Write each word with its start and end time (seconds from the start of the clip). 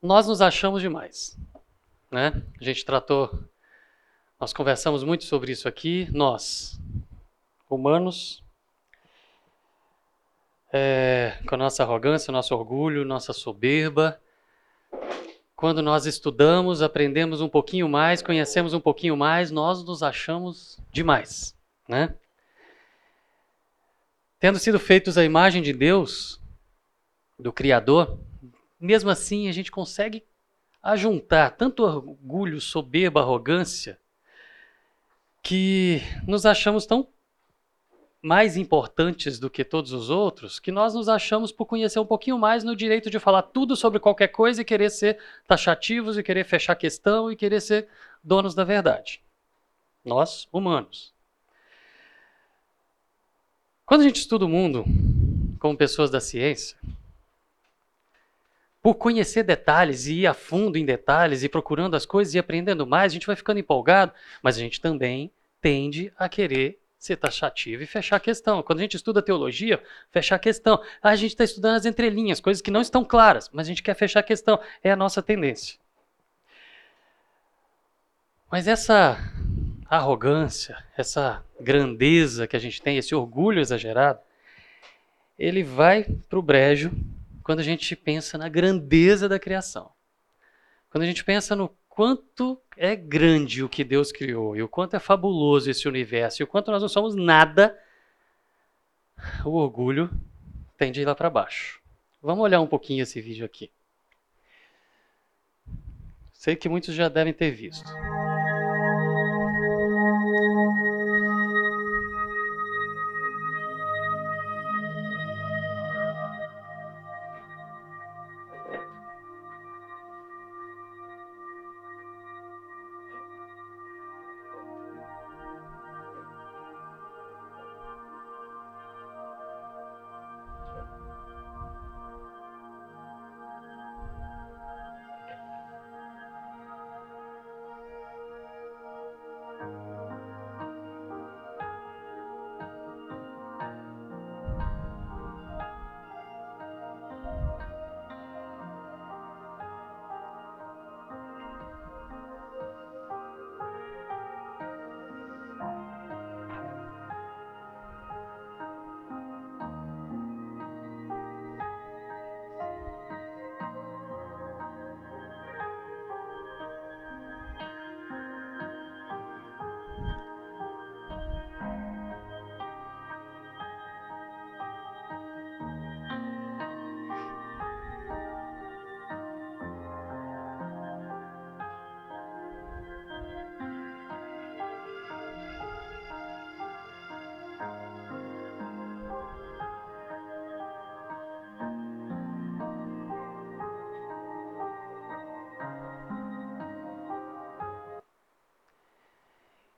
Nós 0.00 0.28
nos 0.28 0.40
achamos 0.40 0.80
demais. 0.80 1.36
Né? 2.10 2.42
A 2.60 2.64
gente 2.64 2.84
tratou, 2.84 3.36
nós 4.38 4.52
conversamos 4.52 5.02
muito 5.02 5.24
sobre 5.24 5.50
isso 5.50 5.66
aqui. 5.66 6.08
Nós, 6.12 6.80
humanos, 7.68 8.44
é, 10.72 11.38
com 11.48 11.56
a 11.56 11.58
nossa 11.58 11.82
arrogância, 11.82 12.30
nosso 12.30 12.54
orgulho, 12.54 13.04
nossa 13.04 13.32
soberba. 13.32 14.20
Quando 15.56 15.82
nós 15.82 16.06
estudamos, 16.06 16.80
aprendemos 16.80 17.40
um 17.40 17.48
pouquinho 17.48 17.88
mais, 17.88 18.22
conhecemos 18.22 18.72
um 18.72 18.80
pouquinho 18.80 19.16
mais, 19.16 19.50
nós 19.50 19.84
nos 19.84 20.04
achamos 20.04 20.78
demais. 20.92 21.56
Né? 21.88 22.14
Tendo 24.38 24.60
sido 24.60 24.78
feitos 24.78 25.18
à 25.18 25.24
imagem 25.24 25.60
de 25.60 25.72
Deus, 25.72 26.40
do 27.36 27.52
Criador, 27.52 28.16
mesmo 28.80 29.10
assim 29.10 29.48
a 29.48 29.52
gente 29.52 29.70
consegue 29.70 30.24
ajuntar 30.82 31.56
tanto 31.56 31.82
orgulho, 31.82 32.60
soberba, 32.60 33.20
arrogância, 33.20 33.98
que 35.42 36.00
nos 36.26 36.46
achamos 36.46 36.86
tão 36.86 37.08
mais 38.20 38.56
importantes 38.56 39.38
do 39.38 39.48
que 39.48 39.64
todos 39.64 39.92
os 39.92 40.10
outros, 40.10 40.58
que 40.58 40.72
nós 40.72 40.94
nos 40.94 41.08
achamos 41.08 41.52
por 41.52 41.66
conhecer 41.66 42.00
um 42.00 42.06
pouquinho 42.06 42.38
mais 42.38 42.64
no 42.64 42.74
direito 42.74 43.10
de 43.10 43.18
falar 43.18 43.42
tudo 43.42 43.76
sobre 43.76 44.00
qualquer 44.00 44.28
coisa 44.28 44.60
e 44.60 44.64
querer 44.64 44.90
ser 44.90 45.18
taxativos 45.46 46.18
e 46.18 46.22
querer 46.22 46.44
fechar 46.44 46.74
questão 46.74 47.30
e 47.30 47.36
querer 47.36 47.60
ser 47.60 47.88
donos 48.22 48.54
da 48.54 48.64
verdade. 48.64 49.22
Nós, 50.04 50.48
humanos. 50.52 51.14
Quando 53.86 54.02
a 54.02 54.04
gente 54.04 54.16
estuda 54.16 54.44
o 54.44 54.48
mundo 54.48 54.84
como 55.58 55.76
pessoas 55.76 56.10
da 56.10 56.20
ciência, 56.20 56.76
por 58.82 58.94
conhecer 58.94 59.42
detalhes 59.42 60.06
e 60.06 60.20
ir 60.20 60.26
a 60.26 60.34
fundo 60.34 60.78
em 60.78 60.84
detalhes 60.84 61.42
e 61.42 61.48
procurando 61.48 61.96
as 61.96 62.06
coisas 62.06 62.34
e 62.34 62.38
aprendendo 62.38 62.86
mais, 62.86 63.12
a 63.12 63.14
gente 63.14 63.26
vai 63.26 63.36
ficando 63.36 63.58
empolgado, 63.58 64.12
mas 64.42 64.56
a 64.56 64.60
gente 64.60 64.80
também 64.80 65.30
tende 65.60 66.12
a 66.16 66.28
querer 66.28 66.80
ser 66.98 67.16
taxativo 67.16 67.82
e 67.82 67.86
fechar 67.86 68.16
a 68.16 68.20
questão. 68.20 68.62
Quando 68.62 68.80
a 68.80 68.82
gente 68.82 68.96
estuda 68.96 69.22
teologia, 69.22 69.82
fechar 70.10 70.36
a 70.36 70.38
questão. 70.38 70.82
Ah, 71.02 71.10
a 71.10 71.16
gente 71.16 71.30
está 71.30 71.44
estudando 71.44 71.76
as 71.76 71.86
entrelinhas, 71.86 72.40
coisas 72.40 72.60
que 72.60 72.70
não 72.70 72.80
estão 72.80 73.04
claras, 73.04 73.48
mas 73.52 73.66
a 73.66 73.68
gente 73.68 73.82
quer 73.82 73.94
fechar 73.94 74.20
a 74.20 74.24
questão. 74.24 74.60
É 74.82 74.90
a 74.90 74.96
nossa 74.96 75.22
tendência. 75.22 75.78
Mas 78.50 78.66
essa 78.66 79.18
arrogância, 79.88 80.82
essa 80.96 81.44
grandeza 81.60 82.46
que 82.46 82.56
a 82.56 82.58
gente 82.58 82.82
tem, 82.82 82.96
esse 82.96 83.14
orgulho 83.14 83.60
exagerado, 83.60 84.20
ele 85.38 85.62
vai 85.62 86.04
para 86.28 86.38
o 86.38 86.42
brejo 86.42 86.90
quando 87.48 87.60
a 87.60 87.62
gente 87.62 87.96
pensa 87.96 88.36
na 88.36 88.46
grandeza 88.46 89.26
da 89.26 89.38
criação. 89.38 89.90
Quando 90.90 91.04
a 91.04 91.06
gente 91.06 91.24
pensa 91.24 91.56
no 91.56 91.74
quanto 91.88 92.60
é 92.76 92.94
grande 92.94 93.64
o 93.64 93.70
que 93.70 93.82
Deus 93.82 94.12
criou 94.12 94.54
e 94.54 94.62
o 94.62 94.68
quanto 94.68 94.96
é 94.96 94.98
fabuloso 94.98 95.70
esse 95.70 95.88
universo 95.88 96.42
e 96.42 96.44
o 96.44 96.46
quanto 96.46 96.70
nós 96.70 96.82
não 96.82 96.90
somos 96.90 97.14
nada, 97.14 97.74
o 99.46 99.52
orgulho 99.52 100.10
tende 100.76 101.00
a 101.00 101.02
ir 101.04 101.06
lá 101.06 101.14
para 101.14 101.30
baixo. 101.30 101.80
Vamos 102.20 102.44
olhar 102.44 102.60
um 102.60 102.66
pouquinho 102.66 103.02
esse 103.02 103.18
vídeo 103.18 103.46
aqui. 103.46 103.70
Sei 106.34 106.54
que 106.54 106.68
muitos 106.68 106.94
já 106.94 107.08
devem 107.08 107.32
ter 107.32 107.50
visto. 107.50 107.90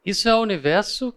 Isso 0.05 0.29
é 0.29 0.35
o 0.35 0.41
universo, 0.41 1.15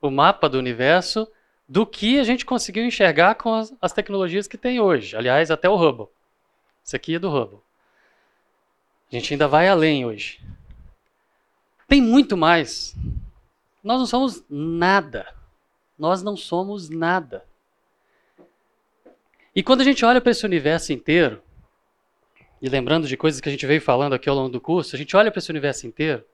o 0.00 0.10
mapa 0.10 0.48
do 0.48 0.58
universo, 0.58 1.28
do 1.68 1.86
que 1.86 2.18
a 2.18 2.24
gente 2.24 2.44
conseguiu 2.44 2.84
enxergar 2.84 3.36
com 3.36 3.54
as, 3.54 3.72
as 3.80 3.92
tecnologias 3.92 4.48
que 4.48 4.58
tem 4.58 4.80
hoje. 4.80 5.16
Aliás, 5.16 5.50
até 5.50 5.68
o 5.68 5.76
Hubble. 5.76 6.08
Isso 6.84 6.96
aqui 6.96 7.14
é 7.14 7.18
do 7.18 7.30
Hubble. 7.30 7.60
A 9.10 9.14
gente 9.14 9.32
ainda 9.32 9.46
vai 9.46 9.68
além 9.68 10.04
hoje. 10.04 10.40
Tem 11.86 12.00
muito 12.00 12.36
mais. 12.36 12.96
Nós 13.82 13.98
não 13.98 14.06
somos 14.06 14.44
nada. 14.48 15.32
Nós 15.98 16.22
não 16.22 16.36
somos 16.36 16.88
nada. 16.88 17.44
E 19.54 19.62
quando 19.62 19.80
a 19.80 19.84
gente 19.84 20.04
olha 20.04 20.20
para 20.20 20.30
esse 20.30 20.44
universo 20.44 20.92
inteiro, 20.92 21.42
e 22.62 22.68
lembrando 22.68 23.08
de 23.08 23.16
coisas 23.16 23.40
que 23.40 23.48
a 23.48 23.52
gente 23.52 23.66
veio 23.66 23.80
falando 23.80 24.14
aqui 24.14 24.28
ao 24.28 24.36
longo 24.36 24.48
do 24.48 24.60
curso, 24.60 24.94
a 24.94 24.98
gente 24.98 25.16
olha 25.16 25.30
para 25.30 25.38
esse 25.38 25.50
universo 25.50 25.86
inteiro, 25.86 26.24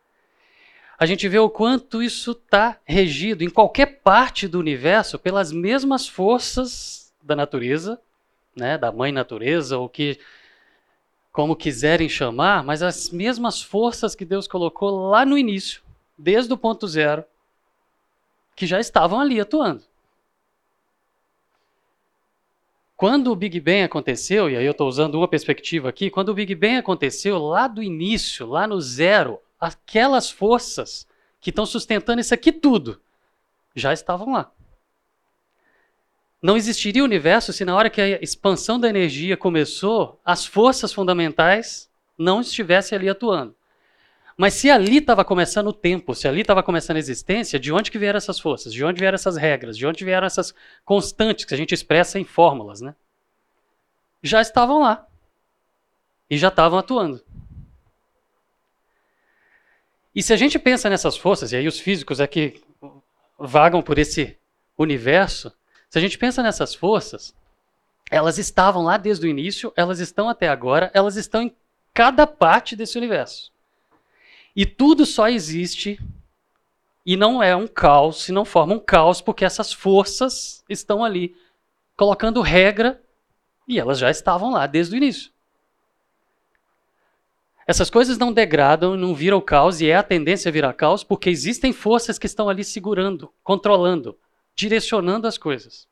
a 0.98 1.04
gente 1.04 1.28
vê 1.28 1.38
o 1.38 1.50
quanto 1.50 2.02
isso 2.02 2.32
está 2.32 2.78
regido 2.84 3.44
em 3.44 3.50
qualquer 3.50 4.00
parte 4.00 4.48
do 4.48 4.58
universo 4.58 5.18
pelas 5.18 5.52
mesmas 5.52 6.08
forças 6.08 7.12
da 7.22 7.36
natureza, 7.36 8.00
né, 8.54 8.78
da 8.78 8.90
mãe 8.90 9.12
natureza, 9.12 9.76
ou 9.76 9.88
que 9.88 10.18
como 11.30 11.54
quiserem 11.54 12.08
chamar, 12.08 12.64
mas 12.64 12.82
as 12.82 13.10
mesmas 13.10 13.60
forças 13.60 14.14
que 14.14 14.24
Deus 14.24 14.48
colocou 14.48 15.10
lá 15.10 15.26
no 15.26 15.36
início, 15.36 15.82
desde 16.16 16.50
o 16.50 16.56
ponto 16.56 16.88
zero, 16.88 17.22
que 18.54 18.66
já 18.66 18.80
estavam 18.80 19.20
ali 19.20 19.38
atuando. 19.38 19.84
Quando 22.96 23.30
o 23.30 23.36
Big 23.36 23.60
Bang 23.60 23.82
aconteceu, 23.82 24.48
e 24.48 24.56
aí 24.56 24.64
eu 24.64 24.70
estou 24.70 24.88
usando 24.88 25.16
uma 25.16 25.28
perspectiva 25.28 25.90
aqui, 25.90 26.08
quando 26.08 26.30
o 26.30 26.34
Big 26.34 26.54
Bang 26.54 26.76
aconteceu, 26.76 27.36
lá 27.36 27.68
do 27.68 27.82
início, 27.82 28.46
lá 28.46 28.66
no 28.66 28.80
zero, 28.80 29.38
aquelas 29.60 30.30
forças 30.30 31.06
que 31.40 31.50
estão 31.50 31.66
sustentando 31.66 32.20
isso 32.20 32.34
aqui 32.34 32.52
tudo 32.52 33.00
já 33.74 33.92
estavam 33.92 34.32
lá. 34.32 34.50
Não 36.42 36.56
existiria 36.56 37.02
o 37.02 37.06
universo 37.06 37.52
se 37.52 37.64
na 37.64 37.74
hora 37.74 37.90
que 37.90 38.00
a 38.00 38.22
expansão 38.22 38.78
da 38.78 38.88
energia 38.88 39.36
começou, 39.36 40.20
as 40.24 40.46
forças 40.46 40.92
fundamentais 40.92 41.90
não 42.16 42.40
estivessem 42.40 42.96
ali 42.96 43.08
atuando. 43.08 43.54
Mas 44.36 44.54
se 44.54 44.70
ali 44.70 44.98
estava 44.98 45.24
começando 45.24 45.68
o 45.68 45.72
tempo, 45.72 46.14
se 46.14 46.28
ali 46.28 46.42
estava 46.42 46.62
começando 46.62 46.96
a 46.96 47.00
existência, 47.00 47.58
de 47.58 47.72
onde 47.72 47.90
que 47.90 47.98
vieram 47.98 48.18
essas 48.18 48.38
forças? 48.38 48.72
De 48.72 48.84
onde 48.84 49.00
vieram 49.00 49.14
essas 49.14 49.36
regras? 49.36 49.78
De 49.78 49.86
onde 49.86 50.04
vieram 50.04 50.26
essas 50.26 50.54
constantes 50.84 51.46
que 51.46 51.54
a 51.54 51.56
gente 51.56 51.72
expressa 51.72 52.18
em 52.18 52.24
fórmulas, 52.24 52.82
né? 52.82 52.94
Já 54.22 54.42
estavam 54.42 54.80
lá. 54.80 55.06
E 56.28 56.36
já 56.36 56.48
estavam 56.48 56.78
atuando. 56.78 57.24
E 60.16 60.22
se 60.22 60.32
a 60.32 60.36
gente 60.36 60.58
pensa 60.58 60.88
nessas 60.88 61.14
forças, 61.14 61.52
e 61.52 61.56
aí 61.56 61.68
os 61.68 61.78
físicos 61.78 62.20
é 62.20 62.26
que 62.26 62.62
vagam 63.38 63.82
por 63.82 63.98
esse 63.98 64.38
universo, 64.78 65.52
se 65.90 65.98
a 65.98 66.00
gente 66.00 66.16
pensa 66.16 66.42
nessas 66.42 66.74
forças, 66.74 67.34
Elas 68.10 68.38
estavam 68.38 68.84
lá 68.84 68.96
desde 68.96 69.26
o 69.26 69.28
início, 69.28 69.72
elas 69.76 69.98
estão 69.98 70.28
até 70.28 70.48
agora, 70.48 70.90
elas 70.94 71.16
estão 71.16 71.42
em 71.42 71.54
cada 71.92 72.26
parte 72.26 72.76
desse 72.76 72.96
universo. 72.96 73.52
E 74.54 74.64
tudo 74.64 75.04
só 75.04 75.28
existe 75.28 75.98
e 77.04 77.16
não 77.16 77.42
é 77.42 77.54
um 77.54 77.66
caos, 77.66 78.22
se 78.22 78.32
não 78.32 78.44
forma 78.44 78.74
um 78.74 78.78
caos, 78.78 79.20
porque 79.20 79.44
essas 79.44 79.72
forças 79.72 80.64
estão 80.68 81.04
ali 81.04 81.36
colocando 81.96 82.40
regra 82.40 83.02
e 83.66 83.78
elas 83.78 83.98
já 83.98 84.10
estavam 84.10 84.50
lá 84.50 84.66
desde 84.66 84.94
o 84.94 84.98
início. 84.98 85.32
Essas 87.66 87.90
coisas 87.90 88.16
não 88.16 88.32
degradam, 88.32 88.96
não 88.96 89.14
viram 89.14 89.40
caos, 89.40 89.80
e 89.80 89.88
é 89.88 89.96
a 89.96 90.02
tendência 90.02 90.48
a 90.48 90.52
virar 90.52 90.72
caos, 90.72 91.02
porque 91.02 91.28
existem 91.28 91.72
forças 91.72 92.18
que 92.18 92.26
estão 92.26 92.48
ali 92.48 92.62
segurando, 92.62 93.32
controlando, 93.42 94.16
direcionando 94.54 95.26
as 95.26 95.36
coisas. 95.36 95.88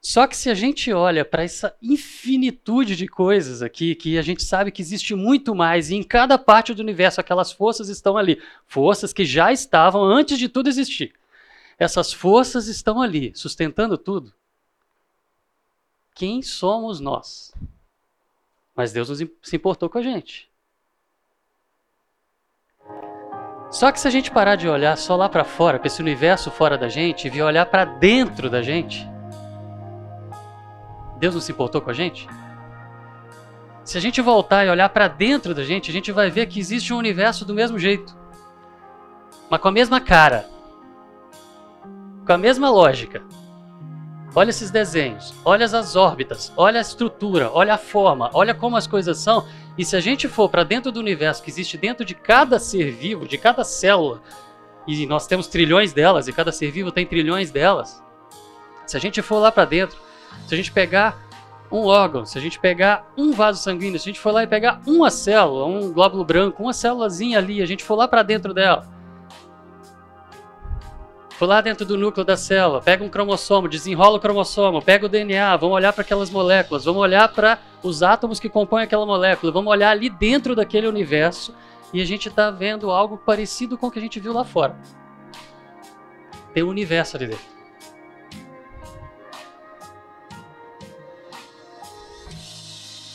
Só 0.00 0.26
que 0.26 0.36
se 0.36 0.48
a 0.48 0.54
gente 0.54 0.92
olha 0.92 1.24
para 1.24 1.42
essa 1.42 1.76
infinitude 1.82 2.94
de 2.94 3.08
coisas 3.08 3.60
aqui, 3.60 3.94
que 3.94 4.16
a 4.16 4.22
gente 4.22 4.42
sabe 4.42 4.70
que 4.70 4.80
existe 4.80 5.14
muito 5.14 5.54
mais, 5.54 5.90
e 5.90 5.96
em 5.96 6.02
cada 6.02 6.38
parte 6.38 6.72
do 6.72 6.80
universo 6.80 7.20
aquelas 7.20 7.52
forças 7.52 7.88
estão 7.88 8.16
ali, 8.16 8.40
forças 8.66 9.12
que 9.12 9.24
já 9.24 9.52
estavam 9.52 10.02
antes 10.04 10.38
de 10.38 10.48
tudo 10.48 10.68
existir. 10.68 11.12
Essas 11.78 12.12
forças 12.12 12.68
estão 12.68 13.02
ali, 13.02 13.32
sustentando 13.34 13.98
tudo. 13.98 14.32
Quem 16.14 16.40
somos 16.40 17.00
nós? 17.00 17.52
Mas 18.76 18.92
Deus 18.92 19.08
se 19.42 19.56
importou 19.56 19.88
com 19.88 19.96
a 19.96 20.02
gente. 20.02 20.50
Só 23.70 23.90
que 23.90 23.98
se 23.98 24.06
a 24.06 24.10
gente 24.10 24.30
parar 24.30 24.54
de 24.54 24.68
olhar 24.68 24.96
só 24.96 25.16
lá 25.16 25.28
para 25.28 25.44
fora, 25.44 25.78
para 25.78 25.86
esse 25.86 26.00
universo 26.00 26.50
fora 26.50 26.78
da 26.78 26.88
gente, 26.88 27.26
e 27.26 27.30
vir 27.30 27.42
olhar 27.42 27.66
para 27.66 27.84
dentro 27.84 28.48
da 28.48 28.62
gente, 28.62 29.08
Deus 31.18 31.34
não 31.34 31.40
se 31.40 31.50
importou 31.50 31.80
com 31.80 31.90
a 31.90 31.94
gente? 31.94 32.28
Se 33.82 33.96
a 33.96 34.00
gente 34.00 34.20
voltar 34.20 34.64
e 34.64 34.70
olhar 34.70 34.88
para 34.90 35.08
dentro 35.08 35.54
da 35.54 35.64
gente, 35.64 35.90
a 35.90 35.92
gente 35.92 36.12
vai 36.12 36.30
ver 36.30 36.46
que 36.46 36.60
existe 36.60 36.92
um 36.92 36.98
universo 36.98 37.44
do 37.44 37.54
mesmo 37.54 37.78
jeito, 37.78 38.16
mas 39.48 39.60
com 39.60 39.68
a 39.68 39.72
mesma 39.72 40.00
cara, 40.00 40.48
com 42.26 42.32
a 42.32 42.38
mesma 42.38 42.70
lógica. 42.70 43.22
Olha 44.38 44.50
esses 44.50 44.70
desenhos, 44.70 45.32
olha 45.42 45.64
as 45.64 45.96
órbitas, 45.96 46.52
olha 46.58 46.76
a 46.76 46.82
estrutura, 46.82 47.50
olha 47.54 47.72
a 47.72 47.78
forma, 47.78 48.28
olha 48.34 48.52
como 48.52 48.76
as 48.76 48.86
coisas 48.86 49.16
são. 49.16 49.46
E 49.78 49.84
se 49.84 49.96
a 49.96 50.00
gente 50.00 50.28
for 50.28 50.50
para 50.50 50.62
dentro 50.62 50.92
do 50.92 51.00
universo 51.00 51.42
que 51.42 51.48
existe 51.48 51.78
dentro 51.78 52.04
de 52.04 52.14
cada 52.14 52.58
ser 52.58 52.90
vivo, 52.90 53.26
de 53.26 53.38
cada 53.38 53.64
célula, 53.64 54.20
e 54.86 55.06
nós 55.06 55.26
temos 55.26 55.46
trilhões 55.46 55.94
delas, 55.94 56.28
e 56.28 56.34
cada 56.34 56.52
ser 56.52 56.70
vivo 56.70 56.92
tem 56.92 57.06
trilhões 57.06 57.50
delas. 57.50 58.04
Se 58.86 58.94
a 58.94 59.00
gente 59.00 59.22
for 59.22 59.38
lá 59.38 59.50
para 59.50 59.64
dentro, 59.64 59.96
se 60.46 60.52
a 60.52 60.56
gente 60.58 60.70
pegar 60.70 61.18
um 61.72 61.86
órgão, 61.86 62.26
se 62.26 62.36
a 62.36 62.40
gente 62.40 62.60
pegar 62.60 63.10
um 63.16 63.32
vaso 63.32 63.62
sanguíneo, 63.62 63.98
se 63.98 64.06
a 64.06 64.12
gente 64.12 64.20
for 64.20 64.32
lá 64.32 64.42
e 64.42 64.46
pegar 64.46 64.82
uma 64.86 65.10
célula, 65.10 65.64
um 65.64 65.90
glóbulo 65.90 66.26
branco, 66.26 66.62
uma 66.62 66.74
célulazinha 66.74 67.38
ali, 67.38 67.62
a 67.62 67.66
gente 67.66 67.82
for 67.82 67.94
lá 67.94 68.06
para 68.06 68.22
dentro 68.22 68.52
dela, 68.52 68.86
For 71.38 71.46
lá 71.46 71.60
dentro 71.60 71.84
do 71.84 71.98
núcleo 71.98 72.24
da 72.24 72.34
célula, 72.34 72.80
pega 72.80 73.04
um 73.04 73.10
cromossomo, 73.10 73.68
desenrola 73.68 74.16
o 74.16 74.20
cromossomo, 74.20 74.80
pega 74.80 75.04
o 75.04 75.08
DNA, 75.08 75.54
vamos 75.56 75.76
olhar 75.76 75.92
para 75.92 76.00
aquelas 76.00 76.30
moléculas, 76.30 76.86
vamos 76.86 77.02
olhar 77.02 77.28
para 77.28 77.58
os 77.82 78.02
átomos 78.02 78.40
que 78.40 78.48
compõem 78.48 78.84
aquela 78.84 79.04
molécula, 79.04 79.52
vamos 79.52 79.70
olhar 79.70 79.90
ali 79.90 80.08
dentro 80.08 80.56
daquele 80.56 80.86
universo 80.86 81.54
e 81.92 82.00
a 82.00 82.06
gente 82.06 82.30
está 82.30 82.50
vendo 82.50 82.90
algo 82.90 83.18
parecido 83.18 83.76
com 83.76 83.88
o 83.88 83.90
que 83.90 83.98
a 83.98 84.02
gente 84.02 84.18
viu 84.18 84.32
lá 84.32 84.44
fora. 84.44 84.76
Tem 86.54 86.62
um 86.62 86.68
universo 86.68 87.18
ali 87.18 87.26
dentro. 87.26 87.44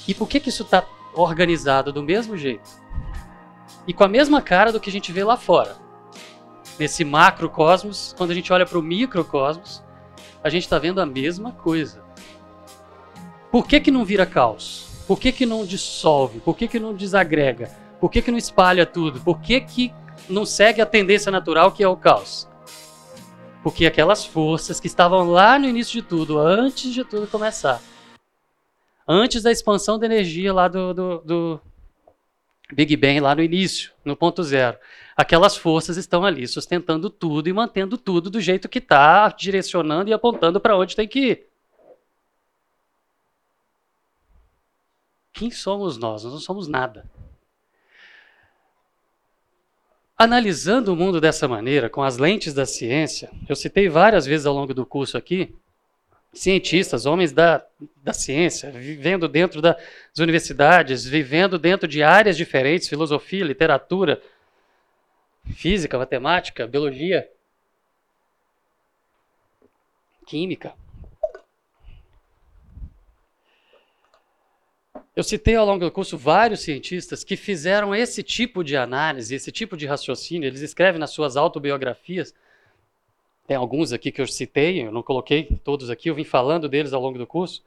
E 0.07 0.13
por 0.13 0.29
que, 0.29 0.39
que 0.39 0.49
isso 0.49 0.61
está 0.61 0.85
organizado 1.15 1.91
do 1.91 2.03
mesmo 2.03 2.37
jeito? 2.37 2.69
E 3.87 3.93
com 3.93 4.03
a 4.03 4.07
mesma 4.07 4.43
cara 4.43 4.71
do 4.71 4.79
que 4.79 4.91
a 4.91 4.93
gente 4.93 5.11
vê 5.11 5.23
lá 5.23 5.37
fora 5.37 5.75
nesse 6.81 7.05
macrocosmos, 7.05 8.15
quando 8.17 8.31
a 8.31 8.33
gente 8.33 8.51
olha 8.51 8.65
para 8.65 8.79
o 8.79 8.81
microcosmos, 8.81 9.83
a 10.43 10.49
gente 10.49 10.63
está 10.63 10.79
vendo 10.79 10.99
a 10.99 11.05
mesma 11.05 11.51
coisa. 11.51 12.03
Por 13.51 13.67
que, 13.67 13.79
que 13.79 13.91
não 13.91 14.03
vira 14.03 14.25
caos? 14.25 14.87
Por 15.07 15.19
que, 15.19 15.31
que 15.31 15.45
não 15.45 15.63
dissolve? 15.63 16.39
Por 16.39 16.57
que, 16.57 16.67
que 16.67 16.79
não 16.79 16.95
desagrega? 16.95 17.69
Por 17.99 18.09
que, 18.09 18.19
que 18.19 18.31
não 18.31 18.37
espalha 18.37 18.83
tudo? 18.83 19.21
Por 19.21 19.39
que, 19.39 19.61
que 19.61 19.93
não 20.27 20.43
segue 20.43 20.81
a 20.81 20.85
tendência 20.87 21.31
natural 21.31 21.71
que 21.71 21.83
é 21.83 21.87
o 21.87 21.95
caos? 21.95 22.49
Porque 23.61 23.85
aquelas 23.85 24.25
forças 24.25 24.79
que 24.79 24.87
estavam 24.87 25.29
lá 25.29 25.59
no 25.59 25.67
início 25.67 26.01
de 26.01 26.07
tudo, 26.07 26.39
antes 26.39 26.91
de 26.91 27.03
tudo 27.03 27.27
começar, 27.27 27.79
antes 29.07 29.43
da 29.43 29.51
expansão 29.51 29.99
da 29.99 30.07
energia 30.07 30.51
lá 30.51 30.67
do, 30.67 30.95
do, 30.95 31.17
do 31.19 31.61
Big 32.73 32.95
Bang, 32.95 33.19
lá 33.19 33.35
no 33.35 33.43
início, 33.43 33.91
no 34.03 34.15
ponto 34.15 34.43
zero, 34.43 34.77
aquelas 35.15 35.57
forças 35.57 35.97
estão 35.97 36.25
ali 36.25 36.47
sustentando 36.47 37.09
tudo 37.09 37.49
e 37.49 37.53
mantendo 37.53 37.97
tudo 37.97 38.29
do 38.29 38.39
jeito 38.39 38.69
que 38.69 38.79
está, 38.79 39.27
direcionando 39.29 40.09
e 40.09 40.13
apontando 40.13 40.59
para 40.59 40.77
onde 40.77 40.95
tem 40.95 41.07
que 41.07 41.19
ir. 41.19 41.47
Quem 45.33 45.49
somos 45.49 45.97
nós? 45.97 46.23
Nós 46.23 46.33
não 46.33 46.39
somos 46.39 46.67
nada. 46.67 47.09
Analisando 50.17 50.93
o 50.93 50.95
mundo 50.95 51.19
dessa 51.19 51.47
maneira, 51.47 51.89
com 51.89 52.03
as 52.03 52.17
lentes 52.17 52.53
da 52.53 52.65
ciência, 52.65 53.31
eu 53.49 53.55
citei 53.55 53.89
várias 53.89 54.25
vezes 54.25 54.45
ao 54.45 54.53
longo 54.53 54.73
do 54.73 54.85
curso 54.85 55.17
aqui, 55.17 55.55
cientistas, 56.33 57.05
homens 57.05 57.31
da, 57.31 57.65
da 57.97 58.13
ciência, 58.13 58.71
vivendo 58.71 59.27
dentro 59.27 59.61
das 59.61 59.77
universidades, 60.17 61.05
vivendo 61.05 61.59
dentro 61.59 61.87
de 61.87 62.01
áreas 62.01 62.37
diferentes, 62.37 62.87
filosofia, 62.87 63.43
literatura, 63.43 64.21
física, 65.55 65.97
matemática, 65.97 66.65
biologia, 66.65 67.29
química. 70.25 70.73
Eu 75.13 75.23
citei 75.23 75.55
ao 75.55 75.65
longo 75.65 75.83
do 75.83 75.91
curso 75.91 76.17
vários 76.17 76.61
cientistas 76.61 77.21
que 77.21 77.35
fizeram 77.35 77.93
esse 77.93 78.23
tipo 78.23 78.63
de 78.63 78.77
análise, 78.77 79.35
esse 79.35 79.51
tipo 79.51 79.75
de 79.75 79.85
raciocínio. 79.85 80.47
Eles 80.47 80.61
escrevem 80.61 80.99
nas 80.99 81.09
suas 81.09 81.35
autobiografias. 81.35 82.33
Tem 83.51 83.57
alguns 83.57 83.91
aqui 83.91 84.13
que 84.13 84.21
eu 84.21 84.27
citei, 84.27 84.81
eu 84.81 84.93
não 84.93 85.03
coloquei 85.03 85.59
todos 85.61 85.89
aqui, 85.89 86.09
eu 86.09 86.15
vim 86.15 86.23
falando 86.23 86.69
deles 86.69 86.93
ao 86.93 87.01
longo 87.01 87.17
do 87.17 87.27
curso. 87.27 87.61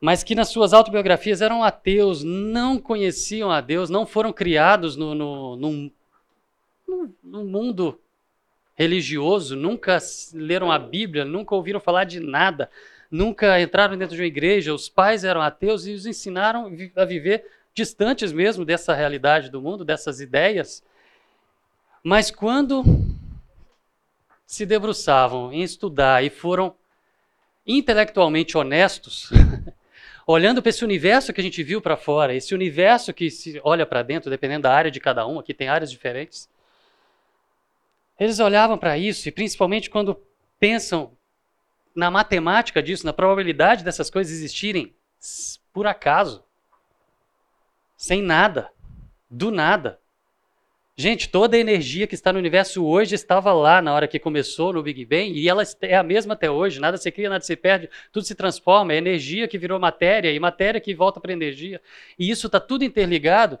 Mas 0.00 0.24
que 0.24 0.34
nas 0.34 0.48
suas 0.48 0.72
autobiografias 0.72 1.42
eram 1.42 1.62
ateus, 1.62 2.24
não 2.24 2.78
conheciam 2.78 3.50
a 3.50 3.60
Deus, 3.60 3.90
não 3.90 4.06
foram 4.06 4.32
criados 4.32 4.96
no, 4.96 5.14
no, 5.14 5.56
num 5.56 5.90
no 7.22 7.44
mundo 7.44 8.00
religioso, 8.74 9.54
nunca 9.54 9.98
leram 10.32 10.72
a 10.72 10.78
Bíblia, 10.78 11.22
nunca 11.22 11.54
ouviram 11.54 11.78
falar 11.78 12.04
de 12.04 12.18
nada, 12.18 12.70
nunca 13.10 13.60
entraram 13.60 13.98
dentro 13.98 14.16
de 14.16 14.22
uma 14.22 14.26
igreja, 14.26 14.72
os 14.72 14.88
pais 14.88 15.22
eram 15.22 15.42
ateus 15.42 15.86
e 15.86 15.92
os 15.92 16.06
ensinaram 16.06 16.72
a 16.96 17.04
viver 17.04 17.44
distantes 17.74 18.32
mesmo 18.32 18.64
dessa 18.64 18.94
realidade 18.94 19.50
do 19.50 19.60
mundo, 19.60 19.84
dessas 19.84 20.18
ideias. 20.18 20.82
Mas 22.02 22.30
quando 22.30 22.82
se 24.46 24.66
debruçavam 24.66 25.52
em 25.52 25.62
estudar 25.62 26.24
e 26.24 26.30
foram 26.30 26.74
intelectualmente 27.66 28.56
honestos, 28.58 29.30
olhando 30.26 30.60
para 30.60 30.70
esse 30.70 30.84
universo 30.84 31.32
que 31.32 31.40
a 31.40 31.44
gente 31.44 31.62
viu 31.62 31.80
para 31.80 31.96
fora, 31.96 32.34
esse 32.34 32.54
universo 32.54 33.12
que 33.12 33.30
se 33.30 33.60
olha 33.64 33.86
para 33.86 34.02
dentro, 34.02 34.30
dependendo 34.30 34.62
da 34.62 34.74
área 34.74 34.90
de 34.90 35.00
cada 35.00 35.26
um, 35.26 35.38
aqui 35.38 35.54
tem 35.54 35.68
áreas 35.68 35.90
diferentes, 35.90 36.48
eles 38.18 38.38
olhavam 38.38 38.78
para 38.78 38.98
isso, 38.98 39.28
e 39.28 39.32
principalmente 39.32 39.90
quando 39.90 40.20
pensam 40.58 41.16
na 41.94 42.10
matemática 42.10 42.82
disso, 42.82 43.04
na 43.04 43.12
probabilidade 43.12 43.84
dessas 43.84 44.10
coisas 44.10 44.32
existirem 44.32 44.94
por 45.72 45.86
acaso, 45.86 46.44
sem 47.96 48.22
nada, 48.22 48.70
do 49.30 49.50
nada. 49.50 50.00
Gente, 50.94 51.28
toda 51.28 51.56
a 51.56 51.60
energia 51.60 52.06
que 52.06 52.14
está 52.14 52.32
no 52.32 52.38
universo 52.38 52.84
hoje 52.84 53.14
estava 53.14 53.52
lá 53.52 53.80
na 53.80 53.94
hora 53.94 54.06
que 54.06 54.18
começou 54.18 54.74
no 54.74 54.82
Big 54.82 55.04
Bang 55.06 55.32
e 55.32 55.48
ela 55.48 55.62
é 55.80 55.96
a 55.96 56.02
mesma 56.02 56.34
até 56.34 56.50
hoje. 56.50 56.78
Nada 56.78 56.98
se 56.98 57.10
cria, 57.10 57.30
nada 57.30 57.42
se 57.42 57.56
perde, 57.56 57.88
tudo 58.12 58.26
se 58.26 58.34
transforma. 58.34 58.92
É 58.92 58.96
energia 58.96 59.48
que 59.48 59.56
virou 59.56 59.80
matéria 59.80 60.30
e 60.30 60.38
matéria 60.38 60.80
que 60.80 60.94
volta 60.94 61.18
para 61.18 61.32
energia. 61.32 61.80
E 62.18 62.30
isso 62.30 62.46
está 62.46 62.60
tudo 62.60 62.84
interligado 62.84 63.58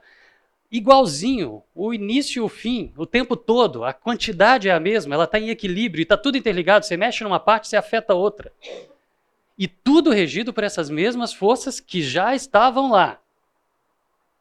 igualzinho, 0.72 1.62
o 1.74 1.92
início 1.92 2.40
e 2.40 2.42
o 2.42 2.48
fim, 2.48 2.94
o 2.96 3.04
tempo 3.04 3.36
todo, 3.36 3.84
a 3.84 3.92
quantidade 3.92 4.70
é 4.70 4.72
a 4.72 4.80
mesma, 4.80 5.14
ela 5.14 5.24
está 5.24 5.38
em 5.38 5.50
equilíbrio 5.50 6.00
e 6.00 6.04
está 6.04 6.16
tudo 6.16 6.38
interligado. 6.38 6.86
Você 6.86 6.96
mexe 6.96 7.22
numa 7.22 7.38
parte, 7.38 7.68
você 7.68 7.76
afeta 7.76 8.14
a 8.14 8.16
outra. 8.16 8.50
E 9.58 9.68
tudo 9.68 10.10
regido 10.10 10.50
por 10.50 10.64
essas 10.64 10.88
mesmas 10.88 11.34
forças 11.34 11.78
que 11.78 12.02
já 12.02 12.34
estavam 12.34 12.90
lá. 12.90 13.20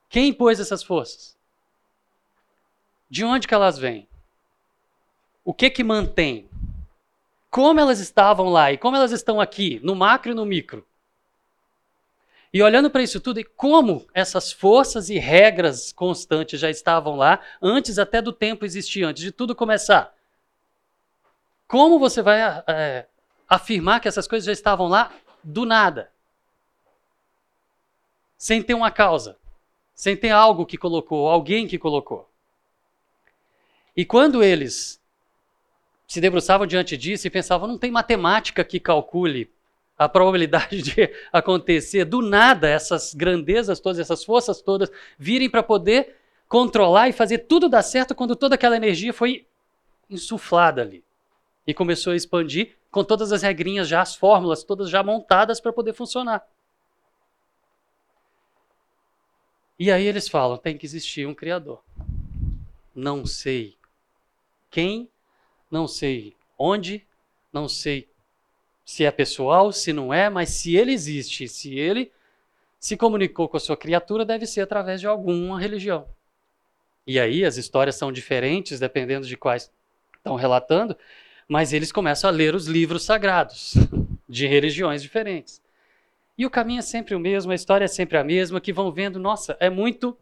Quem 0.09 0.29
impôs 0.29 0.59
essas 0.59 0.81
forças? 0.81 1.37
De 3.11 3.23
onde 3.23 3.47
que 3.47 3.53
elas 3.53 3.77
vêm? 3.77 4.07
O 5.45 5.53
que 5.53 5.69
que 5.69 5.83
mantém? 5.83 6.49
como 7.51 7.81
elas 7.81 7.99
estavam 7.99 8.47
lá 8.47 8.71
e 8.71 8.77
como 8.77 8.95
elas 8.95 9.11
estão 9.11 9.41
aqui, 9.41 9.81
no 9.83 9.93
macro 9.93 10.31
e 10.31 10.33
no 10.33 10.45
micro. 10.45 10.87
E 12.53 12.63
olhando 12.63 12.89
para 12.89 13.03
isso 13.03 13.19
tudo, 13.19 13.39
e 13.39 13.43
como 13.43 14.07
essas 14.13 14.51
forças 14.51 15.09
e 15.09 15.19
regras 15.19 15.91
constantes 15.91 16.59
já 16.59 16.69
estavam 16.69 17.15
lá, 17.15 17.39
antes 17.61 17.99
até 17.99 18.21
do 18.21 18.31
tempo 18.31 18.65
existir, 18.65 19.03
antes 19.03 19.21
de 19.21 19.31
tudo 19.31 19.53
começar. 19.53 20.13
Como 21.67 21.99
você 21.99 22.21
vai 22.21 22.39
é, 22.67 23.05
afirmar 23.47 23.99
que 23.99 24.07
essas 24.07 24.27
coisas 24.27 24.45
já 24.45 24.51
estavam 24.53 24.87
lá 24.87 25.13
do 25.43 25.65
nada? 25.65 26.11
Sem 28.37 28.63
ter 28.63 28.73
uma 28.73 28.91
causa, 28.91 29.37
sem 29.93 30.15
ter 30.15 30.31
algo 30.31 30.65
que 30.65 30.77
colocou, 30.77 31.29
alguém 31.29 31.67
que 31.67 31.77
colocou. 31.77 32.30
E 33.95 34.05
quando 34.05 34.43
eles 34.43 35.01
se 36.07 36.19
debruçavam 36.19 36.67
diante 36.67 36.97
disso 36.97 37.27
e 37.27 37.29
pensavam, 37.29 37.67
não 37.67 37.77
tem 37.77 37.91
matemática 37.91 38.63
que 38.63 38.79
calcule 38.79 39.49
a 39.97 40.09
probabilidade 40.09 40.81
de 40.83 41.13
acontecer 41.31 42.05
do 42.05 42.21
nada 42.21 42.67
essas 42.67 43.13
grandezas 43.13 43.79
todas, 43.79 43.99
essas 43.99 44.23
forças 44.23 44.61
todas 44.61 44.91
virem 45.17 45.49
para 45.49 45.63
poder 45.63 46.15
controlar 46.47 47.07
e 47.07 47.13
fazer 47.13 47.39
tudo 47.39 47.69
dar 47.69 47.81
certo 47.81 48.13
quando 48.13 48.35
toda 48.35 48.55
aquela 48.55 48.75
energia 48.75 49.13
foi 49.13 49.45
insuflada 50.09 50.81
ali 50.81 51.03
e 51.65 51.73
começou 51.73 52.11
a 52.11 52.15
expandir 52.15 52.75
com 52.89 53.03
todas 53.03 53.31
as 53.31 53.41
regrinhas 53.41 53.87
já, 53.87 54.01
as 54.01 54.15
fórmulas 54.15 54.63
todas 54.63 54.89
já 54.89 55.01
montadas 55.01 55.61
para 55.61 55.71
poder 55.71 55.93
funcionar. 55.93 56.45
E 59.79 59.89
aí 59.89 60.05
eles 60.05 60.27
falam: 60.27 60.57
tem 60.57 60.77
que 60.77 60.85
existir 60.85 61.25
um 61.25 61.33
Criador. 61.33 61.81
Não 62.93 63.25
sei 63.25 63.77
quem, 64.71 65.09
não 65.69 65.87
sei 65.87 66.33
onde, 66.57 67.05
não 67.53 67.67
sei 67.67 68.09
se 68.83 69.03
é 69.03 69.11
pessoal, 69.11 69.71
se 69.71 69.93
não 69.93 70.13
é, 70.13 70.29
mas 70.29 70.49
se 70.49 70.75
ele 70.75 70.91
existe, 70.91 71.47
se 71.47 71.77
ele 71.77 72.11
se 72.79 72.97
comunicou 72.97 73.47
com 73.47 73.57
a 73.57 73.59
sua 73.59 73.77
criatura, 73.77 74.25
deve 74.25 74.47
ser 74.47 74.61
através 74.61 74.99
de 74.99 75.05
alguma 75.05 75.59
religião. 75.59 76.07
E 77.05 77.19
aí 77.19 77.45
as 77.45 77.57
histórias 77.57 77.95
são 77.95 78.11
diferentes 78.11 78.79
dependendo 78.79 79.27
de 79.27 79.37
quais 79.37 79.71
estão 80.17 80.35
relatando, 80.35 80.97
mas 81.47 81.73
eles 81.73 81.91
começam 81.91 82.29
a 82.29 82.33
ler 82.33 82.55
os 82.55 82.67
livros 82.67 83.03
sagrados 83.03 83.73
de 84.27 84.47
religiões 84.47 85.01
diferentes. 85.01 85.61
E 86.37 86.45
o 86.45 86.49
caminho 86.49 86.79
é 86.79 86.83
sempre 86.83 87.13
o 87.13 87.19
mesmo, 87.19 87.51
a 87.51 87.55
história 87.55 87.85
é 87.85 87.87
sempre 87.87 88.17
a 88.17 88.23
mesma, 88.23 88.61
que 88.61 88.73
vão 88.73 88.91
vendo, 88.91 89.19
nossa, 89.19 89.55
é 89.59 89.69
muito 89.69 90.17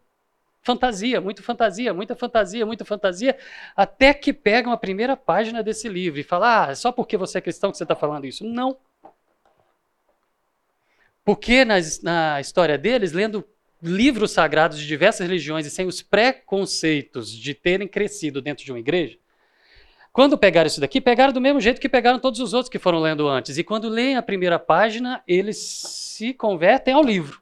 fantasia, 0.62 1.20
muito 1.20 1.42
fantasia, 1.42 1.94
muita 1.94 2.14
fantasia, 2.14 2.66
muita 2.66 2.84
fantasia, 2.84 3.36
até 3.74 4.12
que 4.12 4.32
pegam 4.32 4.72
a 4.72 4.76
primeira 4.76 5.16
página 5.16 5.62
desse 5.62 5.88
livro 5.88 6.20
e 6.20 6.24
falam: 6.24 6.48
ah, 6.48 6.66
é 6.70 6.74
só 6.74 6.92
porque 6.92 7.16
você 7.16 7.38
é 7.38 7.40
cristão 7.40 7.70
que 7.70 7.76
você 7.76 7.84
está 7.84 7.96
falando 7.96 8.26
isso. 8.26 8.44
Não. 8.44 8.76
Porque 11.24 11.64
na, 11.64 11.76
na 12.02 12.40
história 12.40 12.76
deles, 12.76 13.12
lendo 13.12 13.44
livros 13.82 14.32
sagrados 14.32 14.78
de 14.78 14.86
diversas 14.86 15.26
religiões 15.26 15.66
e 15.66 15.70
sem 15.70 15.86
os 15.86 16.02
preconceitos 16.02 17.30
de 17.30 17.54
terem 17.54 17.88
crescido 17.88 18.42
dentro 18.42 18.64
de 18.64 18.72
uma 18.72 18.78
igreja, 18.78 19.18
quando 20.12 20.36
pegaram 20.36 20.66
isso 20.66 20.80
daqui, 20.80 21.00
pegaram 21.00 21.32
do 21.32 21.40
mesmo 21.40 21.60
jeito 21.60 21.80
que 21.80 21.88
pegaram 21.88 22.18
todos 22.18 22.40
os 22.40 22.52
outros 22.52 22.68
que 22.68 22.78
foram 22.78 22.98
lendo 22.98 23.28
antes. 23.28 23.56
E 23.58 23.64
quando 23.64 23.88
leem 23.88 24.16
a 24.16 24.22
primeira 24.22 24.58
página, 24.58 25.22
eles 25.26 25.56
se 25.56 26.34
convertem 26.34 26.94
ao 26.94 27.02
livro. 27.02 27.39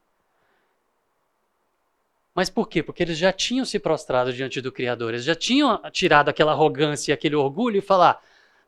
Mas 2.39 2.49
por 2.49 2.69
quê? 2.69 2.85
Porque 2.85 3.03
eles 3.03 3.19
já 3.19 3.33
tinham 3.33 3.65
se 3.65 3.81
prostrado 3.81 4.33
diante 4.33 4.61
do 4.61 4.71
Criador, 4.71 5.09
eles 5.13 5.25
já 5.25 5.35
tinham 5.35 5.77
tirado 5.91 6.29
aquela 6.29 6.53
arrogância 6.53 7.11
e 7.11 7.13
aquele 7.13 7.35
orgulho 7.35 7.79
e 7.79 7.81
falar: 7.81 8.23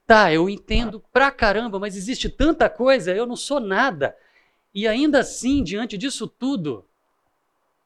tá, 0.04 0.32
eu 0.34 0.50
entendo 0.50 1.00
pra 1.12 1.30
caramba, 1.30 1.78
mas 1.78 1.96
existe 1.96 2.28
tanta 2.28 2.68
coisa, 2.68 3.14
eu 3.14 3.24
não 3.24 3.36
sou 3.36 3.60
nada. 3.60 4.16
E 4.74 4.88
ainda 4.88 5.20
assim, 5.20 5.62
diante 5.62 5.96
disso 5.96 6.26
tudo, 6.26 6.84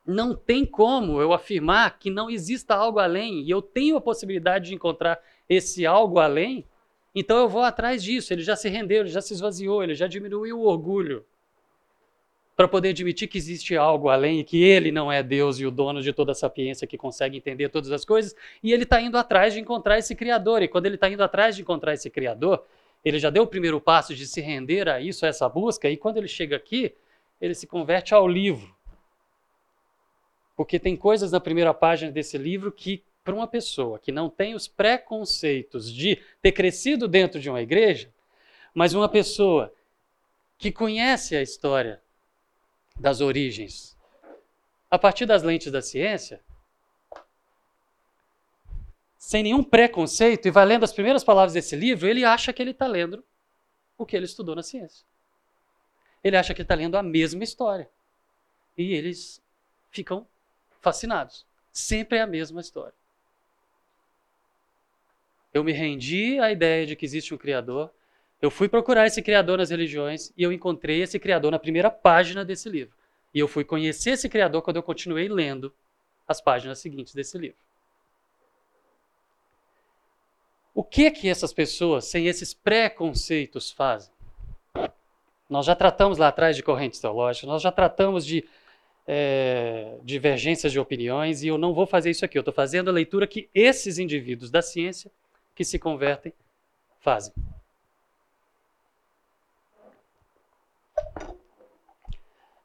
não 0.06 0.34
tem 0.34 0.64
como 0.64 1.20
eu 1.20 1.34
afirmar 1.34 1.98
que 1.98 2.08
não 2.08 2.30
exista 2.30 2.74
algo 2.74 2.98
além, 2.98 3.42
e 3.42 3.50
eu 3.50 3.60
tenho 3.60 3.98
a 3.98 4.00
possibilidade 4.00 4.68
de 4.68 4.74
encontrar 4.74 5.20
esse 5.46 5.84
algo 5.84 6.18
além, 6.18 6.66
então 7.14 7.36
eu 7.36 7.46
vou 7.46 7.60
atrás 7.60 8.02
disso. 8.02 8.32
Ele 8.32 8.42
já 8.42 8.56
se 8.56 8.70
rendeu, 8.70 9.00
ele 9.00 9.10
já 9.10 9.20
se 9.20 9.34
esvaziou, 9.34 9.82
ele 9.82 9.94
já 9.94 10.06
diminuiu 10.06 10.60
o 10.60 10.66
orgulho 10.66 11.26
para 12.56 12.68
poder 12.68 12.90
admitir 12.90 13.26
que 13.26 13.36
existe 13.36 13.76
algo 13.76 14.08
além 14.08 14.40
e 14.40 14.44
que 14.44 14.62
ele 14.62 14.92
não 14.92 15.10
é 15.10 15.22
Deus 15.22 15.58
e 15.58 15.66
o 15.66 15.70
dono 15.70 16.00
de 16.00 16.12
toda 16.12 16.32
a 16.32 16.34
sapiência 16.34 16.86
que 16.86 16.96
consegue 16.96 17.36
entender 17.36 17.68
todas 17.68 17.90
as 17.90 18.04
coisas, 18.04 18.34
e 18.62 18.72
ele 18.72 18.84
está 18.84 19.00
indo 19.00 19.18
atrás 19.18 19.54
de 19.54 19.60
encontrar 19.60 19.98
esse 19.98 20.14
Criador. 20.14 20.62
E 20.62 20.68
quando 20.68 20.86
ele 20.86 20.94
está 20.94 21.08
indo 21.08 21.22
atrás 21.22 21.56
de 21.56 21.62
encontrar 21.62 21.94
esse 21.94 22.08
Criador, 22.08 22.64
ele 23.04 23.18
já 23.18 23.28
deu 23.28 23.42
o 23.42 23.46
primeiro 23.46 23.80
passo 23.80 24.14
de 24.14 24.26
se 24.26 24.40
render 24.40 24.88
a 24.88 25.00
isso, 25.00 25.26
a 25.26 25.28
essa 25.28 25.48
busca, 25.48 25.90
e 25.90 25.96
quando 25.96 26.18
ele 26.18 26.28
chega 26.28 26.56
aqui, 26.56 26.94
ele 27.40 27.54
se 27.54 27.66
converte 27.66 28.14
ao 28.14 28.26
livro. 28.28 28.74
Porque 30.56 30.78
tem 30.78 30.96
coisas 30.96 31.32
na 31.32 31.40
primeira 31.40 31.74
página 31.74 32.12
desse 32.12 32.38
livro 32.38 32.70
que, 32.70 33.02
para 33.24 33.34
uma 33.34 33.48
pessoa 33.48 33.98
que 33.98 34.12
não 34.12 34.30
tem 34.30 34.54
os 34.54 34.68
preconceitos 34.68 35.92
de 35.92 36.20
ter 36.40 36.52
crescido 36.52 37.08
dentro 37.08 37.40
de 37.40 37.50
uma 37.50 37.60
igreja, 37.60 38.08
mas 38.72 38.94
uma 38.94 39.08
pessoa 39.08 39.72
que 40.56 40.70
conhece 40.70 41.34
a 41.34 41.42
história 41.42 42.00
das 42.96 43.20
origens, 43.20 43.96
a 44.90 44.98
partir 44.98 45.26
das 45.26 45.42
lentes 45.42 45.70
da 45.70 45.82
ciência, 45.82 46.40
sem 49.18 49.42
nenhum 49.42 49.64
preconceito, 49.64 50.46
e 50.46 50.50
vai 50.50 50.66
lendo 50.66 50.84
as 50.84 50.92
primeiras 50.92 51.24
palavras 51.24 51.54
desse 51.54 51.74
livro, 51.74 52.06
ele 52.06 52.24
acha 52.24 52.52
que 52.52 52.60
ele 52.60 52.72
está 52.72 52.86
lendo 52.86 53.24
o 53.96 54.04
que 54.04 54.14
ele 54.14 54.26
estudou 54.26 54.54
na 54.54 54.62
ciência. 54.62 55.06
Ele 56.22 56.36
acha 56.36 56.54
que 56.54 56.62
está 56.62 56.74
lendo 56.74 56.96
a 56.96 57.02
mesma 57.02 57.42
história. 57.42 57.88
E 58.76 58.92
eles 58.92 59.42
ficam 59.90 60.26
fascinados. 60.80 61.46
Sempre 61.72 62.18
é 62.18 62.20
a 62.20 62.26
mesma 62.26 62.60
história. 62.60 62.94
Eu 65.52 65.62
me 65.64 65.72
rendi 65.72 66.38
à 66.40 66.50
ideia 66.50 66.86
de 66.86 66.96
que 66.96 67.04
existe 67.04 67.32
um 67.32 67.38
Criador, 67.38 67.92
eu 68.40 68.50
fui 68.50 68.68
procurar 68.68 69.06
esse 69.06 69.22
criador 69.22 69.58
nas 69.58 69.70
religiões 69.70 70.32
e 70.36 70.42
eu 70.42 70.52
encontrei 70.52 71.02
esse 71.02 71.18
criador 71.18 71.50
na 71.50 71.58
primeira 71.58 71.90
página 71.90 72.44
desse 72.44 72.68
livro. 72.68 72.94
E 73.32 73.38
eu 73.38 73.48
fui 73.48 73.64
conhecer 73.64 74.10
esse 74.10 74.28
criador 74.28 74.62
quando 74.62 74.76
eu 74.76 74.82
continuei 74.82 75.28
lendo 75.28 75.74
as 76.26 76.40
páginas 76.40 76.78
seguintes 76.78 77.14
desse 77.14 77.36
livro. 77.36 77.58
O 80.74 80.82
que 80.82 81.10
que 81.10 81.28
essas 81.28 81.52
pessoas, 81.52 82.06
sem 82.06 82.26
esses 82.26 82.52
preconceitos, 82.52 83.70
fazem? 83.70 84.12
Nós 85.48 85.66
já 85.66 85.76
tratamos 85.76 86.18
lá 86.18 86.28
atrás 86.28 86.56
de 86.56 86.62
correntes 86.62 87.00
teológicas, 87.00 87.48
nós 87.48 87.62
já 87.62 87.70
tratamos 87.70 88.26
de 88.26 88.44
é, 89.06 89.98
divergências 90.02 90.72
de 90.72 90.80
opiniões 90.80 91.42
e 91.42 91.48
eu 91.48 91.58
não 91.58 91.72
vou 91.72 91.86
fazer 91.86 92.10
isso 92.10 92.24
aqui. 92.24 92.36
Eu 92.36 92.40
estou 92.40 92.54
fazendo 92.54 92.88
a 92.88 92.92
leitura 92.92 93.26
que 93.26 93.48
esses 93.54 93.98
indivíduos 93.98 94.50
da 94.50 94.62
ciência 94.62 95.10
que 95.54 95.64
se 95.64 95.78
convertem 95.78 96.32
fazem. 97.00 97.32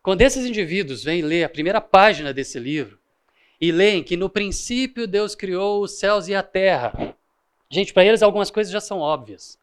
Quando 0.02 0.22
esses 0.22 0.46
indivíduos 0.46 1.04
vêm 1.04 1.22
ler 1.22 1.44
a 1.44 1.50
primeira 1.50 1.82
página 1.82 2.34
desse 2.34 2.58
livro 2.60 3.00
e 3.60 3.72
leem 3.72 4.04
que 4.04 4.18
no 4.18 4.30
princípio 4.30 5.08
Deus 5.08 5.36
criou 5.36 5.84
os 5.84 6.00
céus 6.00 6.28
e 6.28 6.36
a 6.36 6.42
terra, 6.42 7.16
gente, 7.70 7.94
para 7.94 8.06
eles 8.06 8.24
algumas 8.24 8.50
coisas 8.50 8.72
já 8.72 8.80
são 8.80 9.00
óbvias. 9.00 9.60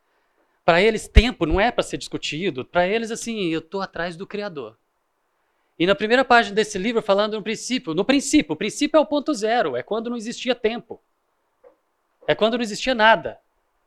Para 0.65 0.83
eles, 0.83 1.07
tempo 1.07 1.47
não 1.47 1.61
é 1.61 1.71
para 1.71 1.85
ser 1.85 1.97
discutido. 1.97 2.65
Para 2.65 2.87
eles, 2.87 3.11
assim, 3.11 3.47
eu 3.47 3.61
estou 3.61 3.81
atrás 3.81 4.17
do 4.17 4.27
Criador. 4.27 4.77
E 5.79 5.87
na 5.87 5.95
primeira 5.95 6.25
página 6.25 6.55
desse 6.55 6.77
livro, 6.77 7.01
falando 7.01 7.35
no 7.35 7.43
princípio, 7.43 7.95
no 7.95 8.05
princípio, 8.05 8.55
o 8.55 8.57
princípio 8.57 8.99
é 8.99 9.01
o 9.01 9.07
ponto 9.07 9.33
zero, 9.33 9.77
é 9.77 9.83
quando 9.83 10.11
não 10.11 10.17
existia 10.17 10.55
tempo. 10.55 11.01
É 12.27 12.35
quando 12.35 12.55
não 12.55 12.63
existia 12.63 12.95
nada. 12.95 13.39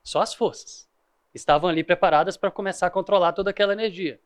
Só 0.04 0.22
as 0.22 0.34
forças 0.34 0.88
estavam 1.34 1.70
ali 1.70 1.84
preparadas 1.84 2.38
para 2.38 2.50
começar 2.50 2.88
a 2.88 2.92
controlar 2.92 3.34
toda 3.34 3.50
aquela 3.50 3.74
energia. 3.74 4.20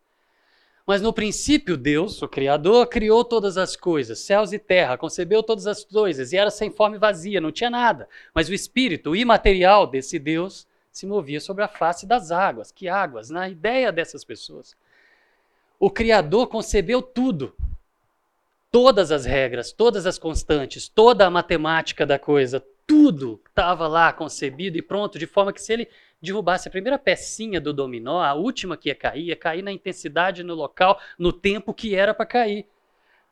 Mas 0.86 1.02
no 1.02 1.13
princípio, 1.13 1.78
Deus, 1.78 2.22
o 2.22 2.28
Criador, 2.28 2.88
criou 2.88 3.24
todas 3.24 3.58
as 3.58 3.75
coisas, 3.75 4.20
céus 4.20 4.52
e 4.52 4.60
terra, 4.60 4.98
concebeu 4.98 5.42
todas 5.42 5.66
as 5.66 5.86
coisas 5.86 6.34
e 6.34 6.38
era 6.38 6.52
sem 6.52 6.70
forma 6.70 6.98
e 6.98 7.00
vazia, 7.00 7.40
não 7.40 7.54
tinha 7.54 7.70
nada. 7.70 8.08
Mas 8.34 8.50
o 8.50 8.54
espírito 8.54 9.12
o 9.12 9.16
imaterial 9.16 9.88
desse 9.88 10.20
Deus 10.20 10.68
se 10.92 11.08
movia 11.08 11.40
sobre 11.40 11.63
a 11.63 11.70
face 11.70 12.06
das 12.06 12.32
águas. 12.32 12.72
Que 12.72 12.90
águas? 12.90 13.30
Na 13.30 13.48
ideia 13.48 13.92
dessas 13.92 14.25
pessoas. 14.25 14.75
O 15.80 15.90
Criador 15.90 16.48
concebeu 16.48 17.02
tudo. 17.02 17.56
Todas 18.70 19.12
as 19.12 19.24
regras, 19.24 19.72
todas 19.72 20.06
as 20.06 20.18
constantes, 20.20 20.90
toda 20.90 21.25
a 21.25 21.30
matemática 21.30 22.06
da 22.06 22.20
coisa, 22.20 22.63
tudo 22.86 23.40
estava 23.48 23.88
lá 23.88 24.12
concebido 24.12 24.78
e 24.78 24.82
pronto, 24.82 25.18
de 25.18 25.28
forma 25.28 25.54
que 25.54 25.62
se 25.62 25.72
ele 25.72 25.88
derrubasse 26.24 26.70
a 26.70 26.72
primeira 26.72 26.98
pecinha 26.98 27.60
do 27.60 27.74
dominó, 27.74 28.22
a 28.22 28.34
última 28.34 28.77
que 28.77 28.88
ia 28.88 28.96
cair, 28.96 29.25
ia 29.25 29.36
cair 29.36 29.62
na 29.62 29.74
intensidade, 29.74 30.42
no 30.42 30.56
local, 30.56 30.98
no 31.20 31.34
tempo 31.34 31.74
que 31.74 31.94
era 31.94 32.13
para 32.13 32.25
cair. 32.25 32.65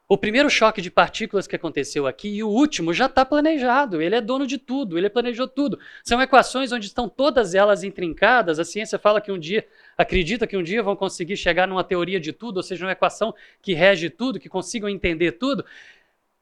O 0.09 0.17
primeiro 0.17 0.49
choque 0.49 0.81
de 0.81 0.91
partículas 0.91 1.47
que 1.47 1.55
aconteceu 1.55 2.05
aqui 2.05 2.27
e 2.27 2.43
o 2.43 2.49
último 2.49 2.93
já 2.93 3.05
está 3.05 3.23
planejado. 3.23 4.01
Ele 4.01 4.13
é 4.13 4.19
dono 4.19 4.45
de 4.45 4.57
tudo, 4.57 4.97
ele 4.97 5.09
planejou 5.09 5.47
tudo. 5.47 5.79
São 6.03 6.21
equações 6.21 6.73
onde 6.73 6.85
estão 6.85 7.07
todas 7.07 7.55
elas 7.55 7.81
intrincadas. 7.81 8.59
A 8.59 8.65
ciência 8.65 8.99
fala 8.99 9.21
que 9.21 9.31
um 9.31 9.39
dia, 9.39 9.65
acredita 9.97 10.45
que 10.45 10.57
um 10.57 10.63
dia 10.63 10.83
vão 10.83 10.97
conseguir 10.97 11.37
chegar 11.37 11.65
numa 11.65 11.81
teoria 11.81 12.19
de 12.19 12.33
tudo, 12.33 12.57
ou 12.57 12.63
seja, 12.63 12.83
uma 12.83 12.91
equação 12.91 13.33
que 13.61 13.73
rege 13.73 14.09
tudo, 14.09 14.37
que 14.37 14.49
consigam 14.49 14.89
entender 14.89 15.31
tudo. 15.31 15.63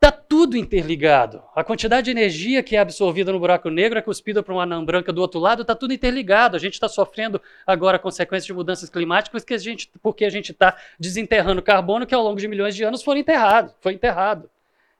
Está 0.02 0.14
tudo 0.14 0.56
interligado. 0.56 1.44
A 1.54 1.62
quantidade 1.62 2.06
de 2.06 2.12
energia 2.12 2.64
que 2.64 2.78
é 2.78 2.80
absorvida 2.80 3.34
no 3.34 3.40
buraco 3.40 3.70
negro 3.70 4.00
é 4.00 4.02
cuspida 4.02 4.42
por 4.42 4.54
uma 4.54 4.64
anã 4.64 4.82
branca 4.82 5.12
do 5.12 5.20
outro 5.20 5.42
lado, 5.42 5.64
está 5.64 5.76
tudo 5.76 5.94
interligado. 5.94 6.56
A 6.56 6.60
gente 6.60 6.76
está 6.76 6.88
sofrendo 6.88 7.42
agora 7.68 8.00
consequências 8.00 8.46
de 8.46 8.54
mudanças 8.54 8.90
climáticas 8.90 9.44
que 9.44 9.54
a 9.54 9.58
gente, 9.58 9.92
porque 10.02 10.24
a 10.24 10.30
gente 10.30 10.54
está 10.54 10.78
desenterrando 10.98 11.62
carbono 11.62 12.08
que 12.08 12.16
ao 12.16 12.24
longo 12.24 12.40
de 12.40 12.48
milhões 12.48 12.78
de 12.78 12.84
anos 12.86 13.04
foi 13.04 13.20
enterrado, 13.20 13.76
foi 13.82 13.92
enterrado. 13.92 14.50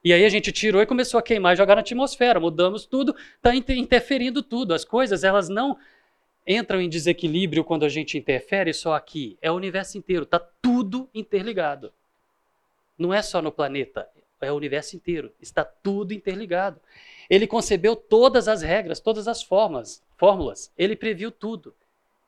E 0.04 0.12
aí 0.12 0.22
a 0.22 0.28
gente 0.28 0.52
tirou 0.52 0.82
e 0.82 0.86
começou 0.86 1.16
a 1.16 1.22
queimar 1.22 1.54
e 1.54 1.56
jogar 1.56 1.76
na 1.76 1.80
atmosfera, 1.80 2.38
mudamos 2.38 2.84
tudo, 2.84 3.16
está 3.36 3.54
interferindo 3.54 4.42
tudo. 4.42 4.74
As 4.74 4.84
coisas, 4.84 5.24
elas 5.24 5.48
não 5.48 5.78
entram 6.46 6.78
em 6.78 6.90
desequilíbrio 6.90 7.64
quando 7.64 7.86
a 7.86 7.88
gente 7.88 8.18
interfere 8.18 8.74
só 8.74 8.92
aqui. 8.92 9.38
É 9.40 9.50
o 9.50 9.54
universo 9.54 9.96
inteiro, 9.96 10.24
está 10.24 10.38
tudo 10.38 11.08
interligado. 11.14 11.90
Não 12.98 13.14
é 13.14 13.22
só 13.22 13.40
no 13.40 13.50
planeta, 13.50 14.06
é 14.40 14.52
o 14.52 14.56
universo 14.56 14.96
inteiro, 14.96 15.32
está 15.40 15.64
tudo 15.64 16.12
interligado. 16.12 16.80
Ele 17.28 17.46
concebeu 17.46 17.94
todas 17.94 18.48
as 18.48 18.62
regras, 18.62 19.00
todas 19.00 19.28
as 19.28 19.42
formas, 19.42 20.02
fórmulas, 20.16 20.72
ele 20.76 20.96
previu 20.96 21.30
tudo. 21.30 21.74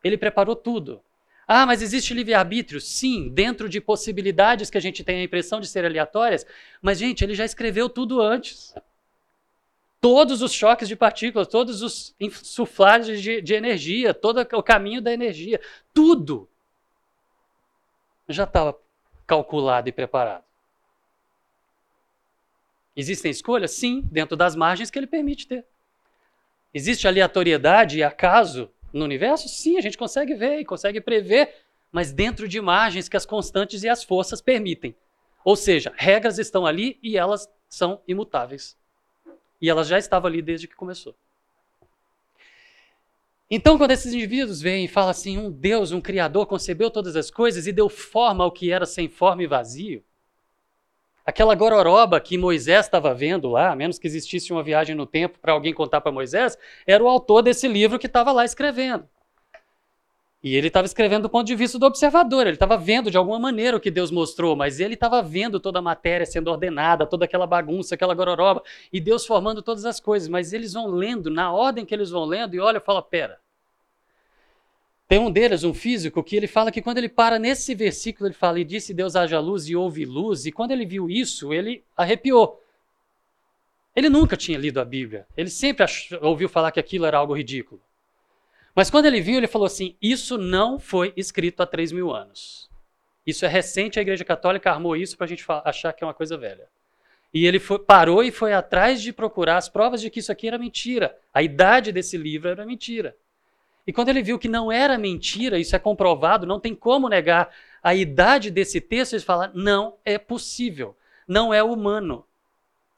Ele 0.03 0.17
preparou 0.17 0.57
tudo. 0.57 1.03
Ah, 1.47 1.67
mas 1.67 1.83
existe 1.83 2.15
livre-arbítrio? 2.15 2.81
Sim, 2.81 3.29
dentro 3.29 3.69
de 3.69 3.81
possibilidades 3.81 4.71
que 4.71 4.79
a 4.79 4.81
gente 4.81 5.03
tem 5.03 5.21
a 5.21 5.25
impressão 5.25 5.61
de 5.61 5.67
ser 5.67 5.85
aleatórias, 5.85 6.47
mas, 6.81 6.99
gente, 6.99 7.23
ele 7.23 7.35
já 7.35 7.45
escreveu 7.45 7.89
tudo 7.89 8.21
antes. 8.21 8.75
Todos 10.01 10.43
os 10.43 10.53
choques 10.53 10.89
de 10.89 10.97
partículas, 10.97 11.47
todos 11.47 11.83
os 11.83 12.15
insuflagens 12.19 13.21
de, 13.21 13.41
de 13.41 13.55
energia, 13.55 14.13
todo 14.13 14.41
o 14.41 14.63
caminho 14.63 15.01
da 15.01 15.13
energia, 15.13 15.61
tudo 15.93 16.49
já 18.29 18.45
estava 18.45 18.77
calculado 19.27 19.89
e 19.89 19.93
preparado. 19.93 20.45
Existem 22.97 23.31
escolhas? 23.31 23.71
Sim, 23.73 24.07
dentro 24.11 24.37
das 24.37 24.55
margens 24.55 24.91
que 24.91 24.99
ele 24.99 25.07
permite 25.07 25.47
ter. 25.47 25.65
Existe 26.75 27.07
aleatoriedade 27.07 27.99
e 27.99 28.03
acaso 28.03 28.71
no 28.93 29.05
universo? 29.05 29.49
Sim, 29.49 29.79
a 29.79 29.81
gente 29.81 29.99
consegue 29.99 30.35
ver 30.35 30.59
e 30.59 30.65
consegue 30.65 31.01
prever, 31.01 31.55
mas 31.91 32.13
dentro 32.13 32.47
de 32.47 32.61
margens 32.61 33.09
que 33.09 33.17
as 33.17 33.27
constantes 33.27 33.83
e 33.83 33.89
as 33.89 34.05
forças 34.05 34.41
permitem. 34.41 34.95
Ou 35.45 35.57
seja, 35.57 35.93
regras 35.97 36.39
estão 36.39 36.67
ali 36.67 36.99
e 37.03 37.17
elas 37.17 37.49
são 37.69 38.01
imutáveis. 38.07 38.77
E 39.61 39.69
elas 39.69 39.89
já 39.89 39.99
estavam 39.99 40.29
ali 40.29 40.43
desde 40.43 40.69
que 40.69 40.75
começou. 40.75 41.15
Então, 43.51 43.77
quando 43.77 43.91
esses 43.91 44.15
indivíduos 44.15 44.63
vêm 44.63 44.87
e 44.87 44.89
falam 44.89 45.11
assim, 45.11 45.37
um 45.37 45.51
Deus, 45.51 45.93
um 45.93 46.01
Criador, 46.01 46.47
concebeu 46.47 46.91
todas 46.91 47.17
as 47.17 47.31
coisas 47.31 47.67
e 47.67 47.73
deu 47.73 47.89
forma 47.89 48.43
ao 48.45 48.51
que 48.51 48.71
era 48.73 48.87
sem 48.87 49.09
forma 49.09 49.43
e 49.43 49.47
vazio, 49.47 50.03
Aquela 51.25 51.55
gororoba 51.55 52.21
que 52.21 52.37
Moisés 52.37 52.87
estava 52.87 53.15
vendo 53.15 53.49
lá, 53.49 53.71
a 53.71 53.77
menos 53.77 53.99
que 53.99 54.07
existisse 54.07 54.53
uma 54.53 54.63
viagem 54.63 54.95
no 54.97 55.07
tempo 55.07 55.39
para 55.39 55.53
alguém 55.53 55.73
contar 55.73 56.01
para 56.01 56.11
Moisés, 56.11 56.59
era 56.87 57.03
o 57.03 57.09
autor 57.09 57.43
desse 57.43 57.69
livro 57.69 57.99
que 57.99 58.07
estava 58.07 58.33
lá 58.33 58.45
escrevendo. 58.45 59.09
E 60.43 60.57
ele 60.57 60.67
estava 60.67 60.85
escrevendo 60.85 61.23
do 61.23 61.29
ponto 61.29 61.47
de 61.47 61.55
vista 61.55 61.79
do 61.79 61.87
observador, 61.87 62.49
ele 62.49 62.57
estava 62.57 62.77
vendo 62.77 63.13
de 63.13 63.17
alguma 63.17 63.39
maneira 63.39 63.77
o 63.77 63.81
que 63.81 63.93
Deus 63.93 64.11
mostrou, 64.11 64.57
mas 64.57 64.81
ele 64.81 64.95
estava 64.95 65.23
vendo 65.23 65.61
toda 65.61 65.79
a 65.79 65.83
matéria 65.83 66.27
sendo 66.27 66.51
ordenada, 66.51 67.07
toda 67.07 67.25
aquela 67.25 67.47
bagunça, 67.47 67.95
aquela 67.95 68.13
gororoba, 68.13 68.61
e 68.93 69.01
Deus 69.01 69.25
formando 69.25 69.63
todas 69.63 69.85
as 69.85 70.01
coisas. 70.01 70.29
Mas 70.29 70.53
eles 70.53 70.73
vão 70.73 70.89
lendo, 70.89 71.31
na 71.31 71.53
ordem 71.53 71.85
que 71.87 71.95
eles 71.95 72.11
vão 72.11 72.25
lendo, 72.25 72.57
e 72.57 72.61
olha 72.61 72.79
e 72.79 72.81
fala: 72.81 73.01
pera, 73.01 73.39
tem 75.13 75.19
um 75.19 75.31
deles, 75.31 75.63
um 75.63 75.75
físico, 75.75 76.25
que 76.25 76.35
ele 76.35 76.47
fala 76.47 76.73
que 76.73 76.81
quando 76.81 76.97
ele 76.97 77.07
para 77.07 77.39
nesse 77.39 77.75
versículo, 77.75 78.29
ele 78.29 78.35
fala, 78.35 78.59
e 78.59 78.65
disse 78.65 78.95
Deus 78.95 79.15
haja 79.15 79.39
luz 79.41 79.69
e 79.69 79.77
houve 79.77 80.07
luz, 80.07 80.47
e 80.47 80.51
quando 80.51 80.71
ele 80.71 80.87
viu 80.87 81.11
isso, 81.11 81.53
ele 81.53 81.85
arrepiou. 81.95 82.65
Ele 83.95 84.09
nunca 84.09 84.39
tinha 84.39 84.57
lido 84.57 84.81
a 84.81 84.87
Bíblia, 84.87 85.27
ele 85.37 85.51
sempre 85.51 85.85
ouviu 86.23 86.49
falar 86.49 86.73
que 86.73 86.81
aquilo 86.81 87.05
era 87.05 87.19
algo 87.19 87.37
ridículo. 87.37 87.79
Mas 88.75 88.89
quando 88.89 89.05
ele 89.05 89.21
viu, 89.21 89.37
ele 89.37 89.47
falou 89.47 89.67
assim: 89.67 89.95
Isso 90.01 90.39
não 90.39 90.79
foi 90.79 91.13
escrito 91.15 91.63
há 91.63 91.67
3 91.67 91.93
mil 91.93 92.11
anos. 92.11 92.71
Isso 93.27 93.45
é 93.45 93.49
recente, 93.49 93.99
a 93.99 94.03
Igreja 94.03 94.25
Católica 94.25 94.71
armou 94.71 94.97
isso 94.97 95.19
para 95.19 95.27
a 95.27 95.29
gente 95.29 95.45
achar 95.63 95.93
que 95.93 96.03
é 96.03 96.07
uma 96.07 96.15
coisa 96.15 96.39
velha. 96.39 96.67
E 97.35 97.45
ele 97.45 97.59
foi, 97.59 97.79
parou 97.79 98.25
e 98.25 98.31
foi 98.31 98.55
atrás 98.55 99.03
de 99.03 99.13
procurar 99.13 99.59
as 99.59 99.69
provas 99.69 100.01
de 100.01 100.09
que 100.09 100.21
isso 100.21 100.33
aqui 100.33 100.49
era 100.49 100.57
mentira. 100.57 101.15
A 101.35 101.43
idade 101.43 101.93
desse 101.93 102.17
livro 102.17 102.49
era 102.49 102.65
mentira. 102.65 103.15
E 103.87 103.93
quando 103.93 104.11
ele 104.11 104.23
viu 104.23 104.39
que 104.39 104.49
não 104.49 104.71
era 104.71 104.97
mentira, 104.97 105.59
isso 105.59 105.75
é 105.75 105.79
comprovado, 105.79 106.47
não 106.47 106.61
tem 106.61 106.75
como 106.75 107.09
negar 107.09 107.51
a 107.83 107.95
idade 107.95 108.51
desse 108.51 108.81
texto, 108.81 109.15
ele 109.15 109.23
fala: 109.23 109.51
não 109.55 109.97
é 110.05 110.19
possível, 110.19 110.97
não 111.27 111.53
é 111.53 111.63
humano. 111.63 112.25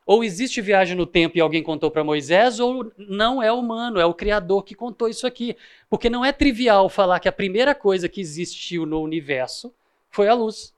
Ou 0.06 0.22
existe 0.22 0.60
viagem 0.60 0.94
no 0.94 1.06
tempo 1.06 1.38
e 1.38 1.40
alguém 1.40 1.62
contou 1.62 1.90
para 1.90 2.04
Moisés, 2.04 2.60
ou 2.60 2.92
não 2.98 3.42
é 3.42 3.50
humano, 3.50 3.98
é 3.98 4.04
o 4.04 4.12
Criador 4.12 4.62
que 4.62 4.74
contou 4.74 5.08
isso 5.08 5.26
aqui. 5.26 5.56
Porque 5.88 6.10
não 6.10 6.22
é 6.22 6.30
trivial 6.30 6.90
falar 6.90 7.20
que 7.20 7.28
a 7.28 7.32
primeira 7.32 7.74
coisa 7.74 8.06
que 8.06 8.20
existiu 8.20 8.84
no 8.84 9.00
universo 9.00 9.72
foi 10.10 10.28
a 10.28 10.34
luz, 10.34 10.74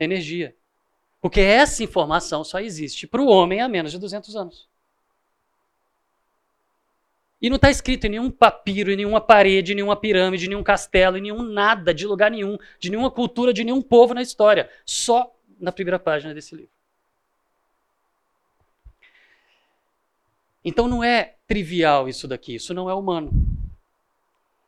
energia. 0.00 0.56
Porque 1.20 1.40
essa 1.40 1.82
informação 1.82 2.42
só 2.42 2.58
existe 2.60 3.06
para 3.06 3.20
o 3.20 3.28
homem 3.28 3.60
há 3.60 3.68
menos 3.68 3.92
de 3.92 3.98
200 3.98 4.34
anos. 4.34 4.67
E 7.40 7.48
não 7.48 7.56
está 7.56 7.70
escrito 7.70 8.06
em 8.06 8.10
nenhum 8.10 8.30
papiro, 8.30 8.90
em 8.90 8.96
nenhuma 8.96 9.20
parede, 9.20 9.72
em 9.72 9.76
nenhuma 9.76 9.94
pirâmide, 9.94 10.46
em 10.46 10.48
nenhum 10.48 10.62
castelo, 10.62 11.16
em 11.16 11.20
nenhum 11.20 11.42
nada, 11.42 11.94
de 11.94 12.06
lugar 12.06 12.30
nenhum, 12.30 12.58
de 12.80 12.90
nenhuma 12.90 13.10
cultura, 13.10 13.52
de 13.52 13.62
nenhum 13.62 13.80
povo 13.80 14.12
na 14.12 14.22
história. 14.22 14.68
Só 14.84 15.32
na 15.60 15.70
primeira 15.70 15.98
página 15.98 16.34
desse 16.34 16.54
livro. 16.54 16.70
Então 20.64 20.88
não 20.88 21.02
é 21.02 21.36
trivial 21.46 22.08
isso 22.08 22.26
daqui, 22.26 22.56
isso 22.56 22.74
não 22.74 22.90
é 22.90 22.94
humano. 22.94 23.30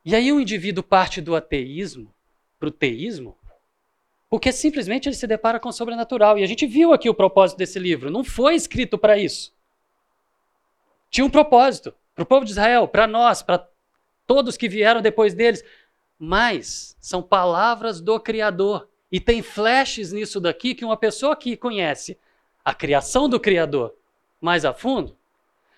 E 0.03 0.15
aí 0.15 0.31
o 0.31 0.39
indivíduo 0.39 0.83
parte 0.83 1.21
do 1.21 1.35
ateísmo 1.35 2.13
para 2.57 2.69
o 2.69 2.71
teísmo, 2.71 3.37
porque 4.29 4.51
simplesmente 4.51 5.09
ele 5.09 5.15
se 5.15 5.27
depara 5.27 5.59
com 5.59 5.69
o 5.69 5.73
sobrenatural. 5.73 6.39
E 6.39 6.43
a 6.43 6.47
gente 6.47 6.65
viu 6.65 6.93
aqui 6.93 7.09
o 7.09 7.13
propósito 7.13 7.57
desse 7.57 7.77
livro. 7.77 8.09
Não 8.09 8.23
foi 8.23 8.55
escrito 8.55 8.97
para 8.97 9.17
isso. 9.17 9.53
Tinha 11.09 11.25
um 11.25 11.29
propósito 11.29 11.93
para 12.15 12.23
o 12.23 12.25
povo 12.25 12.45
de 12.45 12.51
Israel, 12.51 12.87
para 12.87 13.07
nós, 13.07 13.41
para 13.41 13.67
todos 14.27 14.57
que 14.57 14.69
vieram 14.69 15.01
depois 15.01 15.33
deles. 15.33 15.63
Mas 16.17 16.95
são 16.99 17.21
palavras 17.21 17.99
do 17.99 18.19
Criador. 18.19 18.87
E 19.11 19.19
tem 19.19 19.41
flashes 19.41 20.11
nisso 20.11 20.39
daqui 20.39 20.73
que 20.73 20.85
uma 20.85 20.95
pessoa 20.95 21.35
que 21.35 21.57
conhece 21.57 22.17
a 22.63 22.73
criação 22.73 23.27
do 23.27 23.39
Criador 23.39 23.93
mais 24.39 24.63
a 24.65 24.73
fundo, 24.73 25.17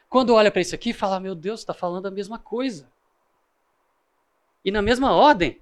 quando 0.07 0.33
olha 0.33 0.51
para 0.51 0.61
isso 0.61 0.75
aqui, 0.75 0.93
fala: 0.93 1.19
Meu 1.19 1.33
Deus, 1.33 1.61
está 1.61 1.73
falando 1.73 2.05
a 2.05 2.11
mesma 2.11 2.37
coisa. 2.37 2.87
E 4.63 4.71
na 4.71 4.81
mesma 4.81 5.11
ordem. 5.11 5.59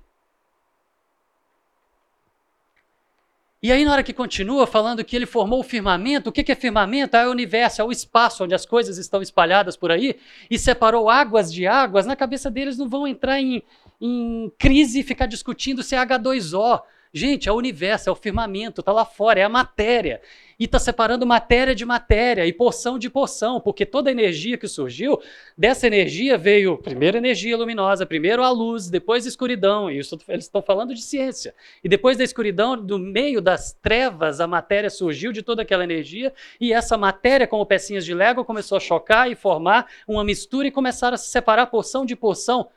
E 3.63 3.71
aí, 3.71 3.85
na 3.85 3.91
hora 3.91 4.03
que 4.03 4.11
continua 4.11 4.65
falando 4.65 5.05
que 5.05 5.15
ele 5.15 5.27
formou 5.27 5.59
o 5.59 5.63
firmamento, 5.63 6.29
o 6.29 6.33
que 6.33 6.51
é 6.51 6.55
firmamento? 6.55 7.15
É 7.15 7.27
o 7.27 7.31
universo, 7.31 7.79
é 7.79 7.83
o 7.83 7.91
espaço 7.91 8.43
onde 8.43 8.55
as 8.55 8.65
coisas 8.65 8.97
estão 8.97 9.21
espalhadas 9.21 9.77
por 9.77 9.91
aí, 9.91 10.17
e 10.49 10.57
separou 10.57 11.07
águas 11.11 11.53
de 11.53 11.67
águas, 11.67 12.07
na 12.07 12.15
cabeça 12.15 12.49
deles 12.49 12.75
não 12.75 12.89
vão 12.89 13.07
entrar 13.07 13.39
em, 13.39 13.61
em 14.01 14.51
crise 14.57 15.01
e 15.01 15.03
ficar 15.03 15.27
discutindo 15.27 15.83
se 15.83 15.95
é 15.95 15.99
H2O. 16.03 16.81
Gente, 17.13 17.49
é 17.49 17.51
o 17.51 17.55
universo, 17.55 18.07
é 18.07 18.11
o 18.11 18.15
firmamento, 18.15 18.79
está 18.79 18.93
lá 18.93 19.03
fora, 19.03 19.41
é 19.41 19.43
a 19.43 19.49
matéria. 19.49 20.21
E 20.57 20.63
está 20.63 20.79
separando 20.79 21.25
matéria 21.25 21.75
de 21.75 21.83
matéria 21.83 22.45
e 22.45 22.53
porção 22.53 22.97
de 22.97 23.09
porção, 23.09 23.59
porque 23.59 23.85
toda 23.85 24.09
a 24.09 24.13
energia 24.13 24.57
que 24.57 24.67
surgiu, 24.67 25.19
dessa 25.57 25.87
energia 25.87 26.37
veio 26.37 26.77
primeiro 26.77 27.17
energia 27.17 27.57
luminosa, 27.57 28.05
primeiro 28.05 28.43
a 28.43 28.49
luz, 28.49 28.89
depois 28.89 29.25
a 29.25 29.27
escuridão. 29.27 29.91
E 29.91 29.99
isso, 29.99 30.17
eles 30.29 30.45
estão 30.45 30.61
falando 30.61 30.93
de 30.93 31.01
ciência. 31.01 31.53
E 31.83 31.89
depois 31.89 32.15
da 32.17 32.23
escuridão, 32.23 32.77
do 32.81 32.97
meio 32.97 33.41
das 33.41 33.73
trevas, 33.73 34.39
a 34.39 34.47
matéria 34.47 34.89
surgiu 34.89 35.33
de 35.33 35.41
toda 35.41 35.63
aquela 35.63 35.83
energia, 35.83 36.31
e 36.61 36.71
essa 36.71 36.97
matéria, 36.97 37.45
como 37.45 37.65
pecinhas 37.65 38.05
de 38.05 38.13
Lego, 38.13 38.45
começou 38.45 38.77
a 38.77 38.81
chocar 38.81 39.29
e 39.29 39.35
formar 39.35 39.87
uma 40.07 40.23
mistura 40.23 40.67
e 40.67 40.71
começaram 40.71 41.15
a 41.15 41.17
se 41.17 41.27
separar 41.27 41.65
porção 41.65 42.05
de 42.05 42.15
porção 42.15 42.69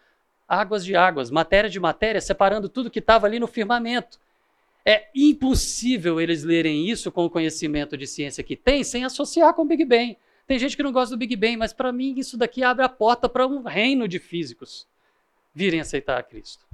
águas 0.49 0.85
de 0.85 0.95
águas, 0.95 1.31
matéria 1.31 1.71
de 1.71 1.81
matéria, 1.81 2.21
separando 2.21 2.69
tudo 2.69 2.91
que 2.91 2.99
estava 2.99 3.27
ali 3.27 3.39
no 3.39 3.47
firmamento. 3.47 4.19
É 4.85 5.09
impossível 5.15 6.21
eles 6.21 6.45
lerem 6.45 6.89
isso 6.89 7.11
com 7.11 7.25
o 7.25 7.31
conhecimento 7.31 7.97
de 7.97 8.07
ciência 8.07 8.45
que 8.45 8.55
tem 8.55 8.85
sem 8.85 9.05
associar 9.05 9.55
com 9.55 9.63
o 9.63 9.67
Big 9.67 9.85
Bang. 9.85 10.17
Tem 10.47 10.59
gente 10.59 10.77
que 10.77 10.83
não 10.83 10.93
gosta 10.93 11.17
do 11.17 11.19
Big 11.19 11.35
Bang, 11.37 11.57
mas 11.57 11.73
para 11.73 11.91
mim 11.91 12.15
isso 12.19 12.37
daqui 12.37 12.63
abre 12.63 12.85
a 12.85 12.89
porta 12.89 13.29
para 13.29 13.47
um 13.47 13.63
reino 13.63 14.07
de 14.07 14.19
físicos 14.19 14.87
virem 15.55 15.81
aceitar 15.81 16.19
a 16.19 16.23
Cristo 16.23 16.67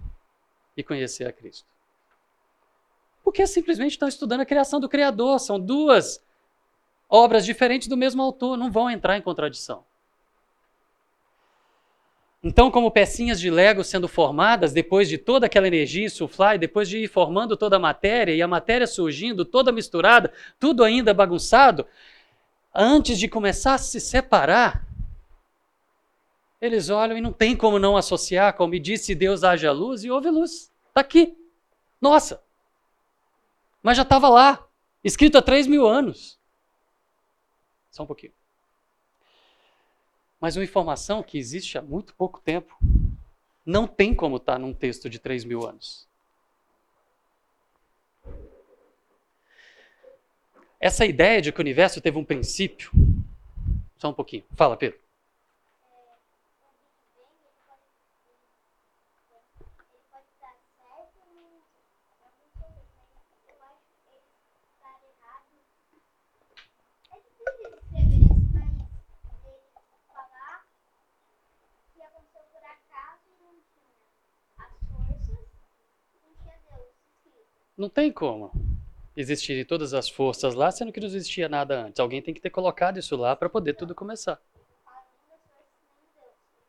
e 0.76 0.82
conhecer 0.82 1.26
a 1.26 1.32
Cristo. 1.32 1.68
Porque 3.22 3.46
simplesmente 3.46 3.92
estão 3.92 4.08
estudando 4.08 4.40
a 4.40 4.46
criação 4.46 4.80
do 4.80 4.88
Criador. 4.88 5.38
São 5.38 5.60
duas 5.60 6.24
obras 7.08 7.44
diferentes 7.44 7.86
do 7.86 7.96
mesmo 7.96 8.22
autor, 8.22 8.56
não 8.56 8.72
vão 8.72 8.90
entrar 8.90 9.16
em 9.16 9.22
contradição. 9.22 9.84
Então, 12.42 12.70
como 12.70 12.90
pecinhas 12.90 13.38
de 13.38 13.50
Lego 13.50 13.84
sendo 13.84 14.08
formadas, 14.08 14.72
depois 14.72 15.08
de 15.08 15.18
toda 15.18 15.44
aquela 15.44 15.66
energia 15.66 16.06
insuflar, 16.06 16.54
e 16.54 16.58
depois 16.58 16.88
de 16.88 16.98
ir 16.98 17.08
formando 17.08 17.54
toda 17.54 17.76
a 17.76 17.78
matéria, 17.78 18.34
e 18.34 18.40
a 18.40 18.48
matéria 18.48 18.86
surgindo 18.86 19.44
toda 19.44 19.70
misturada, 19.70 20.32
tudo 20.58 20.82
ainda 20.82 21.12
bagunçado, 21.12 21.86
antes 22.74 23.18
de 23.18 23.28
começar 23.28 23.74
a 23.74 23.78
se 23.78 24.00
separar, 24.00 24.86
eles 26.62 26.88
olham 26.88 27.16
e 27.16 27.20
não 27.20 27.32
tem 27.32 27.54
como 27.54 27.78
não 27.78 27.96
associar, 27.96 28.54
como 28.54 28.78
disse 28.78 29.14
Deus 29.14 29.44
haja 29.44 29.70
luz 29.70 30.02
e 30.02 30.10
houve 30.10 30.30
luz. 30.30 30.72
Está 30.88 31.02
aqui. 31.02 31.36
Nossa! 32.00 32.42
Mas 33.82 33.96
já 33.96 34.02
estava 34.02 34.28
lá, 34.28 34.66
escrito 35.04 35.36
há 35.36 35.42
três 35.42 35.66
mil 35.66 35.86
anos. 35.86 36.38
Só 37.90 38.02
um 38.02 38.06
pouquinho 38.06 38.32
mas 40.40 40.56
uma 40.56 40.64
informação 40.64 41.22
que 41.22 41.38
existe 41.38 41.76
há 41.76 41.82
muito 41.82 42.14
pouco 42.14 42.40
tempo 42.40 42.78
não 43.64 43.86
tem 43.86 44.14
como 44.14 44.38
estar 44.38 44.58
num 44.58 44.72
texto 44.72 45.08
de 45.10 45.18
3 45.18 45.44
mil 45.44 45.66
anos. 45.66 46.08
Essa 50.80 51.04
ideia 51.04 51.42
de 51.42 51.52
que 51.52 51.60
o 51.60 51.62
universo 51.62 52.00
teve 52.00 52.16
um 52.16 52.24
princípio. 52.24 52.90
Só 53.98 54.08
um 54.08 54.14
pouquinho. 54.14 54.44
Fala, 54.56 54.78
Pedro. 54.78 54.98
Não 77.80 77.88
tem 77.88 78.12
como 78.12 78.52
existirem 79.16 79.64
todas 79.64 79.94
as 79.94 80.06
forças 80.06 80.54
lá, 80.54 80.70
sendo 80.70 80.92
que 80.92 81.00
não 81.00 81.06
existia 81.06 81.48
nada 81.48 81.80
antes. 81.80 81.98
Alguém 81.98 82.20
tem 82.20 82.34
que 82.34 82.40
ter 82.40 82.50
colocado 82.50 82.98
isso 82.98 83.16
lá 83.16 83.34
para 83.34 83.48
poder 83.48 83.72
tudo 83.72 83.94
começar. 83.94 84.38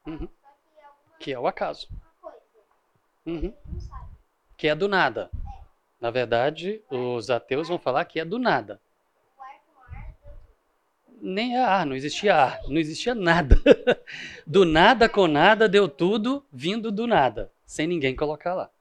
Uhum. 0.08 0.30
Que 1.20 1.34
é 1.34 1.38
o 1.38 1.48
acaso. 1.48 1.90
Uhum. 3.26 3.54
Que 4.56 4.70
é 4.70 4.74
do 4.74 4.88
nada. 4.88 5.30
Na 6.00 6.10
verdade, 6.10 6.82
os 6.90 7.30
ateus 7.30 7.68
vão 7.68 7.78
falar 7.78 8.06
que 8.06 8.18
é 8.18 8.24
do 8.24 8.40
nada. 8.40 8.80
Nem 11.22 11.58
ar, 11.58 11.86
não 11.86 11.94
existia 11.94 12.38
ar, 12.38 12.62
não 12.70 12.78
existia 12.78 13.14
nada. 13.14 13.58
Do 14.48 14.66
nada 14.66 15.10
com 15.10 15.28
nada 15.28 15.68
deu 15.68 15.88
tudo 15.88 16.44
vindo 16.52 16.90
do 16.92 17.06
nada, 17.06 17.52
sem 17.64 17.86
ninguém 17.86 18.16
colocar 18.16 18.56
lá. 18.56 18.72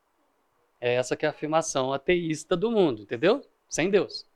É 0.80 0.94
essa 0.94 1.16
que 1.16 1.26
é 1.26 1.28
a 1.28 1.32
afirmação 1.32 1.92
ateísta 1.92 2.56
do 2.56 2.70
mundo, 2.70 3.02
entendeu? 3.02 3.42
Sem 3.68 3.90
Deus. 3.90 4.26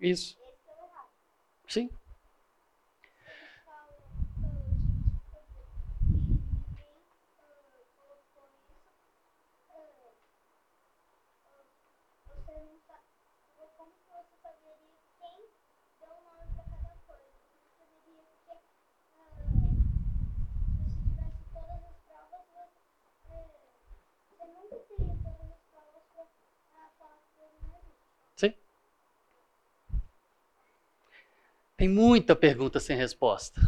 Isso. 0.00 0.36
Sim. 1.68 1.90
Tem 31.78 31.88
muita 31.88 32.34
pergunta 32.34 32.80
sem 32.80 32.96
resposta. 32.96 33.60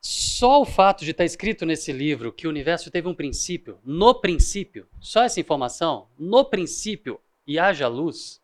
Só 0.00 0.62
o 0.62 0.64
fato 0.64 1.04
de 1.04 1.10
estar 1.10 1.26
escrito 1.26 1.66
nesse 1.66 1.92
livro 1.92 2.32
que 2.32 2.46
o 2.46 2.50
universo 2.50 2.90
teve 2.90 3.06
um 3.06 3.14
princípio, 3.14 3.78
no 3.84 4.14
princípio, 4.14 4.88
só 4.98 5.22
essa 5.22 5.38
informação, 5.38 6.08
no 6.18 6.46
princípio 6.46 7.20
e 7.46 7.58
haja 7.58 7.86
luz, 7.88 8.40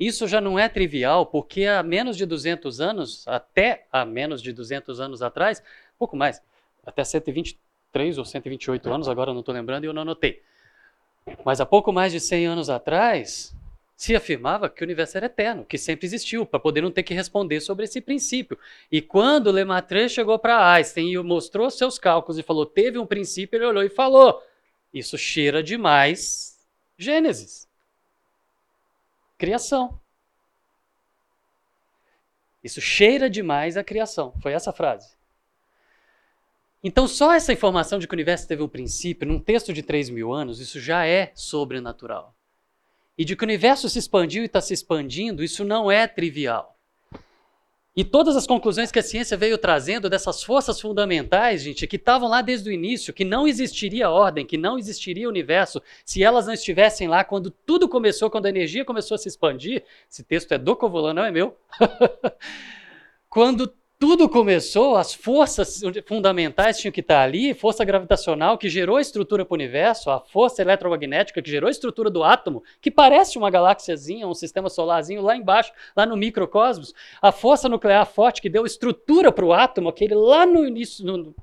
isso 0.00 0.26
já 0.26 0.40
não 0.40 0.58
é 0.58 0.66
trivial, 0.66 1.26
porque 1.26 1.66
há 1.66 1.82
menos 1.82 2.16
de 2.16 2.24
200 2.24 2.80
anos, 2.80 3.28
até 3.28 3.86
há 3.92 4.02
menos 4.02 4.40
de 4.40 4.50
200 4.50 4.98
anos 4.98 5.20
atrás, 5.20 5.62
pouco 5.98 6.16
mais, 6.16 6.40
até 6.86 7.04
123 7.04 8.16
ou 8.16 8.24
128 8.24 8.90
anos, 8.90 9.08
agora 9.08 9.34
não 9.34 9.40
estou 9.40 9.54
lembrando 9.54 9.84
e 9.84 9.88
eu 9.88 9.92
não 9.92 10.02
anotei. 10.02 10.42
Mas 11.44 11.60
há 11.60 11.66
pouco 11.66 11.92
mais 11.92 12.12
de 12.12 12.18
100 12.18 12.46
anos 12.46 12.70
atrás, 12.70 13.54
se 13.98 14.14
afirmava 14.14 14.70
que 14.70 14.80
o 14.80 14.84
universo 14.84 15.16
era 15.16 15.26
eterno, 15.26 15.64
que 15.64 15.76
sempre 15.76 16.06
existiu, 16.06 16.46
para 16.46 16.60
poder 16.60 16.82
não 16.82 16.90
ter 16.92 17.02
que 17.02 17.12
responder 17.12 17.60
sobre 17.60 17.84
esse 17.84 18.00
princípio. 18.00 18.56
E 18.92 19.02
quando 19.02 19.50
Lemaitre 19.50 20.08
chegou 20.08 20.38
para 20.38 20.72
Einstein 20.72 21.12
e 21.12 21.18
mostrou 21.18 21.68
seus 21.68 21.98
cálculos 21.98 22.38
e 22.38 22.44
falou, 22.44 22.64
teve 22.64 22.96
um 22.96 23.04
princípio, 23.04 23.56
ele 23.56 23.66
olhou 23.66 23.82
e 23.82 23.88
falou, 23.88 24.40
isso 24.94 25.18
cheira 25.18 25.64
demais 25.64 26.56
Gênesis. 26.96 27.68
Criação. 29.36 29.98
Isso 32.62 32.80
cheira 32.80 33.28
demais 33.28 33.76
a 33.76 33.82
criação. 33.82 34.32
Foi 34.40 34.52
essa 34.52 34.72
frase. 34.72 35.16
Então, 36.84 37.08
só 37.08 37.32
essa 37.32 37.52
informação 37.52 37.98
de 37.98 38.06
que 38.06 38.14
o 38.14 38.16
universo 38.16 38.46
teve 38.46 38.62
um 38.62 38.68
princípio, 38.68 39.26
num 39.26 39.40
texto 39.40 39.72
de 39.72 39.82
3 39.82 40.08
mil 40.10 40.32
anos, 40.32 40.60
isso 40.60 40.80
já 40.80 41.04
é 41.04 41.32
sobrenatural 41.34 42.37
e 43.18 43.24
de 43.24 43.34
que 43.34 43.42
o 43.42 43.46
universo 43.46 43.90
se 43.90 43.98
expandiu 43.98 44.44
e 44.44 44.46
está 44.46 44.60
se 44.60 44.72
expandindo, 44.72 45.42
isso 45.42 45.64
não 45.64 45.90
é 45.90 46.06
trivial. 46.06 46.78
E 47.96 48.04
todas 48.04 48.36
as 48.36 48.46
conclusões 48.46 48.92
que 48.92 49.00
a 49.00 49.02
ciência 49.02 49.36
veio 49.36 49.58
trazendo 49.58 50.08
dessas 50.08 50.40
forças 50.40 50.80
fundamentais, 50.80 51.62
gente, 51.62 51.84
que 51.84 51.96
estavam 51.96 52.28
lá 52.28 52.40
desde 52.40 52.70
o 52.70 52.72
início, 52.72 53.12
que 53.12 53.24
não 53.24 53.48
existiria 53.48 54.08
ordem, 54.08 54.46
que 54.46 54.56
não 54.56 54.78
existiria 54.78 55.28
universo, 55.28 55.82
se 56.04 56.22
elas 56.22 56.46
não 56.46 56.54
estivessem 56.54 57.08
lá 57.08 57.24
quando 57.24 57.50
tudo 57.50 57.88
começou, 57.88 58.30
quando 58.30 58.46
a 58.46 58.50
energia 58.50 58.84
começou 58.84 59.16
a 59.16 59.18
se 59.18 59.26
expandir. 59.26 59.82
Esse 60.08 60.22
texto 60.22 60.52
é 60.52 60.58
do 60.58 60.76
Covolan, 60.76 61.12
não 61.12 61.24
é 61.24 61.32
meu. 61.32 61.56
quando 63.28 63.66
tudo 63.98 64.28
começou, 64.28 64.96
as 64.96 65.12
forças 65.12 65.80
fundamentais 66.06 66.78
tinham 66.78 66.92
que 66.92 67.00
estar 67.00 67.20
ali, 67.20 67.52
força 67.52 67.84
gravitacional 67.84 68.56
que 68.56 68.68
gerou 68.68 68.96
a 68.96 69.00
estrutura 69.00 69.44
para 69.44 69.52
o 69.52 69.56
universo, 69.56 70.08
a 70.08 70.20
força 70.20 70.62
eletromagnética 70.62 71.42
que 71.42 71.50
gerou 71.50 71.66
a 71.66 71.70
estrutura 71.70 72.08
do 72.08 72.22
átomo, 72.22 72.62
que 72.80 72.92
parece 72.92 73.36
uma 73.36 73.50
galáxiazinha, 73.50 74.28
um 74.28 74.34
sistema 74.34 74.68
solarzinho 74.68 75.20
lá 75.20 75.36
embaixo, 75.36 75.72
lá 75.96 76.06
no 76.06 76.16
microcosmos, 76.16 76.94
a 77.20 77.32
força 77.32 77.68
nuclear 77.68 78.06
forte 78.06 78.40
que 78.40 78.48
deu 78.48 78.64
estrutura 78.64 79.32
para 79.32 79.44
o 79.44 79.52
átomo, 79.52 79.88
aquele 79.88 80.14
lá 80.14 80.46
no 80.46 80.64
início, 80.64 81.04
no, 81.04 81.34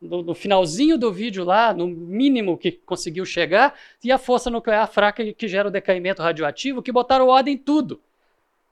no, 0.00 0.22
no, 0.22 0.34
finalzinho 0.34 0.96
do 0.96 1.12
vídeo 1.12 1.44
lá, 1.44 1.74
no 1.74 1.86
mínimo 1.86 2.56
que 2.56 2.72
conseguiu 2.72 3.26
chegar, 3.26 3.78
e 4.02 4.10
a 4.10 4.16
força 4.16 4.48
nuclear 4.48 4.90
fraca 4.90 5.34
que 5.34 5.46
gera 5.46 5.68
o 5.68 5.70
decaimento 5.70 6.22
radioativo, 6.22 6.82
que 6.82 6.90
botaram 6.90 7.28
ordem 7.28 7.54
em 7.54 7.58
tudo. 7.58 8.00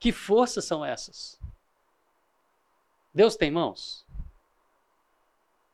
Que 0.01 0.13
forças 0.13 0.65
são 0.65 0.83
essas? 0.83 1.38
Deus 3.19 3.35
tem 3.35 3.51
mãos? 3.51 4.07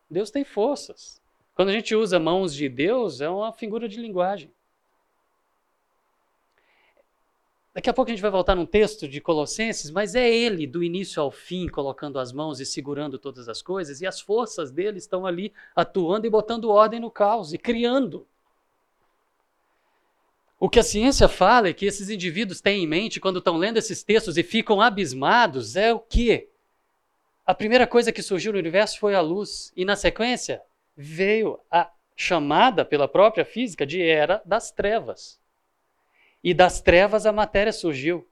Deus 0.09 0.31
tem 0.31 0.45
forças. 0.45 1.21
Quando 1.55 1.69
a 1.69 1.73
gente 1.73 1.95
usa 1.95 2.19
mãos 2.19 2.55
de 2.55 2.71
Deus, 2.71 3.21
é 3.21 3.29
uma 3.29 3.53
figura 3.53 3.87
de 3.87 4.01
linguagem. 4.01 4.51
Daqui 7.75 7.91
a 7.91 7.93
pouco 7.93 8.11
a 8.11 8.15
gente 8.15 8.23
vai 8.23 8.31
voltar 8.31 8.55
num 8.55 8.65
texto 8.65 9.07
de 9.07 9.21
Colossenses, 9.21 9.91
mas 9.91 10.15
é 10.15 10.27
ele, 10.27 10.67
do 10.67 10.83
início 10.83 11.21
ao 11.21 11.31
fim, 11.31 11.69
colocando 11.69 12.19
as 12.19 12.33
mãos 12.33 12.61
e 12.61 12.65
segurando 12.65 13.19
todas 13.19 13.47
as 13.47 13.61
coisas, 13.61 14.01
e 14.01 14.07
as 14.07 14.23
forças 14.23 14.71
dele 14.71 14.97
estão 14.97 15.27
ali 15.27 15.53
atuando 15.77 16.27
e 16.27 16.31
botando 16.31 16.71
ordem 16.71 16.99
no 16.99 17.11
caos 17.11 17.53
e 17.53 17.59
criando. 17.59 18.27
O 20.59 20.71
que 20.71 20.81
a 20.81 20.83
ciência 20.83 21.29
fala 21.29 21.69
e 21.69 21.75
que 21.75 21.85
esses 21.85 22.09
indivíduos 22.09 22.63
têm 22.63 22.85
em 22.85 22.87
mente 22.87 23.21
quando 23.21 23.39
estão 23.39 23.59
lendo 23.59 23.77
esses 23.77 24.03
textos 24.03 24.39
e 24.39 24.43
ficam 24.43 24.81
abismados 24.81 25.77
é 25.77 25.93
o 25.93 26.01
quê? 26.01 26.49
A 27.47 27.55
primeira 27.55 27.87
coisa 27.87 28.11
que 28.11 28.23
surgiu 28.23 28.53
no 28.53 28.59
universo 28.59 28.99
foi 28.99 29.15
a 29.15 29.21
luz, 29.21 29.71
e 29.77 29.85
na 29.85 29.97
sequência 29.97 30.63
veio 30.97 31.61
a 31.71 31.91
chamada 32.17 32.85
pela 32.87 33.07
própria 33.07 33.45
física 33.45 33.85
de 33.85 34.01
era 34.01 34.41
das 34.47 34.71
trevas. 34.71 35.39
E 36.43 36.55
das 36.55 36.81
trevas 36.81 37.27
a 37.27 37.33
matéria 37.33 37.73
surgiu. 37.73 38.27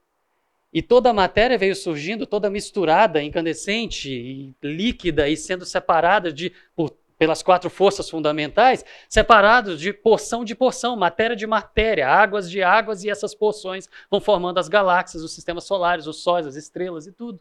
E 0.71 0.81
toda 0.81 1.11
a 1.11 1.13
matéria 1.13 1.59
veio 1.59 1.75
surgindo, 1.75 2.25
toda 2.25 2.49
misturada, 2.49 3.21
incandescente 3.21 4.09
e 4.09 4.55
líquida 4.63 5.29
e 5.29 5.37
sendo 5.37 5.63
separada 5.63 6.33
de, 6.33 6.51
por, 6.75 6.97
pelas 7.15 7.43
quatro 7.43 7.69
forças 7.69 8.09
fundamentais, 8.09 8.83
separados 9.07 9.79
de 9.79 9.93
porção 9.93 10.43
de 10.43 10.55
porção, 10.55 10.95
matéria 10.95 11.35
de 11.35 11.45
matéria, 11.45 12.09
águas 12.09 12.49
de 12.49 12.63
águas, 12.63 13.03
e 13.03 13.11
essas 13.11 13.35
porções 13.35 13.87
vão 14.09 14.19
formando 14.19 14.57
as 14.57 14.67
galáxias, 14.67 15.21
os 15.21 15.33
sistemas 15.33 15.65
solares, 15.65 16.07
os 16.07 16.23
sóis, 16.23 16.47
as 16.47 16.55
estrelas 16.55 17.05
e 17.05 17.11
tudo. 17.11 17.39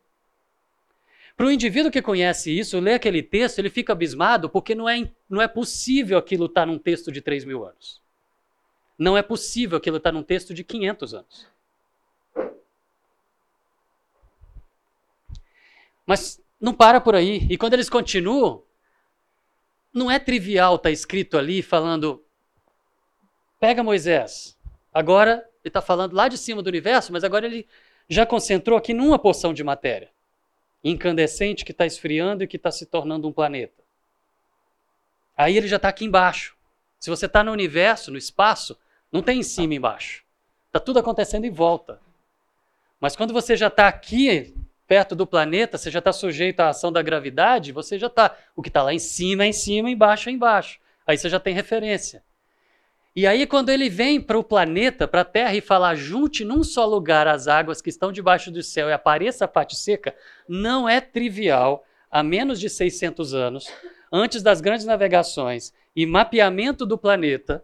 Para 1.37 1.47
o 1.47 1.51
indivíduo 1.51 1.91
que 1.91 2.03
conhece 2.03 2.57
isso, 2.57 2.79
lê 2.79 2.95
aquele 2.95 3.23
texto, 3.23 3.59
ele 3.59 3.71
fica 3.71 3.93
abismado 3.93 4.51
porque 4.51 4.75
não 4.75 4.89
é, 4.89 5.11
não 5.29 5.41
é 5.41 5.49
possível 5.49 6.19
aquilo 6.19 6.47
estar 6.47 6.63
tá 6.63 6.67
num 6.67 6.79
texto 6.79 7.11
de 7.11 7.21
3 7.21 7.45
mil 7.45 7.65
anos. 7.65 8.01
Não 8.99 9.17
é 9.17 9.23
possível 9.23 9.79
aquilo 9.79 9.97
estar 9.97 10.11
tá 10.11 10.17
num 10.17 10.23
texto 10.23 10.53
de 10.53 10.63
500 10.63 11.15
anos. 11.15 11.49
Mas 16.07 16.43
não 16.61 16.75
para 16.75 17.01
por 17.01 17.15
aí. 17.15 17.47
E 17.49 17.57
quando 17.57 17.75
eles 17.75 17.89
continuam, 17.89 18.63
não 19.93 20.11
é 20.11 20.19
trivial 20.19 20.75
estar 20.75 20.85
tá 20.85 20.91
escrito 20.91 21.39
ali 21.39 21.63
falando: 21.63 22.23
pega 23.59 23.83
Moisés. 23.83 24.59
Agora 24.93 25.49
ele 25.65 25.69
está 25.71 25.81
falando 25.81 26.13
lá 26.13 26.29
de 26.29 26.37
cima 26.37 26.63
do 26.63 26.69
universo, 26.69 27.13
mas 27.13 27.25
agora 27.25 27.47
ele 27.47 27.67
já 28.09 28.27
concentrou 28.27 28.77
aqui 28.77 28.93
numa 28.93 29.19
porção 29.19 29.55
de 29.55 29.65
matéria 29.65 30.12
incandescente 30.83 31.65
que 31.65 31.73
está 31.73 31.87
esfriando 31.87 32.43
e 32.43 32.47
que 32.47 32.57
está 32.57 32.71
se 32.71 32.87
tornando 32.87 33.29
um 33.29 33.33
planeta. 33.33 33.83
Aí 35.37 35.57
ele 35.57 35.69
já 35.69 35.77
está 35.77 35.89
aqui 35.89 36.05
embaixo. 36.05 36.57
Se 36.99 37.11
você 37.11 37.27
está 37.27 37.43
no 37.43 37.53
universo, 37.53 38.11
no 38.11 38.19
espaço, 38.19 38.79
não 39.11 39.23
tem 39.23 39.41
em 39.41 39.43
cima 39.43 39.75
e 39.75 39.77
embaixo. 39.77 40.25
Está 40.67 40.81
tudo 40.81 40.99
acontecendo 40.99 41.45
em 41.45 41.51
volta. 41.51 42.01
Mas 43.01 43.17
quando 43.17 43.33
você 43.33 43.57
já 43.57 43.67
está 43.67 43.89
aqui, 43.89 44.55
perto 44.87 45.17
do 45.17 45.27
planeta, 45.27 45.77
você 45.77 45.91
já 45.91 45.99
está 45.99 46.13
sujeito 46.13 46.61
à 46.61 46.69
ação 46.69 46.93
da 46.93 47.03
gravidade, 47.03 47.73
você 47.73 47.99
já 47.99 48.07
está. 48.07 48.37
O 48.55 48.63
que 48.63 48.69
está 48.69 48.83
lá 48.83 48.93
em 48.93 48.99
cima 48.99 49.45
é 49.45 49.49
em 49.49 49.53
cima, 49.53 49.91
embaixo 49.91 50.29
é 50.29 50.33
embaixo. 50.33 50.79
Aí 51.07 51.17
você 51.17 51.29
já 51.29 51.41
tem 51.41 51.55
referência. 51.55 52.23
E 53.15 53.27
aí, 53.27 53.47
quando 53.47 53.69
ele 53.69 53.91
vem 53.91 54.19
para 54.19 54.39
o 54.39 54.45
planeta, 54.45 55.07
para 55.07 55.21
a 55.21 55.25
Terra, 55.25 55.55
e 55.55 55.61
fala, 55.61 55.95
junte 55.95 56.47
num 56.47 56.65
só 56.65 56.87
lugar 56.87 57.29
as 57.29 57.47
águas 57.47 57.83
que 57.83 57.91
estão 57.91 58.11
debaixo 58.11 58.51
do 58.51 58.63
céu 58.63 58.89
e 58.89 58.93
apareça 58.93 59.45
a 59.45 59.49
parte 59.49 59.77
seca, 59.77 60.15
não 60.49 60.89
é 60.89 60.99
trivial, 60.99 61.85
há 62.11 62.23
menos 62.23 62.59
de 62.59 62.71
600 62.71 63.35
anos, 63.35 63.71
antes 64.11 64.43
das 64.43 64.63
grandes 64.63 64.87
navegações 64.87 65.75
e 65.95 66.07
mapeamento 66.07 66.87
do 66.87 66.97
planeta, 66.97 67.63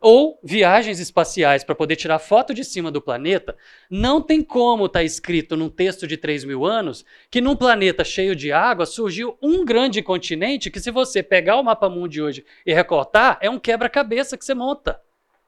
ou 0.00 0.38
viagens 0.42 1.00
espaciais 1.00 1.64
para 1.64 1.74
poder 1.74 1.96
tirar 1.96 2.18
foto 2.18 2.54
de 2.54 2.64
cima 2.64 2.90
do 2.90 3.02
planeta, 3.02 3.56
não 3.90 4.22
tem 4.22 4.42
como 4.42 4.86
estar 4.86 5.00
tá 5.00 5.04
escrito 5.04 5.56
num 5.56 5.68
texto 5.68 6.06
de 6.06 6.16
3 6.16 6.44
mil 6.44 6.64
anos 6.64 7.04
que 7.30 7.40
num 7.40 7.56
planeta 7.56 8.04
cheio 8.04 8.36
de 8.36 8.52
água 8.52 8.86
surgiu 8.86 9.36
um 9.42 9.64
grande 9.64 10.02
continente 10.02 10.70
que, 10.70 10.80
se 10.80 10.90
você 10.90 11.22
pegar 11.22 11.56
o 11.56 11.62
mapa 11.62 11.88
mundo 11.88 12.08
de 12.08 12.22
hoje 12.22 12.44
e 12.64 12.72
recortar, 12.72 13.38
é 13.40 13.50
um 13.50 13.58
quebra-cabeça 13.58 14.36
que 14.36 14.44
você 14.44 14.54
monta 14.54 15.00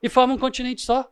e 0.02 0.08
forma 0.08 0.34
um 0.34 0.38
continente 0.38 0.82
só. 0.82 1.10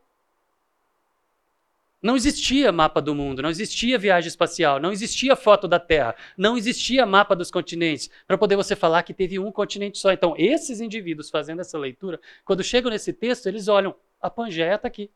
Não 2.01 2.15
existia 2.15 2.71
mapa 2.71 3.03
do 3.03 3.13
mundo, 3.13 3.43
não 3.43 3.51
existia 3.51 3.99
viagem 3.99 4.29
espacial, 4.29 4.79
não 4.79 4.93
existia 4.93 5.35
foto 5.35 5.67
da 5.67 5.81
Terra, 5.81 6.15
não 6.37 6.57
existia 6.57 7.05
mapa 7.05 7.35
dos 7.35 7.51
continentes, 7.51 8.09
para 8.25 8.39
poder 8.39 8.55
você 8.55 8.77
falar 8.77 9.03
que 9.03 9.13
teve 9.13 9.37
um 9.39 9.51
continente 9.51 9.99
só. 9.99 10.13
Então, 10.13 10.35
esses 10.39 10.81
indivíduos 10.81 11.29
fazendo 11.29 11.61
essa 11.61 11.77
leitura, 11.77 12.21
quando 12.45 12.63
chegam 12.63 12.91
nesse 12.91 13.13
texto, 13.13 13.47
eles 13.47 13.67
olham, 13.67 13.97
a 14.23 14.31
Pangeia 14.31 14.77
está 14.77 14.87
aqui. 14.87 15.11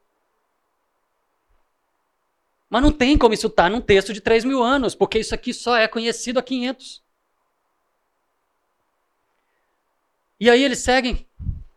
Mas 2.68 2.82
não 2.82 2.90
tem 2.90 3.16
como 3.16 3.34
isso 3.34 3.46
estar 3.46 3.64
tá 3.64 3.70
num 3.70 3.80
texto 3.80 4.12
de 4.12 4.20
3 4.20 4.44
mil 4.44 4.60
anos, 4.60 4.94
porque 4.94 5.20
isso 5.20 5.34
aqui 5.34 5.54
só 5.54 5.76
é 5.76 5.86
conhecido 5.86 6.40
há 6.40 6.42
500. 6.42 7.00
E 10.40 10.50
aí 10.50 10.64
eles 10.64 10.80
seguem 10.80 11.24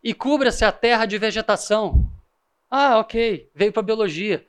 e 0.02 0.12
cubra-se 0.12 0.64
a 0.64 0.72
terra 0.72 1.06
de 1.06 1.16
vegetação. 1.16 2.10
Ah, 2.68 2.98
ok, 2.98 3.48
veio 3.54 3.72
para 3.72 3.82
biologia 3.82 4.44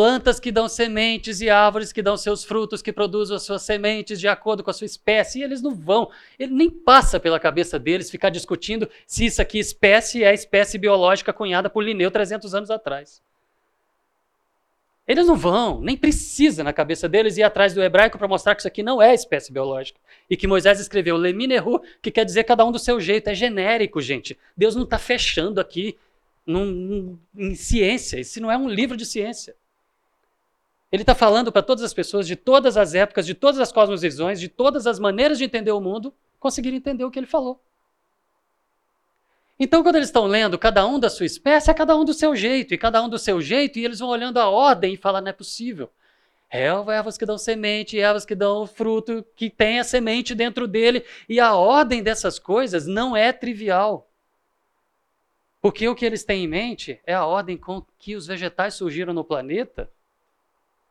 plantas 0.00 0.40
que 0.40 0.50
dão 0.50 0.66
sementes 0.66 1.42
e 1.42 1.50
árvores 1.50 1.92
que 1.92 2.00
dão 2.00 2.16
seus 2.16 2.42
frutos, 2.42 2.80
que 2.80 2.90
produzem 2.90 3.36
as 3.36 3.42
suas 3.42 3.60
sementes 3.60 4.18
de 4.18 4.26
acordo 4.26 4.64
com 4.64 4.70
a 4.70 4.72
sua 4.72 4.86
espécie, 4.86 5.40
e 5.40 5.42
eles 5.42 5.60
não 5.60 5.74
vão, 5.74 6.10
ele 6.38 6.54
nem 6.54 6.70
passa 6.70 7.20
pela 7.20 7.38
cabeça 7.38 7.78
deles 7.78 8.10
ficar 8.10 8.30
discutindo 8.30 8.88
se 9.06 9.26
isso 9.26 9.42
aqui 9.42 9.58
espécie 9.58 10.24
é 10.24 10.28
a 10.28 10.32
espécie 10.32 10.78
biológica 10.78 11.34
cunhada 11.34 11.68
por 11.68 11.84
Linneu 11.84 12.10
300 12.10 12.54
anos 12.54 12.70
atrás. 12.70 13.20
Eles 15.06 15.26
não 15.26 15.36
vão, 15.36 15.82
nem 15.82 15.98
precisa 15.98 16.64
na 16.64 16.72
cabeça 16.72 17.06
deles 17.06 17.36
ir 17.36 17.42
atrás 17.42 17.74
do 17.74 17.82
hebraico 17.82 18.16
para 18.16 18.26
mostrar 18.26 18.54
que 18.54 18.62
isso 18.62 18.68
aqui 18.68 18.82
não 18.82 19.02
é 19.02 19.12
espécie 19.12 19.52
biológica. 19.52 20.00
E 20.30 20.34
que 20.34 20.46
Moisés 20.46 20.80
escreveu 20.80 21.18
Lemineru, 21.18 21.82
que 22.00 22.10
quer 22.10 22.24
dizer 22.24 22.44
cada 22.44 22.64
um 22.64 22.72
do 22.72 22.78
seu 22.78 22.98
jeito, 22.98 23.28
é 23.28 23.34
genérico, 23.34 24.00
gente. 24.00 24.38
Deus 24.56 24.74
não 24.74 24.84
está 24.84 24.96
fechando 24.96 25.60
aqui 25.60 25.94
num, 26.46 26.64
num, 26.64 27.18
em 27.36 27.54
ciência, 27.54 28.18
esse 28.18 28.40
não 28.40 28.50
é 28.50 28.56
um 28.56 28.66
livro 28.66 28.96
de 28.96 29.04
ciência. 29.04 29.54
Ele 30.92 31.02
está 31.02 31.14
falando 31.14 31.52
para 31.52 31.62
todas 31.62 31.84
as 31.84 31.94
pessoas 31.94 32.26
de 32.26 32.34
todas 32.34 32.76
as 32.76 32.94
épocas, 32.94 33.24
de 33.24 33.34
todas 33.34 33.60
as 33.60 33.70
cosmovisões, 33.70 34.40
de 34.40 34.48
todas 34.48 34.86
as 34.86 34.98
maneiras 34.98 35.38
de 35.38 35.44
entender 35.44 35.70
o 35.70 35.80
mundo, 35.80 36.12
conseguir 36.38 36.74
entender 36.74 37.04
o 37.04 37.10
que 37.10 37.18
ele 37.18 37.26
falou. 37.26 37.62
Então, 39.58 39.82
quando 39.82 39.96
eles 39.96 40.08
estão 40.08 40.26
lendo 40.26 40.58
cada 40.58 40.86
um 40.86 40.98
da 40.98 41.10
sua 41.10 41.26
espécie, 41.26 41.70
é 41.70 41.74
cada 41.74 41.94
um 41.94 42.04
do 42.04 42.14
seu 42.14 42.34
jeito, 42.34 42.72
e 42.72 42.78
cada 42.78 43.02
um 43.02 43.08
do 43.08 43.18
seu 43.18 43.40
jeito, 43.42 43.78
e 43.78 43.84
eles 43.84 43.98
vão 43.98 44.08
olhando 44.08 44.38
a 44.38 44.48
ordem 44.48 44.94
e 44.94 44.96
falam: 44.96 45.20
não 45.20 45.28
é 45.28 45.32
possível. 45.32 45.90
Ervas 46.50 47.16
que 47.16 47.26
dão 47.26 47.38
semente, 47.38 48.00
ervas 48.00 48.24
que 48.24 48.34
dão 48.34 48.66
fruto, 48.66 49.24
que 49.36 49.48
tem 49.48 49.78
a 49.78 49.84
semente 49.84 50.34
dentro 50.34 50.66
dele. 50.66 51.04
E 51.28 51.38
a 51.38 51.54
ordem 51.54 52.02
dessas 52.02 52.40
coisas 52.40 52.86
não 52.86 53.16
é 53.16 53.32
trivial. 53.32 54.10
Porque 55.60 55.86
o 55.86 55.94
que 55.94 56.04
eles 56.04 56.24
têm 56.24 56.44
em 56.44 56.48
mente 56.48 56.98
é 57.06 57.14
a 57.14 57.24
ordem 57.24 57.56
com 57.56 57.84
que 57.98 58.16
os 58.16 58.26
vegetais 58.26 58.74
surgiram 58.74 59.12
no 59.12 59.22
planeta 59.22 59.88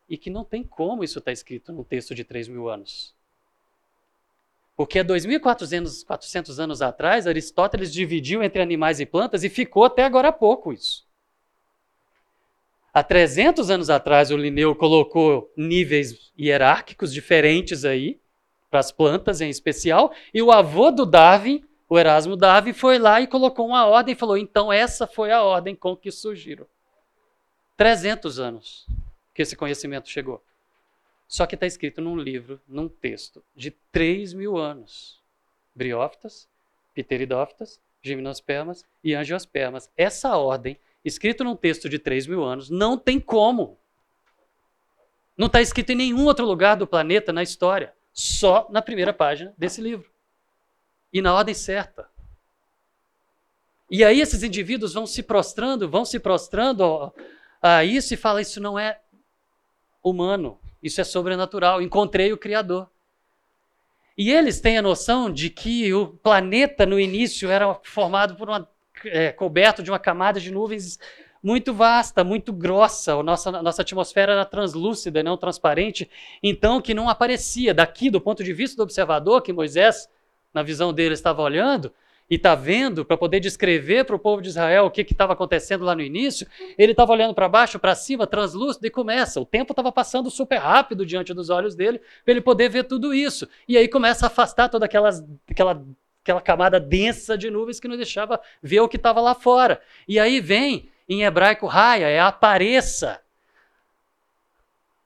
e 0.09 0.17
que 0.17 0.29
não 0.29 0.43
tem 0.43 0.63
como 0.63 1.03
isso 1.03 1.19
estar 1.19 1.29
tá 1.29 1.33
escrito 1.33 1.71
num 1.71 1.83
texto 1.83 2.15
de 2.15 2.23
3 2.23 2.47
mil 2.47 2.67
anos. 2.67 3.13
Porque 4.75 4.99
há 4.99 5.05
2.400 5.05 6.57
anos 6.57 6.81
atrás, 6.81 7.27
Aristóteles 7.27 7.93
dividiu 7.93 8.41
entre 8.41 8.61
animais 8.61 8.99
e 8.99 9.05
plantas 9.05 9.43
e 9.43 9.49
ficou 9.49 9.83
até 9.83 10.03
agora 10.03 10.29
há 10.29 10.31
pouco 10.31 10.73
isso. 10.73 11.05
Há 12.93 13.03
300 13.03 13.69
anos 13.69 13.89
atrás, 13.89 14.31
o 14.31 14.37
Linneu 14.37 14.73
colocou 14.73 15.53
níveis 15.55 16.31
hierárquicos 16.37 17.13
diferentes 17.13 17.85
aí, 17.85 18.19
para 18.71 18.79
as 18.79 18.91
plantas 18.91 19.41
em 19.41 19.49
especial, 19.49 20.13
e 20.33 20.41
o 20.41 20.51
avô 20.51 20.91
do 20.91 21.05
Darwin, 21.05 21.63
o 21.87 21.99
Erasmo 21.99 22.35
Darwin, 22.35 22.73
foi 22.73 22.97
lá 22.97 23.19
e 23.19 23.27
colocou 23.27 23.67
uma 23.67 23.85
ordem 23.85 24.13
e 24.13 24.17
falou: 24.17 24.37
então 24.37 24.71
essa 24.71 25.05
foi 25.05 25.31
a 25.31 25.43
ordem 25.43 25.75
com 25.75 25.95
que 25.95 26.11
surgiram. 26.11 26.65
300 27.75 28.39
anos 28.39 28.87
que 29.39 29.43
esse 29.43 29.55
conhecimento 29.55 30.09
chegou. 30.09 30.43
Só 31.25 31.45
que 31.45 31.55
está 31.55 31.65
escrito 31.65 32.01
num 32.01 32.17
livro, 32.17 32.59
num 32.67 32.89
texto 32.89 33.41
de 33.55 33.71
3 33.89 34.33
mil 34.33 34.57
anos. 34.57 35.23
Briófitas, 35.73 36.45
Pteridófitas, 36.93 37.79
Gimnospermas 38.01 38.83
e 39.01 39.15
Angiospermas. 39.15 39.89
Essa 39.95 40.35
ordem, 40.35 40.77
escrito 41.05 41.45
num 41.45 41.55
texto 41.55 41.87
de 41.87 41.97
3 41.97 42.27
mil 42.27 42.43
anos, 42.43 42.69
não 42.69 42.97
tem 42.97 43.17
como. 43.17 43.79
Não 45.37 45.47
está 45.47 45.61
escrito 45.61 45.93
em 45.93 45.95
nenhum 45.95 46.25
outro 46.25 46.45
lugar 46.45 46.75
do 46.75 46.85
planeta 46.85 47.31
na 47.31 47.41
história. 47.41 47.93
Só 48.11 48.67
na 48.69 48.81
primeira 48.81 49.13
página 49.13 49.53
desse 49.57 49.79
livro. 49.79 50.11
E 51.13 51.21
na 51.21 51.33
ordem 51.33 51.55
certa. 51.55 52.09
E 53.89 54.03
aí 54.03 54.19
esses 54.19 54.43
indivíduos 54.43 54.93
vão 54.93 55.07
se 55.07 55.23
prostrando, 55.23 55.89
vão 55.89 56.03
se 56.03 56.19
prostrando 56.19 57.13
a 57.61 57.85
isso 57.85 58.13
e 58.13 58.17
falam: 58.17 58.41
Isso 58.41 58.59
não 58.59 58.77
é 58.77 58.99
humano, 60.03 60.59
isso 60.81 61.01
é 61.01 61.03
sobrenatural. 61.03 61.81
Encontrei 61.81 62.31
o 62.31 62.37
Criador. 62.37 62.89
E 64.17 64.31
eles 64.31 64.59
têm 64.59 64.77
a 64.77 64.81
noção 64.81 65.31
de 65.31 65.49
que 65.49 65.93
o 65.93 66.07
planeta 66.07 66.85
no 66.85 66.99
início 66.99 67.49
era 67.49 67.73
formado 67.83 68.35
por 68.35 68.49
uma 68.49 68.69
é, 69.05 69.31
coberto 69.31 69.81
de 69.81 69.89
uma 69.89 69.99
camada 69.99 70.39
de 70.39 70.51
nuvens 70.51 70.99
muito 71.41 71.73
vasta, 71.73 72.23
muito 72.23 72.51
grossa. 72.51 73.13
A 73.13 73.23
nossa, 73.23 73.49
nossa 73.61 73.81
atmosfera 73.81 74.33
era 74.33 74.45
translúcida, 74.45 75.23
não 75.23 75.37
transparente, 75.37 76.09
então 76.43 76.81
que 76.81 76.93
não 76.93 77.07
aparecia. 77.07 77.73
Daqui, 77.73 78.09
do 78.09 78.19
ponto 78.19 78.43
de 78.43 78.53
vista 78.53 78.77
do 78.77 78.83
observador, 78.83 79.41
que 79.41 79.53
Moisés, 79.53 80.09
na 80.53 80.63
visão 80.63 80.93
dele, 80.93 81.13
estava 81.13 81.41
olhando, 81.41 81.93
e 82.29 82.35
está 82.35 82.53
vendo, 82.53 83.03
para 83.03 83.17
poder 83.17 83.39
descrever 83.39 84.05
para 84.05 84.15
o 84.15 84.19
povo 84.19 84.41
de 84.41 84.49
Israel 84.49 84.85
o 84.85 84.91
que 84.91 85.01
estava 85.01 85.33
acontecendo 85.33 85.83
lá 85.83 85.95
no 85.95 86.01
início, 86.01 86.47
ele 86.77 86.91
estava 86.91 87.11
olhando 87.11 87.33
para 87.33 87.49
baixo, 87.49 87.79
para 87.79 87.95
cima, 87.95 88.27
translúcido, 88.27 88.85
e 88.85 88.89
começa. 88.89 89.41
O 89.41 89.45
tempo 89.45 89.71
estava 89.71 89.91
passando 89.91 90.29
super 90.29 90.57
rápido 90.57 91.05
diante 91.05 91.33
dos 91.33 91.49
olhos 91.49 91.75
dele, 91.75 91.99
para 92.23 92.31
ele 92.31 92.41
poder 92.41 92.69
ver 92.69 92.83
tudo 92.83 93.13
isso. 93.13 93.47
E 93.67 93.77
aí 93.77 93.87
começa 93.87 94.25
a 94.25 94.27
afastar 94.27 94.69
toda 94.69 94.85
aquela, 94.85 95.09
aquela 95.49 96.41
camada 96.43 96.79
densa 96.79 97.37
de 97.37 97.49
nuvens 97.49 97.79
que 97.79 97.87
não 97.87 97.97
deixava 97.97 98.39
ver 98.61 98.81
o 98.81 98.87
que 98.87 98.97
estava 98.97 99.19
lá 99.19 99.33
fora. 99.33 99.81
E 100.07 100.19
aí 100.19 100.39
vem, 100.39 100.89
em 101.07 101.23
hebraico, 101.23 101.65
raia, 101.65 102.07
é 102.07 102.19
apareça. 102.19 103.19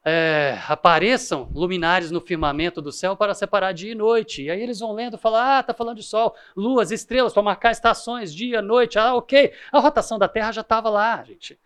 É, 0.06 0.58
apareçam 0.68 1.50
luminares 1.54 2.12
no 2.12 2.20
firmamento 2.20 2.82
do 2.82 2.92
céu 2.92 3.16
para 3.16 3.34
separar 3.34 3.72
dia 3.72 3.92
e 3.92 3.96
noite. 3.96 4.44
E 4.44 4.50
aí 4.50 4.62
eles 4.62 4.80
vão 4.80 4.94
lendo, 4.94 5.18
falam, 5.18 5.42
ah, 5.42 5.64
tá 5.64 5.74
falando 5.74 5.98
de 5.98 6.04
sol, 6.04 6.36
luas, 6.56 6.92
estrelas, 6.92 7.34
para 7.34 7.42
marcar 7.42 7.72
estações, 7.72 8.34
dia, 8.34 8.62
noite, 8.62 9.00
ah, 9.00 9.16
ok. 9.16 9.54
A 9.72 9.80
rotação 9.80 10.20
da 10.20 10.28
Terra 10.28 10.52
já 10.52 10.62
estava 10.62 10.90
lá, 10.90 11.24
gente 11.24 11.58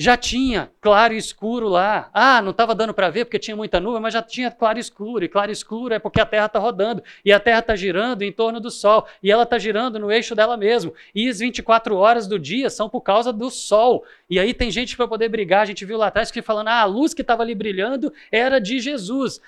já 0.00 0.16
tinha 0.16 0.72
claro 0.80 1.12
e 1.12 1.18
escuro 1.18 1.68
lá. 1.68 2.08
Ah, 2.14 2.40
não 2.40 2.52
estava 2.52 2.74
dando 2.74 2.94
para 2.94 3.10
ver 3.10 3.26
porque 3.26 3.38
tinha 3.38 3.54
muita 3.54 3.78
nuvem, 3.78 4.00
mas 4.00 4.14
já 4.14 4.22
tinha 4.22 4.50
claro 4.50 4.78
e 4.78 4.80
escuro. 4.80 5.22
E 5.22 5.28
claro 5.28 5.50
e 5.50 5.52
escuro 5.52 5.92
é 5.92 5.98
porque 5.98 6.18
a 6.18 6.24
Terra 6.24 6.46
está 6.46 6.58
rodando. 6.58 7.02
E 7.22 7.30
a 7.30 7.38
Terra 7.38 7.58
está 7.58 7.76
girando 7.76 8.22
em 8.22 8.32
torno 8.32 8.60
do 8.60 8.70
Sol. 8.70 9.06
E 9.22 9.30
ela 9.30 9.42
está 9.42 9.58
girando 9.58 9.98
no 9.98 10.10
eixo 10.10 10.34
dela 10.34 10.56
mesmo. 10.56 10.94
E 11.14 11.28
as 11.28 11.40
24 11.40 11.94
horas 11.94 12.26
do 12.26 12.38
dia 12.38 12.70
são 12.70 12.88
por 12.88 13.02
causa 13.02 13.30
do 13.30 13.50
Sol. 13.50 14.02
E 14.30 14.40
aí 14.40 14.54
tem 14.54 14.70
gente 14.70 14.96
para 14.96 15.06
poder 15.06 15.28
brigar. 15.28 15.60
A 15.60 15.66
gente 15.66 15.84
viu 15.84 15.98
lá 15.98 16.06
atrás 16.06 16.30
que 16.30 16.40
falando, 16.40 16.68
ah, 16.68 16.80
a 16.80 16.86
luz 16.86 17.12
que 17.12 17.20
estava 17.20 17.42
ali 17.42 17.54
brilhando 17.54 18.10
era 18.32 18.58
de 18.58 18.80
Jesus. 18.80 19.38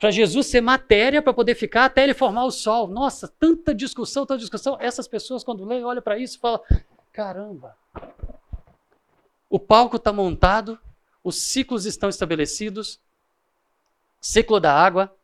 Para 0.00 0.10
Jesus 0.10 0.48
ser 0.48 0.60
matéria 0.60 1.22
para 1.22 1.32
poder 1.32 1.54
ficar 1.54 1.84
até 1.84 2.02
ele 2.02 2.12
formar 2.12 2.44
o 2.44 2.50
Sol. 2.50 2.88
Nossa, 2.88 3.32
tanta 3.38 3.72
discussão, 3.72 4.26
tanta 4.26 4.40
discussão. 4.40 4.76
Essas 4.80 5.06
pessoas, 5.06 5.44
quando 5.44 5.64
leem, 5.64 5.84
olham 5.84 6.02
para 6.02 6.18
isso 6.18 6.38
e 6.38 6.40
falam: 6.40 6.60
caramba, 7.12 7.76
o 9.48 9.58
palco 9.58 9.96
está 9.96 10.12
montado, 10.12 10.78
os 11.22 11.40
ciclos 11.42 11.86
estão 11.86 12.08
estabelecidos 12.08 13.00
ciclo 14.20 14.58
da 14.58 14.74
água, 14.74 15.14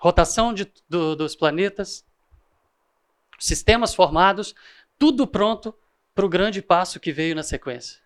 rotação 0.00 0.52
de, 0.52 0.70
do, 0.88 1.14
dos 1.14 1.36
planetas, 1.36 2.04
sistemas 3.38 3.94
formados, 3.94 4.54
tudo 4.98 5.26
pronto 5.26 5.72
para 6.12 6.26
o 6.26 6.28
grande 6.28 6.60
passo 6.60 6.98
que 6.98 7.12
veio 7.12 7.36
na 7.36 7.44
sequência. 7.44 8.00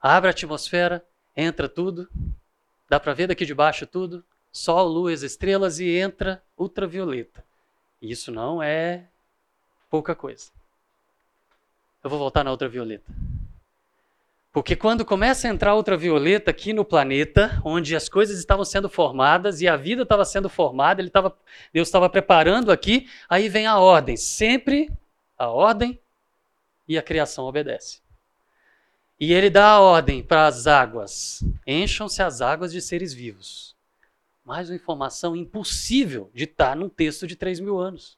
Abre 0.00 0.28
a 0.28 0.30
atmosfera, 0.30 1.04
entra 1.36 1.68
tudo, 1.68 2.08
dá 2.88 3.00
para 3.00 3.14
ver 3.14 3.26
daqui 3.26 3.44
de 3.44 3.54
baixo 3.54 3.86
tudo, 3.86 4.24
Sol, 4.56 4.86
luz, 4.86 5.24
estrelas 5.24 5.80
e 5.80 5.90
entra 5.96 6.40
ultravioleta. 6.56 7.44
Isso 8.00 8.30
não 8.30 8.62
é 8.62 9.08
pouca 9.90 10.14
coisa. 10.14 10.52
Eu 12.04 12.08
vou 12.08 12.20
voltar 12.20 12.44
na 12.44 12.52
ultravioleta. 12.52 13.12
Porque 14.54 14.76
quando 14.76 15.04
começa 15.04 15.48
a 15.48 15.50
entrar 15.50 15.74
ultravioleta 15.74 16.52
aqui 16.52 16.72
no 16.72 16.84
planeta, 16.84 17.60
onde 17.64 17.96
as 17.96 18.08
coisas 18.08 18.38
estavam 18.38 18.64
sendo 18.64 18.88
formadas 18.88 19.60
e 19.60 19.66
a 19.66 19.76
vida 19.76 20.04
estava 20.04 20.24
sendo 20.24 20.48
formada, 20.48 21.02
ele 21.02 21.10
tava, 21.10 21.36
Deus 21.72 21.88
estava 21.88 22.08
preparando 22.08 22.70
aqui, 22.70 23.10
aí 23.28 23.48
vem 23.48 23.66
a 23.66 23.80
ordem. 23.80 24.16
Sempre 24.16 24.92
a 25.36 25.48
ordem 25.48 26.00
e 26.86 26.96
a 26.96 27.02
criação 27.02 27.46
obedece. 27.46 28.00
E 29.18 29.32
ele 29.32 29.50
dá 29.50 29.70
a 29.70 29.80
ordem 29.80 30.22
para 30.22 30.46
as 30.46 30.68
águas: 30.68 31.42
encham-se 31.66 32.22
as 32.22 32.40
águas 32.40 32.70
de 32.70 32.80
seres 32.80 33.12
vivos. 33.12 33.74
Mais 34.44 34.70
uma 34.70 34.76
informação 34.76 35.34
impossível 35.34 36.30
de 36.32 36.44
estar 36.44 36.76
num 36.76 36.88
texto 36.88 37.26
de 37.26 37.34
3 37.34 37.58
mil 37.58 37.80
anos. 37.80 38.16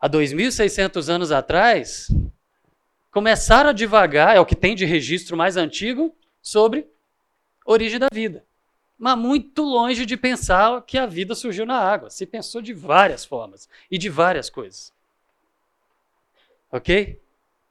Há 0.00 0.08
2.600 0.08 1.10
anos 1.10 1.30
atrás, 1.30 2.08
começaram 3.12 3.70
a 3.70 3.72
divagar, 3.74 4.34
é 4.34 4.40
o 4.40 4.46
que 4.46 4.56
tem 4.56 4.74
de 4.74 4.84
registro 4.84 5.36
mais 5.36 5.56
antigo, 5.56 6.16
sobre 6.40 6.88
origem 7.64 8.00
da 8.00 8.08
vida. 8.12 8.44
Mas 8.98 9.18
muito 9.18 9.62
longe 9.62 10.06
de 10.06 10.16
pensar 10.16 10.82
que 10.82 10.96
a 10.96 11.06
vida 11.06 11.34
surgiu 11.34 11.66
na 11.66 11.78
água. 11.78 12.08
Se 12.08 12.26
pensou 12.26 12.62
de 12.62 12.72
várias 12.72 13.24
formas 13.24 13.68
e 13.90 13.98
de 13.98 14.08
várias 14.08 14.48
coisas. 14.48 14.92
Ok? 16.70 17.20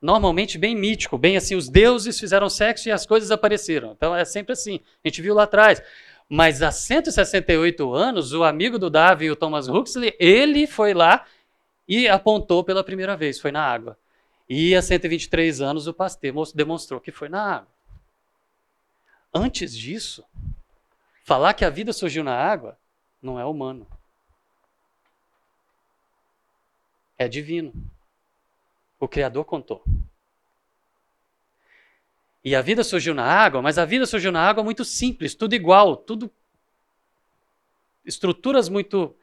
Normalmente 0.01 0.58
bem 0.58 0.75
mítico, 0.75 1.17
bem 1.17 1.38
assim, 1.38 1.56
os 1.56 1.69
deuses 1.69 2.19
fizeram 2.19 2.49
sexo 2.49 2.89
e 2.89 2.91
as 2.91 3.06
coisas 3.06 3.32
apareceram. 3.32 3.91
Então 3.91 4.15
é 4.15 4.23
sempre 4.25 4.54
assim. 4.54 4.80
A 5.04 5.08
gente 5.08 5.21
viu 5.21 5.34
lá 5.34 5.43
atrás. 5.43 5.82
Mas 6.30 6.62
há 6.62 6.71
168 6.71 7.93
anos, 7.93 8.32
o 8.32 8.43
amigo 8.43 8.77
do 8.77 8.89
Darwin, 8.89 9.30
o 9.30 9.36
Thomas 9.36 9.67
Huxley, 9.67 10.15
ele 10.19 10.67
foi 10.67 10.93
lá 10.93 11.25
e 11.88 12.08
apontou 12.08 12.63
pela 12.63 12.84
primeira 12.84 13.17
vez, 13.17 13.39
foi 13.39 13.51
na 13.51 13.63
água. 13.63 13.97
E 14.54 14.76
há 14.76 14.82
123 14.82 15.62
anos 15.62 15.88
o 15.88 15.94
Pasteur 15.94 16.36
demonstrou 16.54 17.00
que 17.00 17.10
foi 17.10 17.30
na 17.30 17.42
água. 17.42 17.72
Antes 19.34 19.74
disso, 19.74 20.26
falar 21.24 21.54
que 21.54 21.64
a 21.64 21.70
vida 21.70 21.94
surgiu 21.94 22.22
na 22.22 22.36
água 22.36 22.78
não 23.22 23.40
é 23.40 23.46
humano. 23.46 23.88
É 27.18 27.30
divino. 27.30 27.72
O 29.00 29.08
Criador 29.08 29.46
contou. 29.46 29.86
E 32.44 32.54
a 32.54 32.62
vida 32.62 32.84
surgiu 32.84 33.14
na 33.14 33.24
água, 33.24 33.62
mas 33.62 33.78
a 33.78 33.86
vida 33.86 34.06
surgiu 34.06 34.34
na 34.34 34.46
água 34.46 34.66
muito 34.66 34.84
simples, 34.84 35.34
tudo 35.34 35.56
igual, 35.56 35.96
tudo 35.96 36.30
estruturas 38.04 38.68
muito 38.68 39.16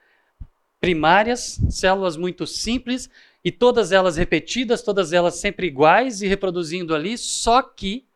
primárias, 0.81 1.61
células 1.69 2.17
muito 2.17 2.47
simples, 2.47 3.11
e 3.45 3.53
todas 3.53 3.93
elas 3.93 4.17
repetidas, 4.17 4.83
todas 4.83 5.13
elas 5.13 5.37
sempre 5.37 5.67
iguais 5.67 6.23
e 6.23 6.27
reproduzindo 6.27 6.95
ali, 6.95 7.17
só 7.17 7.63
que 7.63 8.07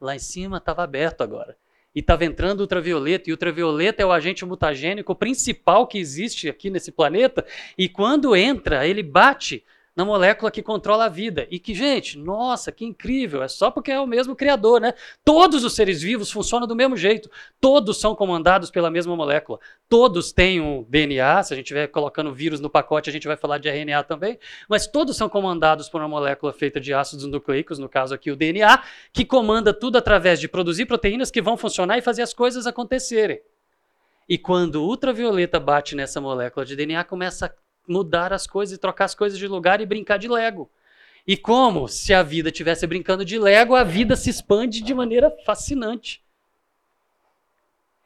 lá 0.00 0.16
em 0.16 0.18
cima 0.18 0.58
estava 0.58 0.82
aberto 0.82 1.22
agora. 1.22 1.56
E 1.94 2.00
estava 2.00 2.24
entrando 2.24 2.60
ultravioleta, 2.60 3.28
e 3.28 3.32
ultravioleta 3.32 4.02
é 4.02 4.06
o 4.06 4.12
agente 4.12 4.44
mutagênico 4.44 5.14
principal 5.14 5.86
que 5.86 5.98
existe 5.98 6.48
aqui 6.48 6.70
nesse 6.70 6.90
planeta, 6.90 7.44
e 7.76 7.88
quando 7.88 8.34
entra, 8.34 8.86
ele 8.86 9.02
bate 9.02 9.64
na 9.94 10.04
molécula 10.04 10.50
que 10.50 10.62
controla 10.62 11.04
a 11.04 11.08
vida. 11.08 11.46
E 11.50 11.58
que, 11.58 11.74
gente, 11.74 12.18
nossa, 12.18 12.72
que 12.72 12.84
incrível! 12.84 13.42
É 13.42 13.48
só 13.48 13.70
porque 13.70 13.90
é 13.90 14.00
o 14.00 14.06
mesmo 14.06 14.34
Criador, 14.34 14.80
né? 14.80 14.94
Todos 15.24 15.64
os 15.64 15.74
seres 15.74 16.00
vivos 16.00 16.30
funcionam 16.30 16.66
do 16.66 16.74
mesmo 16.74 16.96
jeito. 16.96 17.30
Todos 17.60 18.00
são 18.00 18.14
comandados 18.14 18.70
pela 18.70 18.90
mesma 18.90 19.14
molécula. 19.14 19.58
Todos 19.88 20.32
têm 20.32 20.60
um 20.60 20.84
DNA. 20.88 21.42
Se 21.42 21.52
a 21.52 21.56
gente 21.56 21.66
estiver 21.66 21.86
colocando 21.88 22.32
vírus 22.32 22.60
no 22.60 22.70
pacote, 22.70 23.10
a 23.10 23.12
gente 23.12 23.26
vai 23.26 23.36
falar 23.36 23.58
de 23.58 23.68
RNA 23.68 24.02
também. 24.04 24.38
Mas 24.68 24.86
todos 24.86 25.16
são 25.16 25.28
comandados 25.28 25.88
por 25.88 26.00
uma 26.00 26.08
molécula 26.08 26.52
feita 26.52 26.80
de 26.80 26.94
ácidos 26.94 27.26
nucleicos, 27.26 27.78
no 27.78 27.88
caso 27.88 28.14
aqui 28.14 28.30
o 28.30 28.36
DNA, 28.36 28.82
que 29.12 29.24
comanda 29.24 29.74
tudo 29.74 29.98
através 29.98 30.40
de 30.40 30.48
produzir 30.48 30.86
proteínas 30.86 31.30
que 31.30 31.42
vão 31.42 31.56
funcionar 31.56 31.98
e 31.98 32.02
fazer 32.02 32.22
as 32.22 32.32
coisas 32.32 32.66
acontecerem. 32.66 33.40
E 34.28 34.38
quando 34.38 34.76
o 34.76 34.86
ultravioleta 34.86 35.60
bate 35.60 35.94
nessa 35.94 36.20
molécula 36.20 36.64
de 36.64 36.74
DNA, 36.74 37.04
começa 37.04 37.46
a 37.46 37.52
mudar 37.86 38.32
as 38.32 38.46
coisas 38.46 38.78
trocar 38.78 39.04
as 39.06 39.14
coisas 39.14 39.38
de 39.38 39.46
lugar 39.46 39.80
e 39.80 39.86
brincar 39.86 40.18
de 40.18 40.28
Lego. 40.28 40.70
E 41.26 41.36
como 41.36 41.86
se 41.86 42.12
a 42.12 42.22
vida 42.22 42.48
estivesse 42.48 42.86
brincando 42.86 43.24
de 43.24 43.38
Lego, 43.38 43.74
a 43.74 43.84
vida 43.84 44.16
se 44.16 44.30
expande 44.30 44.80
de 44.80 44.92
maneira 44.92 45.30
fascinante. 45.44 46.22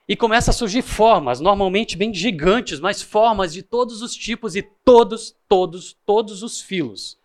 E 0.08 0.14
começa 0.14 0.50
a 0.50 0.54
surgir 0.54 0.82
formas, 0.82 1.40
normalmente 1.40 1.96
bem 1.96 2.14
gigantes, 2.14 2.78
mas 2.78 3.02
formas 3.02 3.52
de 3.52 3.62
todos 3.62 4.02
os 4.02 4.14
tipos 4.14 4.54
e 4.54 4.62
todos, 4.62 5.34
todos, 5.48 5.96
todos 6.04 6.42
os 6.42 6.60
filos. 6.60 7.18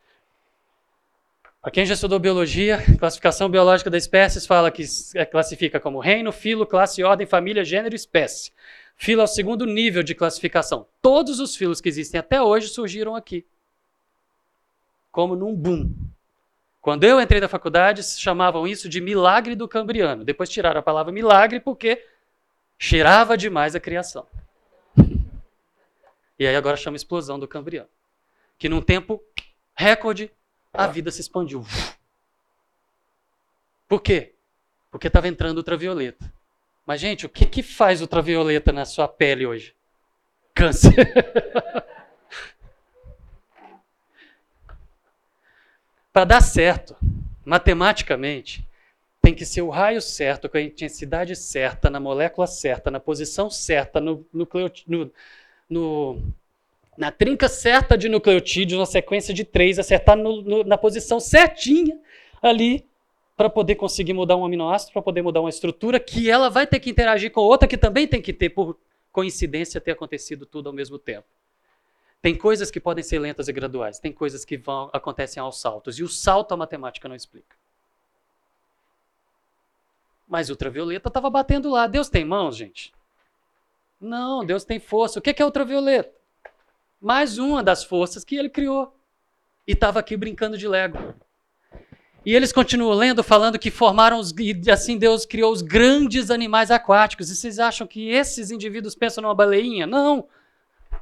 Para 1.61 1.69
quem 1.69 1.85
já 1.85 1.93
estudou 1.93 2.17
biologia, 2.17 2.83
classificação 2.97 3.47
biológica 3.47 3.87
das 3.87 4.03
espécies 4.03 4.47
fala 4.47 4.71
que 4.71 4.83
é, 5.13 5.23
classifica 5.25 5.79
como 5.79 5.99
reino, 5.99 6.31
filo, 6.31 6.65
classe, 6.65 7.03
ordem, 7.03 7.27
família, 7.27 7.63
gênero 7.63 7.93
espécie. 7.93 8.51
Filo 9.01 9.21
é 9.21 9.23
o 9.23 9.27
segundo 9.27 9.65
nível 9.65 10.03
de 10.03 10.13
classificação. 10.13 10.87
Todos 11.01 11.39
os 11.39 11.55
filos 11.55 11.81
que 11.81 11.89
existem 11.89 12.19
até 12.19 12.39
hoje 12.39 12.67
surgiram 12.67 13.15
aqui. 13.15 13.47
Como 15.11 15.35
num 15.35 15.55
boom. 15.55 15.91
Quando 16.79 17.03
eu 17.03 17.19
entrei 17.19 17.41
na 17.41 17.47
faculdade, 17.47 18.03
chamavam 18.03 18.67
isso 18.67 18.87
de 18.87 19.01
milagre 19.01 19.55
do 19.55 19.67
Cambriano. 19.67 20.23
Depois 20.23 20.49
tiraram 20.49 20.79
a 20.79 20.83
palavra 20.83 21.11
milagre 21.11 21.59
porque 21.59 22.05
cheirava 22.77 23.35
demais 23.35 23.73
a 23.73 23.79
criação. 23.79 24.27
E 26.37 26.45
aí 26.45 26.55
agora 26.55 26.77
chama 26.77 26.95
explosão 26.95 27.39
do 27.39 27.47
Cambriano. 27.47 27.89
Que 28.55 28.69
num 28.69 28.83
tempo 28.83 29.19
recorde, 29.73 30.31
a 30.71 30.85
vida 30.85 31.09
se 31.09 31.21
expandiu. 31.21 31.65
Por 33.87 33.99
quê? 33.99 34.35
Porque 34.91 35.07
estava 35.07 35.27
entrando 35.27 35.57
ultravioleta. 35.57 36.31
Mas, 36.85 36.99
gente, 36.99 37.25
o 37.25 37.29
que, 37.29 37.45
que 37.45 37.63
faz 37.63 38.01
ultravioleta 38.01 38.71
na 38.71 38.85
sua 38.85 39.07
pele 39.07 39.45
hoje? 39.45 39.75
Câncer. 40.53 40.91
Para 46.11 46.25
dar 46.25 46.41
certo, 46.41 46.95
matematicamente, 47.45 48.67
tem 49.21 49.33
que 49.33 49.45
ser 49.45 49.61
o 49.61 49.69
raio 49.69 50.01
certo, 50.01 50.49
com 50.49 50.57
a 50.57 50.61
intensidade 50.61 51.35
certa, 51.35 51.89
na 51.89 51.99
molécula 51.99 52.47
certa, 52.47 52.91
na 52.91 52.99
posição 52.99 53.49
certa, 53.49 54.01
no, 54.01 54.25
no, 54.33 54.47
no, 55.69 56.21
na 56.97 57.11
trinca 57.11 57.47
certa 57.47 57.97
de 57.97 58.09
nucleotídeos, 58.09 58.79
na 58.79 58.85
sequência 58.85 59.33
de 59.33 59.45
três, 59.45 59.79
acertar 59.79 60.17
na 60.65 60.77
posição 60.77 61.19
certinha 61.19 61.97
ali 62.41 62.90
para 63.41 63.49
poder 63.49 63.73
conseguir 63.73 64.13
mudar 64.13 64.37
um 64.37 64.45
aminoácido, 64.45 64.93
para 64.93 65.01
poder 65.01 65.23
mudar 65.23 65.41
uma 65.41 65.49
estrutura, 65.49 65.99
que 65.99 66.29
ela 66.29 66.47
vai 66.47 66.67
ter 66.67 66.79
que 66.79 66.91
interagir 66.91 67.31
com 67.31 67.41
outra 67.41 67.67
que 67.67 67.75
também 67.75 68.07
tem 68.07 68.21
que 68.21 68.31
ter, 68.31 68.51
por 68.51 68.77
coincidência, 69.11 69.81
ter 69.81 69.93
acontecido 69.93 70.45
tudo 70.45 70.69
ao 70.69 70.73
mesmo 70.73 70.99
tempo. 70.99 71.27
Tem 72.21 72.37
coisas 72.37 72.69
que 72.69 72.79
podem 72.79 73.03
ser 73.03 73.17
lentas 73.17 73.47
e 73.47 73.51
graduais, 73.51 73.97
tem 73.97 74.13
coisas 74.13 74.45
que 74.45 74.57
vão, 74.57 74.91
acontecem 74.93 75.41
aos 75.41 75.59
saltos, 75.59 75.97
e 75.97 76.03
o 76.03 76.07
salto 76.07 76.51
a 76.51 76.57
matemática 76.57 77.09
não 77.09 77.15
explica. 77.15 77.55
Mas 80.27 80.51
ultravioleta 80.51 81.07
estava 81.07 81.27
batendo 81.27 81.67
lá. 81.71 81.87
Deus 81.87 82.09
tem 82.09 82.23
mãos, 82.23 82.55
gente? 82.55 82.93
Não, 83.99 84.45
Deus 84.45 84.63
tem 84.63 84.79
força. 84.79 85.17
O 85.17 85.21
que 85.21 85.41
é 85.41 85.43
ultravioleta? 85.43 86.13
Mais 87.01 87.39
uma 87.39 87.63
das 87.63 87.83
forças 87.83 88.23
que 88.23 88.35
ele 88.35 88.49
criou. 88.49 88.95
E 89.67 89.71
estava 89.71 89.99
aqui 89.99 90.15
brincando 90.15 90.59
de 90.59 90.67
Lego. 90.67 91.15
E 92.25 92.35
eles 92.35 92.53
continuam 92.53 92.93
lendo, 92.93 93.23
falando 93.23 93.57
que 93.57 93.71
formaram 93.71 94.19
os. 94.19 94.31
E 94.37 94.69
assim 94.69 94.97
Deus 94.97 95.25
criou 95.25 95.51
os 95.51 95.61
grandes 95.61 96.29
animais 96.29 96.69
aquáticos. 96.69 97.29
E 97.29 97.35
vocês 97.35 97.57
acham 97.57 97.87
que 97.87 98.09
esses 98.09 98.51
indivíduos 98.51 98.93
pensam 98.93 99.23
numa 99.23 99.33
baleinha? 99.33 99.87
Não. 99.87 100.27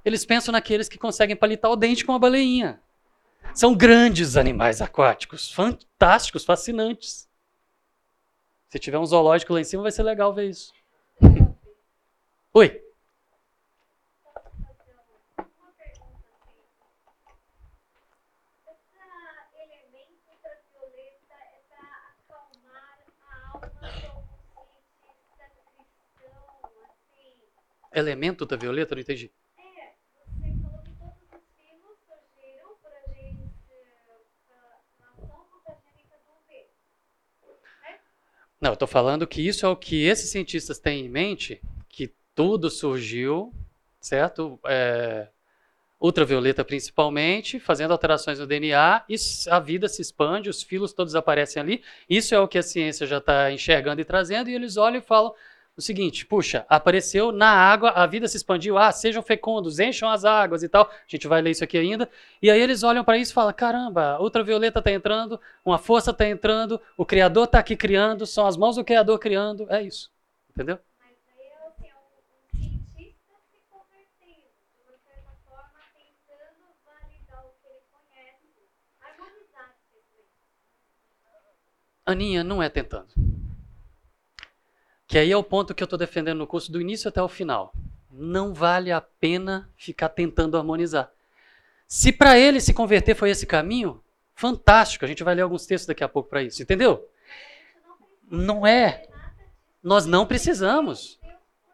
Eles 0.05 0.25
pensam 0.25 0.51
naqueles 0.51 0.87
que 0.87 0.97
conseguem 0.97 1.35
palitar 1.35 1.69
o 1.69 1.75
dente 1.75 2.05
com 2.05 2.13
a 2.13 2.19
baleinha. 2.19 2.79
São 3.53 3.75
grandes 3.75 4.37
animais 4.37 4.81
aquáticos, 4.81 5.51
fantásticos, 5.51 6.45
fascinantes. 6.45 7.27
Se 8.69 8.79
tiver 8.79 8.99
um 8.99 9.05
zoológico 9.05 9.53
lá 9.53 9.59
em 9.59 9.63
cima, 9.63 9.83
vai 9.83 9.91
ser 9.91 10.03
legal 10.03 10.33
ver 10.33 10.49
isso. 10.49 10.71
Oi. 12.53 12.88
Elemento 27.99 28.45
da 28.45 28.55
violeta? 28.55 28.95
Não 28.95 29.01
entendi. 29.01 29.31
Não, 38.61 38.71
eu 38.71 38.73
estou 38.73 38.87
falando 38.87 39.25
que 39.25 39.41
isso 39.41 39.65
é 39.65 39.69
o 39.69 39.75
que 39.75 40.03
esses 40.03 40.29
cientistas 40.29 40.79
têm 40.79 41.05
em 41.05 41.09
mente, 41.09 41.61
que 41.87 42.13
tudo 42.35 42.69
surgiu, 42.69 43.53
certo? 44.01 44.59
É, 44.65 45.29
ultravioleta 45.99 46.63
principalmente, 46.65 47.57
fazendo 47.59 47.91
alterações 47.91 48.37
no 48.39 48.45
DNA, 48.45 49.03
e 49.07 49.15
a 49.49 49.59
vida 49.59 49.87
se 49.87 50.01
expande, 50.01 50.49
os 50.49 50.61
filos 50.61 50.91
todos 50.91 51.15
aparecem 51.15 51.61
ali. 51.61 51.83
Isso 52.09 52.35
é 52.35 52.39
o 52.39 52.47
que 52.47 52.57
a 52.57 52.63
ciência 52.63 53.07
já 53.07 53.19
está 53.19 53.51
enxergando 53.51 54.01
e 54.01 54.05
trazendo, 54.05 54.49
e 54.49 54.55
eles 54.55 54.75
olham 54.75 54.97
e 54.97 55.01
falam: 55.01 55.33
o 55.79 55.81
seguinte, 55.81 56.25
puxa, 56.25 56.65
apareceu 56.69 57.31
na 57.31 57.49
água, 57.49 57.91
a 57.91 58.05
vida 58.05 58.27
se 58.27 58.37
expandiu, 58.37 58.77
ah, 58.77 58.91
sejam 58.91 59.23
fecundos, 59.23 59.79
encham 59.79 60.09
as 60.09 60.25
águas 60.25 60.61
e 60.61 60.69
tal. 60.69 60.85
A 60.85 60.93
gente 61.07 61.27
vai 61.27 61.41
ler 61.41 61.51
isso 61.51 61.63
aqui 61.63 61.77
ainda. 61.77 62.09
E 62.41 62.51
aí 62.51 62.61
eles 62.61 62.83
olham 62.83 63.03
para 63.03 63.17
isso 63.17 63.31
e 63.31 63.33
falam: 63.33 63.53
caramba, 63.53 64.19
ultravioleta 64.21 64.79
está 64.79 64.91
entrando, 64.91 65.39
uma 65.65 65.77
força 65.77 66.11
está 66.11 66.27
entrando, 66.27 66.79
o 66.97 67.05
Criador 67.05 67.45
está 67.45 67.59
aqui 67.59 67.75
criando, 67.75 68.25
são 68.25 68.45
as 68.45 68.57
mãos 68.57 68.75
do 68.75 68.83
Criador 68.83 69.17
criando. 69.19 69.65
É 69.69 69.81
isso. 69.81 70.11
Entendeu? 70.51 70.77
Aninha, 82.05 82.43
não 82.43 82.61
é 82.61 82.67
tentando. 82.67 83.38
Que 85.09 85.17
aí 85.17 85.31
é 85.31 85.35
o 85.35 85.43
ponto 85.43 85.73
que 85.73 85.81
eu 85.81 85.85
estou 85.85 85.97
defendendo 85.97 86.37
no 86.37 86.45
curso 86.45 86.71
do 86.71 86.79
início 86.79 87.09
até 87.09 87.19
o 87.19 87.27
final. 87.27 87.73
Não 88.11 88.53
vale 88.53 88.91
a 88.91 89.01
pena 89.01 89.67
ficar 89.75 90.09
tentando 90.09 90.55
harmonizar. 90.55 91.11
Se 91.87 92.11
para 92.11 92.37
ele 92.37 92.61
se 92.61 92.75
converter 92.75 93.15
foi 93.15 93.31
esse 93.31 93.47
caminho, 93.47 94.03
fantástico. 94.35 95.03
A 95.03 95.07
gente 95.07 95.23
vai 95.23 95.33
ler 95.33 95.41
alguns 95.41 95.65
textos 95.65 95.87
daqui 95.87 96.03
a 96.03 96.07
pouco 96.07 96.29
para 96.29 96.43
isso, 96.43 96.61
entendeu? 96.61 97.09
Não 98.29 98.67
é. 98.67 99.07
Nós 99.81 100.05
não 100.05 100.27
precisamos. 100.27 101.19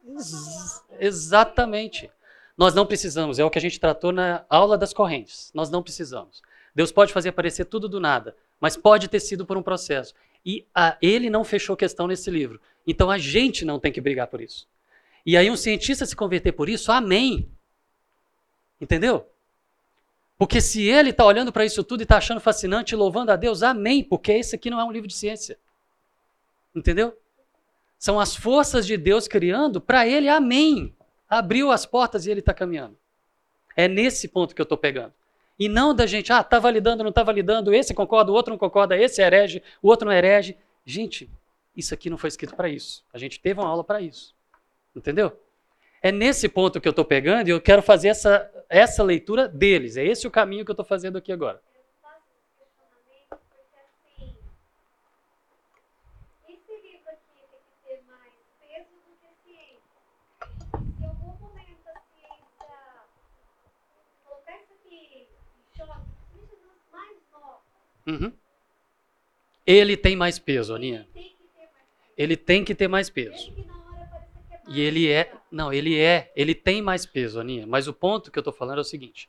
Ex 0.07 0.85
exatamente. 0.97 2.09
Nós 2.57 2.73
não 2.73 2.85
precisamos. 2.85 3.37
É 3.37 3.43
o 3.43 3.49
que 3.49 3.57
a 3.57 3.61
gente 3.61 3.81
tratou 3.81 4.13
na 4.13 4.45
aula 4.49 4.77
das 4.77 4.93
correntes. 4.93 5.51
Nós 5.53 5.69
não 5.69 5.83
precisamos. 5.83 6.41
Deus 6.73 6.89
pode 6.89 7.11
fazer 7.11 7.29
aparecer 7.29 7.65
tudo 7.65 7.89
do 7.89 7.99
nada, 7.99 8.33
mas 8.59 8.77
pode 8.77 9.07
ter 9.07 9.19
sido 9.19 9.45
por 9.45 9.57
um 9.57 9.63
processo. 9.63 10.13
E 10.45 10.65
a, 10.73 10.97
ele 11.01 11.29
não 11.29 11.43
fechou 11.43 11.75
questão 11.75 12.07
nesse 12.07 12.29
livro. 12.29 12.59
Então 12.85 13.09
a 13.09 13.17
gente 13.17 13.65
não 13.65 13.79
tem 13.79 13.91
que 13.91 14.01
brigar 14.01 14.27
por 14.27 14.41
isso. 14.41 14.67
E 15.25 15.35
aí 15.35 15.49
um 15.49 15.57
cientista 15.57 16.05
se 16.05 16.15
converter 16.15 16.51
por 16.51 16.69
isso, 16.69 16.91
amém. 16.91 17.49
Entendeu? 18.79 19.27
Porque 20.37 20.59
se 20.59 20.83
ele 20.83 21.11
está 21.11 21.25
olhando 21.25 21.51
para 21.51 21.65
isso 21.65 21.83
tudo 21.83 22.01
e 22.01 22.03
está 22.03 22.17
achando 22.17 22.41
fascinante 22.41 22.95
louvando 22.95 23.31
a 23.31 23.35
Deus, 23.35 23.63
amém, 23.63 24.03
porque 24.03 24.33
esse 24.33 24.55
aqui 24.55 24.69
não 24.69 24.79
é 24.79 24.83
um 24.83 24.91
livro 24.91 25.07
de 25.07 25.15
ciência. 25.15 25.57
Entendeu? 26.75 27.17
São 27.97 28.19
as 28.19 28.35
forças 28.35 28.85
de 28.85 28.97
Deus 28.97 29.27
criando 29.27 29.79
para 29.79 30.05
ele, 30.05 30.27
amém. 30.27 30.93
Abriu 31.27 31.71
as 31.71 31.85
portas 31.85 32.25
e 32.25 32.31
ele 32.31 32.41
está 32.41 32.53
caminhando. 32.53 32.97
É 33.75 33.87
nesse 33.87 34.27
ponto 34.27 34.53
que 34.53 34.61
eu 34.61 34.63
estou 34.63 34.77
pegando. 34.77 35.13
E 35.57 35.69
não 35.69 35.95
da 35.95 36.05
gente, 36.05 36.33
ah, 36.33 36.41
está 36.41 36.59
validando, 36.59 37.03
não 37.03 37.09
está 37.09 37.23
validando, 37.23 37.73
esse 37.73 37.93
concorda, 37.93 38.31
o 38.31 38.35
outro 38.35 38.51
não 38.51 38.57
concorda, 38.57 38.97
esse 38.97 39.21
é 39.21 39.25
herege, 39.25 39.63
o 39.81 39.87
outro 39.87 40.05
não 40.05 40.11
é 40.11 40.17
herege. 40.17 40.57
Gente, 40.85 41.29
isso 41.75 41.93
aqui 41.93 42.09
não 42.09 42.17
foi 42.17 42.27
escrito 42.27 42.55
para 42.55 42.69
isso. 42.69 43.03
A 43.13 43.17
gente 43.17 43.39
teve 43.39 43.59
uma 43.59 43.69
aula 43.69 43.83
para 43.83 44.01
isso. 44.01 44.35
Entendeu? 44.95 45.37
É 46.01 46.11
nesse 46.11 46.47
ponto 46.47 46.79
que 46.79 46.87
eu 46.87 46.91
estou 46.91 47.05
pegando 47.05 47.47
e 47.47 47.51
eu 47.51 47.61
quero 47.61 47.81
fazer 47.81 48.09
essa, 48.09 48.49
essa 48.69 49.03
leitura 49.03 49.47
deles. 49.47 49.97
É 49.97 50.05
esse 50.05 50.27
o 50.27 50.31
caminho 50.31 50.63
que 50.63 50.71
eu 50.71 50.73
estou 50.73 50.85
fazendo 50.85 51.17
aqui 51.17 51.31
agora. 51.31 51.61
Uhum. 68.05 68.31
Ele 69.65 69.97
tem 69.97 70.15
mais 70.15 70.37
peso, 70.37 70.75
Aninha. 70.75 71.07
Ele 72.17 72.37
tem 72.37 72.63
que 72.63 72.75
ter 72.75 72.87
mais 72.87 73.09
peso. 73.09 73.53
E 74.67 74.81
ele 74.81 75.09
é. 75.09 75.31
Não, 75.51 75.73
ele 75.73 75.99
é. 75.99 76.31
Ele 76.35 76.53
tem 76.53 76.81
mais 76.81 77.05
peso, 77.05 77.39
Aninha. 77.39 77.65
Mas 77.65 77.87
o 77.87 77.93
ponto 77.93 78.31
que 78.31 78.37
eu 78.37 78.41
estou 78.41 78.53
falando 78.53 78.77
é 78.77 78.81
o 78.81 78.85
seguinte. 78.85 79.27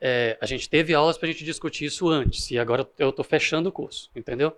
É, 0.00 0.36
a 0.40 0.46
gente 0.46 0.68
teve 0.68 0.94
aulas 0.94 1.16
para 1.16 1.28
a 1.28 1.32
gente 1.32 1.44
discutir 1.44 1.84
isso 1.84 2.08
antes. 2.08 2.50
E 2.50 2.58
agora 2.58 2.88
eu 2.98 3.10
estou 3.10 3.24
fechando 3.24 3.68
o 3.68 3.72
curso. 3.72 4.10
Entendeu? 4.14 4.56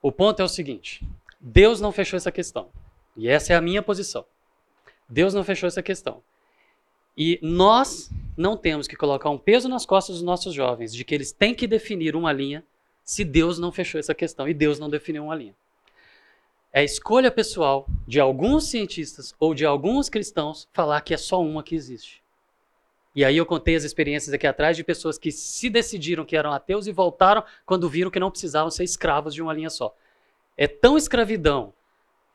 O 0.00 0.10
ponto 0.10 0.40
é 0.40 0.44
o 0.44 0.48
seguinte. 0.48 1.06
Deus 1.40 1.80
não 1.80 1.92
fechou 1.92 2.16
essa 2.16 2.32
questão. 2.32 2.70
E 3.16 3.28
essa 3.28 3.52
é 3.52 3.56
a 3.56 3.60
minha 3.60 3.82
posição. 3.82 4.24
Deus 5.08 5.34
não 5.34 5.44
fechou 5.44 5.66
essa 5.66 5.82
questão. 5.82 6.22
E 7.16 7.38
nós 7.42 8.10
não 8.36 8.56
temos 8.56 8.88
que 8.88 8.96
colocar 8.96 9.30
um 9.30 9.38
peso 9.38 9.68
nas 9.68 9.84
costas 9.84 10.16
dos 10.16 10.24
nossos 10.24 10.54
jovens 10.54 10.94
de 10.94 11.04
que 11.04 11.14
eles 11.14 11.32
têm 11.32 11.54
que 11.54 11.66
definir 11.66 12.16
uma 12.16 12.32
linha 12.32 12.64
se 13.04 13.24
Deus 13.24 13.58
não 13.58 13.72
fechou 13.72 13.98
essa 13.98 14.14
questão 14.14 14.48
e 14.48 14.54
Deus 14.54 14.78
não 14.78 14.88
definiu 14.88 15.24
uma 15.24 15.34
linha. 15.34 15.54
É 16.72 16.82
escolha 16.82 17.30
pessoal 17.30 17.86
de 18.08 18.18
alguns 18.18 18.68
cientistas 18.68 19.34
ou 19.38 19.52
de 19.54 19.66
alguns 19.66 20.08
cristãos 20.08 20.66
falar 20.72 21.02
que 21.02 21.12
é 21.12 21.18
só 21.18 21.42
uma 21.42 21.62
que 21.62 21.74
existe. 21.74 22.22
E 23.14 23.26
aí 23.26 23.36
eu 23.36 23.44
contei 23.44 23.76
as 23.76 23.84
experiências 23.84 24.32
aqui 24.32 24.46
atrás 24.46 24.74
de 24.74 24.82
pessoas 24.82 25.18
que 25.18 25.30
se 25.30 25.68
decidiram 25.68 26.24
que 26.24 26.34
eram 26.34 26.50
ateus 26.50 26.86
e 26.86 26.92
voltaram 26.92 27.44
quando 27.66 27.90
viram 27.90 28.10
que 28.10 28.18
não 28.18 28.30
precisavam 28.30 28.70
ser 28.70 28.84
escravos 28.84 29.34
de 29.34 29.42
uma 29.42 29.52
linha 29.52 29.68
só. 29.68 29.94
É 30.56 30.66
tão 30.66 30.96
escravidão 30.96 31.74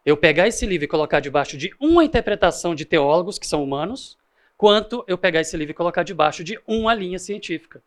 eu 0.06 0.16
pegar 0.16 0.48
esse 0.48 0.66
livro 0.68 0.86
e 0.86 0.88
colocar 0.88 1.20
debaixo 1.20 1.58
de 1.58 1.74
uma 1.80 2.04
interpretação 2.04 2.76
de 2.76 2.86
teólogos 2.86 3.40
que 3.40 3.48
são 3.48 3.64
humanos, 3.64 4.18
quanto 4.58 5.04
eu 5.08 5.18
pegar 5.18 5.42
esse 5.42 5.56
livro 5.56 5.72
e 5.72 5.76
colocar 5.76 6.04
debaixo 6.04 6.44
de 6.44 6.60
uma 6.68 6.94
linha 6.94 7.20
científica. 7.20 7.82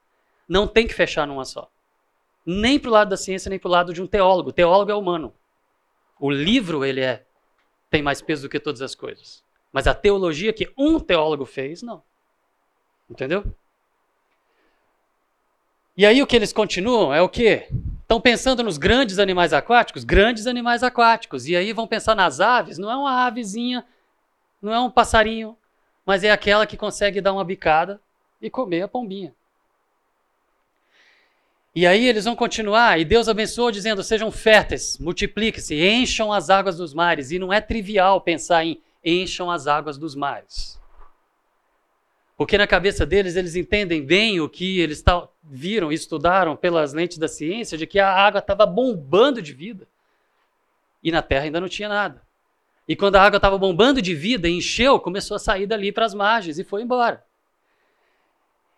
Não 0.48 0.66
tem 0.66 0.86
que 0.86 0.94
fechar 0.94 1.26
numa 1.26 1.44
só 1.44 1.68
nem 2.44 2.78
para 2.78 2.88
o 2.88 2.92
lado 2.92 3.10
da 3.10 3.16
ciência, 3.16 3.48
nem 3.48 3.58
para 3.58 3.68
o 3.68 3.70
lado 3.70 3.92
de 3.92 4.02
um 4.02 4.06
teólogo. 4.06 4.50
O 4.50 4.52
teólogo 4.52 4.90
é 4.90 4.94
humano. 4.94 5.32
O 6.18 6.30
livro, 6.30 6.84
ele 6.84 7.00
é 7.00 7.24
tem 7.90 8.02
mais 8.02 8.22
peso 8.22 8.42
do 8.42 8.48
que 8.48 8.60
todas 8.60 8.80
as 8.82 8.94
coisas. 8.94 9.42
Mas 9.72 9.86
a 9.86 9.94
teologia 9.94 10.52
que 10.52 10.72
um 10.76 11.00
teólogo 11.00 11.44
fez, 11.44 11.82
não. 11.82 12.02
Entendeu? 13.08 13.44
E 15.96 16.06
aí 16.06 16.22
o 16.22 16.26
que 16.26 16.36
eles 16.36 16.52
continuam 16.52 17.12
é 17.12 17.20
o 17.20 17.28
quê? 17.28 17.68
Estão 18.00 18.20
pensando 18.20 18.62
nos 18.62 18.78
grandes 18.78 19.18
animais 19.18 19.52
aquáticos? 19.52 20.04
Grandes 20.04 20.46
animais 20.46 20.82
aquáticos. 20.82 21.46
E 21.46 21.56
aí 21.56 21.72
vão 21.72 21.86
pensar 21.86 22.14
nas 22.14 22.40
aves, 22.40 22.78
não 22.78 22.90
é 22.90 22.96
uma 22.96 23.26
avezinha, 23.26 23.84
não 24.62 24.72
é 24.72 24.80
um 24.80 24.90
passarinho, 24.90 25.56
mas 26.04 26.24
é 26.24 26.30
aquela 26.30 26.66
que 26.66 26.76
consegue 26.76 27.20
dar 27.20 27.32
uma 27.32 27.44
bicada 27.44 28.00
e 28.40 28.48
comer 28.48 28.82
a 28.82 28.88
pombinha. 28.88 29.34
E 31.74 31.86
aí 31.86 32.08
eles 32.08 32.24
vão 32.24 32.34
continuar, 32.34 32.98
e 32.98 33.04
Deus 33.04 33.28
abençoou 33.28 33.70
dizendo: 33.70 34.02
sejam 34.02 34.30
férteis, 34.30 34.98
multipliquem-se, 34.98 35.74
encham 35.74 36.32
as 36.32 36.50
águas 36.50 36.76
dos 36.76 36.92
mares. 36.92 37.30
E 37.30 37.38
não 37.38 37.52
é 37.52 37.60
trivial 37.60 38.20
pensar 38.20 38.64
em 38.64 38.80
encham 39.04 39.50
as 39.50 39.66
águas 39.66 39.96
dos 39.96 40.14
mares. 40.14 40.78
Porque 42.36 42.56
na 42.56 42.66
cabeça 42.66 43.04
deles, 43.04 43.36
eles 43.36 43.54
entendem 43.54 44.04
bem 44.04 44.40
o 44.40 44.48
que 44.48 44.80
eles 44.80 45.04
viram 45.44 45.92
e 45.92 45.94
estudaram 45.94 46.56
pelas 46.56 46.92
lentes 46.92 47.18
da 47.18 47.28
ciência, 47.28 47.76
de 47.76 47.86
que 47.86 47.98
a 47.98 48.10
água 48.10 48.38
estava 48.38 48.64
bombando 48.64 49.42
de 49.42 49.52
vida. 49.52 49.86
E 51.02 51.12
na 51.12 51.22
terra 51.22 51.44
ainda 51.44 51.60
não 51.60 51.68
tinha 51.68 51.88
nada. 51.88 52.22
E 52.90 52.96
quando 52.96 53.14
a 53.14 53.22
água 53.22 53.36
estava 53.36 53.56
bombando 53.56 54.02
de 54.02 54.16
vida, 54.16 54.48
encheu, 54.48 54.98
começou 54.98 55.36
a 55.36 55.38
sair 55.38 55.64
dali 55.64 55.92
para 55.92 56.04
as 56.04 56.12
margens 56.12 56.58
e 56.58 56.64
foi 56.64 56.82
embora. 56.82 57.24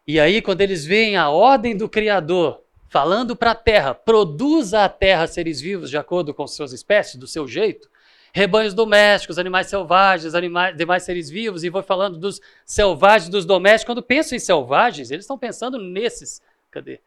E 0.06 0.20
aí, 0.20 0.42
quando 0.42 0.60
eles 0.60 0.84
veem 0.84 1.16
a 1.16 1.30
ordem 1.30 1.74
do 1.74 1.88
Criador 1.88 2.62
falando 2.90 3.34
para 3.34 3.52
a 3.52 3.54
terra, 3.54 3.94
produza 3.94 4.84
a 4.84 4.88
terra 4.90 5.26
seres 5.26 5.62
vivos 5.62 5.88
de 5.88 5.96
acordo 5.96 6.34
com 6.34 6.46
suas 6.46 6.74
espécies, 6.74 7.16
do 7.16 7.26
seu 7.26 7.48
jeito, 7.48 7.88
rebanhos 8.34 8.74
domésticos, 8.74 9.38
animais 9.38 9.68
selvagens, 9.68 10.34
animais, 10.34 10.76
demais 10.76 11.04
seres 11.04 11.30
vivos, 11.30 11.64
e 11.64 11.70
vou 11.70 11.82
falando 11.82 12.18
dos 12.18 12.38
selvagens, 12.66 13.30
dos 13.30 13.46
domésticos. 13.46 13.94
Quando 13.94 14.02
pensam 14.02 14.36
em 14.36 14.40
selvagens, 14.40 15.10
eles 15.10 15.24
estão 15.24 15.38
pensando 15.38 15.78
nesses, 15.78 16.42
cadê? 16.70 17.00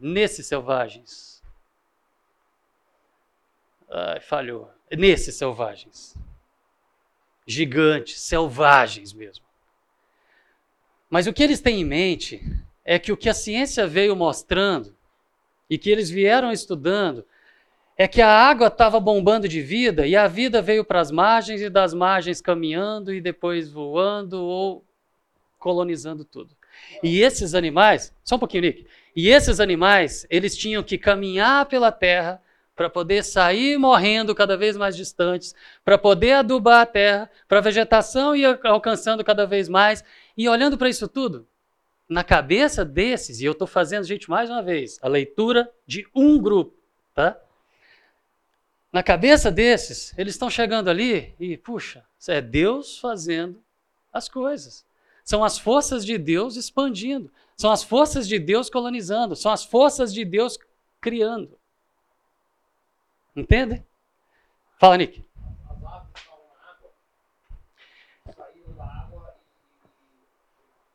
Nesses 0.00 0.46
selvagens. 0.46 1.42
Ai, 3.90 4.20
falhou. 4.20 4.70
Nesses 4.90 5.34
selvagens. 5.34 6.16
Gigantes, 7.50 8.20
selvagens 8.20 9.14
mesmo. 9.14 9.42
Mas 11.08 11.26
o 11.26 11.32
que 11.32 11.42
eles 11.42 11.62
têm 11.62 11.80
em 11.80 11.84
mente 11.84 12.42
é 12.84 12.98
que 12.98 13.10
o 13.10 13.16
que 13.16 13.30
a 13.30 13.34
ciência 13.34 13.86
veio 13.86 14.14
mostrando 14.14 14.94
e 15.70 15.78
que 15.78 15.88
eles 15.88 16.10
vieram 16.10 16.52
estudando 16.52 17.24
é 17.96 18.06
que 18.06 18.20
a 18.20 18.28
água 18.28 18.66
estava 18.66 19.00
bombando 19.00 19.48
de 19.48 19.62
vida 19.62 20.06
e 20.06 20.14
a 20.14 20.28
vida 20.28 20.60
veio 20.60 20.84
para 20.84 21.00
as 21.00 21.10
margens 21.10 21.62
e 21.62 21.70
das 21.70 21.94
margens 21.94 22.42
caminhando 22.42 23.14
e 23.14 23.20
depois 23.20 23.70
voando 23.70 24.44
ou 24.44 24.84
colonizando 25.58 26.26
tudo. 26.26 26.54
E 27.02 27.22
esses 27.22 27.54
animais, 27.54 28.14
só 28.22 28.36
um 28.36 28.38
pouquinho, 28.38 28.64
Nick. 28.64 28.86
E 29.16 29.30
esses 29.30 29.58
animais, 29.58 30.26
eles 30.28 30.54
tinham 30.54 30.82
que 30.82 30.98
caminhar 30.98 31.64
pela 31.64 31.90
terra 31.90 32.42
para 32.78 32.88
poder 32.88 33.24
sair 33.24 33.76
morrendo 33.76 34.32
cada 34.36 34.56
vez 34.56 34.76
mais 34.76 34.94
distantes, 34.94 35.52
para 35.84 35.98
poder 35.98 36.34
adubar 36.34 36.82
a 36.82 36.86
terra, 36.86 37.28
para 37.48 37.58
a 37.58 37.60
vegetação 37.60 38.36
ir 38.36 38.44
alcançando 38.62 39.24
cada 39.24 39.44
vez 39.44 39.68
mais. 39.68 40.04
E 40.36 40.48
olhando 40.48 40.78
para 40.78 40.88
isso 40.88 41.08
tudo, 41.08 41.44
na 42.08 42.22
cabeça 42.22 42.84
desses, 42.84 43.40
e 43.40 43.44
eu 43.44 43.50
estou 43.50 43.66
fazendo, 43.66 44.04
gente, 44.04 44.30
mais 44.30 44.48
uma 44.48 44.62
vez, 44.62 44.96
a 45.02 45.08
leitura 45.08 45.68
de 45.84 46.06
um 46.14 46.40
grupo, 46.40 46.72
tá? 47.12 47.36
Na 48.92 49.02
cabeça 49.02 49.50
desses, 49.50 50.16
eles 50.16 50.34
estão 50.34 50.48
chegando 50.48 50.88
ali 50.88 51.34
e, 51.40 51.56
puxa, 51.56 52.04
é 52.28 52.40
Deus 52.40 52.96
fazendo 52.98 53.60
as 54.12 54.28
coisas. 54.28 54.86
São 55.24 55.42
as 55.42 55.58
forças 55.58 56.06
de 56.06 56.16
Deus 56.16 56.54
expandindo. 56.54 57.30
São 57.56 57.72
as 57.72 57.82
forças 57.82 58.26
de 58.28 58.38
Deus 58.38 58.70
colonizando. 58.70 59.34
São 59.34 59.50
as 59.50 59.64
forças 59.64 60.14
de 60.14 60.24
Deus 60.24 60.56
criando. 61.00 61.57
Entende? 63.38 63.84
Fala, 64.80 64.96
Nick. 64.96 65.24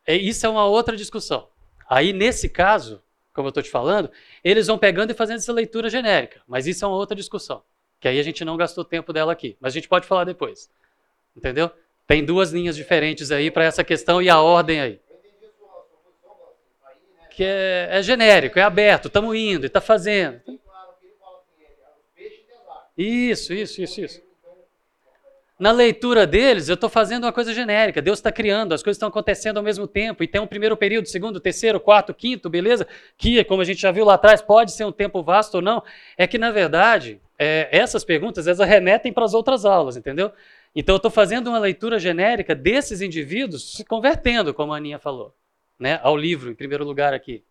É, 0.05 0.17
isso 0.17 0.45
é 0.45 0.49
uma 0.49 0.65
outra 0.65 0.97
discussão. 0.97 1.47
Aí, 1.89 2.11
nesse 2.11 2.49
caso, 2.49 3.01
como 3.33 3.47
eu 3.47 3.49
estou 3.49 3.63
te 3.63 3.69
falando, 3.69 4.11
eles 4.43 4.67
vão 4.67 4.77
pegando 4.77 5.11
e 5.11 5.13
fazendo 5.13 5.37
essa 5.37 5.53
leitura 5.53 5.89
genérica. 5.89 6.41
Mas 6.45 6.67
isso 6.67 6.83
é 6.83 6.87
uma 6.87 6.97
outra 6.97 7.15
discussão. 7.15 7.63
Que 8.01 8.09
aí 8.09 8.19
a 8.19 8.23
gente 8.23 8.43
não 8.43 8.57
gastou 8.57 8.83
tempo 8.83 9.13
dela 9.13 9.31
aqui. 9.31 9.55
Mas 9.61 9.71
a 9.71 9.75
gente 9.75 9.87
pode 9.87 10.05
falar 10.05 10.25
depois. 10.25 10.69
Entendeu? 11.33 11.71
Tem 12.05 12.25
duas 12.25 12.51
linhas 12.51 12.75
diferentes 12.75 13.31
aí 13.31 13.49
para 13.49 13.63
essa 13.63 13.85
questão 13.85 14.21
e 14.21 14.29
a 14.29 14.41
ordem 14.41 14.81
aí. 14.81 15.01
Que 17.31 17.45
é, 17.45 17.87
é 17.91 18.03
genérico, 18.03 18.59
é 18.59 18.63
aberto, 18.63 19.07
estamos 19.07 19.33
indo 19.33 19.65
e 19.65 19.67
está 19.67 19.79
fazendo. 19.79 20.41
Isso, 22.97 23.53
isso, 23.53 23.81
isso, 23.81 24.01
isso. 24.01 24.21
Na 25.59 25.71
leitura 25.71 26.27
deles, 26.27 26.67
eu 26.67 26.73
estou 26.73 26.89
fazendo 26.89 27.23
uma 27.23 27.31
coisa 27.31 27.53
genérica. 27.53 28.01
Deus 28.01 28.19
está 28.19 28.31
criando, 28.31 28.73
as 28.73 28.83
coisas 28.83 28.97
estão 28.97 29.09
acontecendo 29.09 29.57
ao 29.57 29.63
mesmo 29.63 29.87
tempo. 29.87 30.23
E 30.23 30.27
tem 30.27 30.41
um 30.41 30.47
primeiro 30.47 30.75
período, 30.75 31.07
segundo, 31.07 31.39
terceiro, 31.39 31.79
quarto, 31.79 32.13
quinto, 32.13 32.49
beleza? 32.49 32.87
Que, 33.17 33.43
como 33.43 33.61
a 33.61 33.65
gente 33.65 33.81
já 33.81 33.91
viu 33.91 34.03
lá 34.03 34.15
atrás, 34.15 34.41
pode 34.41 34.71
ser 34.73 34.83
um 34.83 34.91
tempo 34.91 35.23
vasto 35.23 35.55
ou 35.55 35.61
não. 35.61 35.81
É 36.17 36.27
que, 36.27 36.37
na 36.37 36.51
verdade, 36.51 37.21
é, 37.37 37.67
essas 37.71 38.03
perguntas 38.03 38.47
elas 38.47 38.59
remetem 38.59 39.11
para 39.11 39.25
as 39.25 39.33
outras 39.33 39.65
aulas, 39.65 39.97
entendeu? 39.97 40.31
Então 40.75 40.95
eu 40.95 40.97
estou 40.97 41.11
fazendo 41.11 41.47
uma 41.47 41.59
leitura 41.59 41.99
genérica 41.99 42.55
desses 42.55 43.01
indivíduos 43.01 43.73
se 43.73 43.85
convertendo, 43.85 44.53
como 44.53 44.73
a 44.73 44.77
Aninha 44.77 44.97
falou, 44.97 45.35
né, 45.77 45.99
ao 46.01 46.17
livro, 46.17 46.51
em 46.51 46.55
primeiro 46.55 46.83
lugar 46.83 47.13
aqui. 47.13 47.43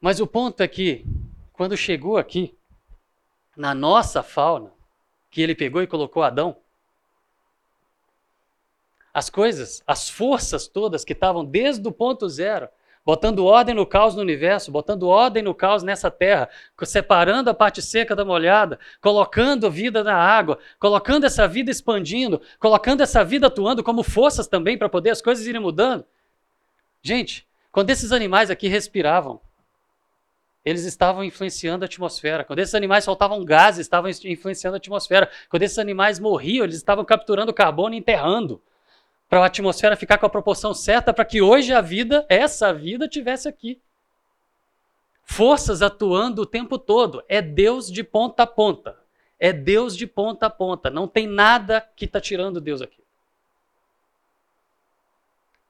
Mas 0.00 0.20
o 0.20 0.26
ponto 0.26 0.62
é 0.62 0.68
que, 0.68 1.06
quando 1.52 1.76
chegou 1.76 2.18
aqui, 2.18 2.54
na 3.56 3.74
nossa 3.74 4.22
fauna, 4.22 4.70
que 5.30 5.40
ele 5.40 5.54
pegou 5.54 5.82
e 5.82 5.86
colocou 5.86 6.22
Adão, 6.22 6.56
as 9.12 9.30
coisas, 9.30 9.82
as 9.86 10.10
forças 10.10 10.68
todas 10.68 11.02
que 11.02 11.14
estavam 11.14 11.42
desde 11.42 11.88
o 11.88 11.92
ponto 11.92 12.28
zero, 12.28 12.68
botando 13.02 13.46
ordem 13.46 13.74
no 13.74 13.86
caos 13.86 14.14
no 14.14 14.20
universo, 14.20 14.70
botando 14.70 15.04
ordem 15.04 15.42
no 15.42 15.54
caos 15.54 15.82
nessa 15.82 16.10
terra, 16.10 16.50
separando 16.84 17.48
a 17.48 17.54
parte 17.54 17.80
seca 17.80 18.14
da 18.14 18.26
molhada, 18.26 18.78
colocando 19.00 19.70
vida 19.70 20.04
na 20.04 20.14
água, 20.14 20.58
colocando 20.78 21.24
essa 21.24 21.48
vida 21.48 21.70
expandindo, 21.70 22.42
colocando 22.58 23.00
essa 23.00 23.24
vida 23.24 23.46
atuando 23.46 23.82
como 23.82 24.02
forças 24.02 24.46
também 24.46 24.76
para 24.76 24.88
poder 24.88 25.10
as 25.10 25.22
coisas 25.22 25.46
irem 25.46 25.62
mudando. 25.62 26.04
Gente, 27.00 27.48
quando 27.72 27.88
esses 27.88 28.12
animais 28.12 28.50
aqui 28.50 28.68
respiravam, 28.68 29.40
eles 30.66 30.84
estavam 30.84 31.22
influenciando 31.22 31.84
a 31.84 31.86
atmosfera. 31.86 32.42
Quando 32.42 32.58
esses 32.58 32.74
animais 32.74 33.04
soltavam 33.04 33.44
gases, 33.44 33.82
estavam 33.82 34.10
influenciando 34.10 34.74
a 34.74 34.78
atmosfera. 34.78 35.30
Quando 35.48 35.62
esses 35.62 35.78
animais 35.78 36.18
morriam, 36.18 36.64
eles 36.64 36.74
estavam 36.74 37.04
capturando 37.04 37.54
carbono 37.54 37.94
e 37.94 37.98
enterrando 37.98 38.60
para 39.28 39.40
a 39.40 39.46
atmosfera 39.46 39.94
ficar 39.94 40.18
com 40.18 40.26
a 40.26 40.30
proporção 40.30 40.74
certa 40.74 41.14
para 41.14 41.24
que 41.24 41.40
hoje 41.40 41.72
a 41.72 41.80
vida, 41.80 42.26
essa 42.28 42.74
vida, 42.74 43.06
tivesse 43.06 43.48
aqui. 43.48 43.80
Forças 45.22 45.82
atuando 45.82 46.42
o 46.42 46.46
tempo 46.46 46.78
todo. 46.78 47.22
É 47.28 47.40
Deus 47.40 47.86
de 47.86 48.02
ponta 48.02 48.42
a 48.42 48.46
ponta. 48.46 48.98
É 49.38 49.52
Deus 49.52 49.96
de 49.96 50.04
ponta 50.04 50.46
a 50.46 50.50
ponta. 50.50 50.90
Não 50.90 51.06
tem 51.06 51.28
nada 51.28 51.80
que 51.94 52.06
está 52.06 52.20
tirando 52.20 52.60
Deus 52.60 52.82
aqui. 52.82 53.04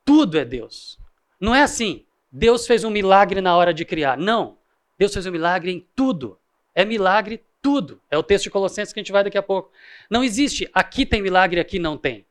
Tudo 0.06 0.38
é 0.38 0.44
Deus. 0.44 0.98
Não 1.38 1.54
é 1.54 1.62
assim. 1.62 2.06
Deus 2.32 2.66
fez 2.66 2.82
um 2.82 2.90
milagre 2.90 3.42
na 3.42 3.54
hora 3.54 3.74
de 3.74 3.84
criar. 3.84 4.16
Não. 4.16 4.55
Deus 4.98 5.12
fez 5.12 5.26
um 5.26 5.30
milagre 5.30 5.70
em 5.70 5.86
tudo. 5.94 6.38
É 6.74 6.84
milagre 6.84 7.44
tudo. 7.60 8.00
É 8.10 8.16
o 8.16 8.22
texto 8.22 8.44
de 8.44 8.50
Colossenses 8.50 8.92
que 8.92 9.00
a 9.00 9.02
gente 9.02 9.12
vai 9.12 9.24
daqui 9.24 9.38
a 9.38 9.42
pouco. 9.42 9.70
Não 10.10 10.22
existe 10.22 10.68
aqui 10.72 11.04
tem 11.04 11.22
milagre, 11.22 11.60
aqui 11.60 11.78
não 11.78 11.96
tem. 11.96 12.24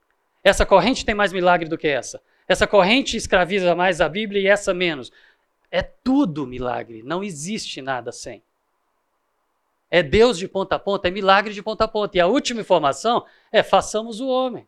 Essa 0.43 0.65
corrente 0.65 1.05
tem 1.05 1.15
mais 1.15 1.33
milagre 1.33 1.67
do 1.67 1.77
que 1.77 1.87
essa. 1.87 2.21
Essa 2.47 2.67
corrente 2.67 3.17
escraviza 3.17 3.73
mais 3.73 3.99
a 3.99 4.07
Bíblia 4.07 4.41
e 4.41 4.47
essa 4.47 4.73
menos. 4.73 5.11
É 5.71 5.81
tudo 5.81 6.45
milagre, 6.45 7.01
não 7.03 7.23
existe 7.23 7.81
nada 7.81 8.11
sem. 8.11 8.43
É 9.89 10.03
Deus 10.03 10.37
de 10.37 10.47
ponta 10.47 10.75
a 10.75 10.79
ponta, 10.79 11.07
é 11.07 11.11
milagre 11.11 11.53
de 11.53 11.61
ponta 11.63 11.85
a 11.85 11.87
ponta. 11.87 12.17
E 12.17 12.21
a 12.21 12.27
última 12.27 12.61
informação 12.61 13.25
é 13.51 13.63
façamos 13.63 14.19
o 14.19 14.27
homem. 14.27 14.67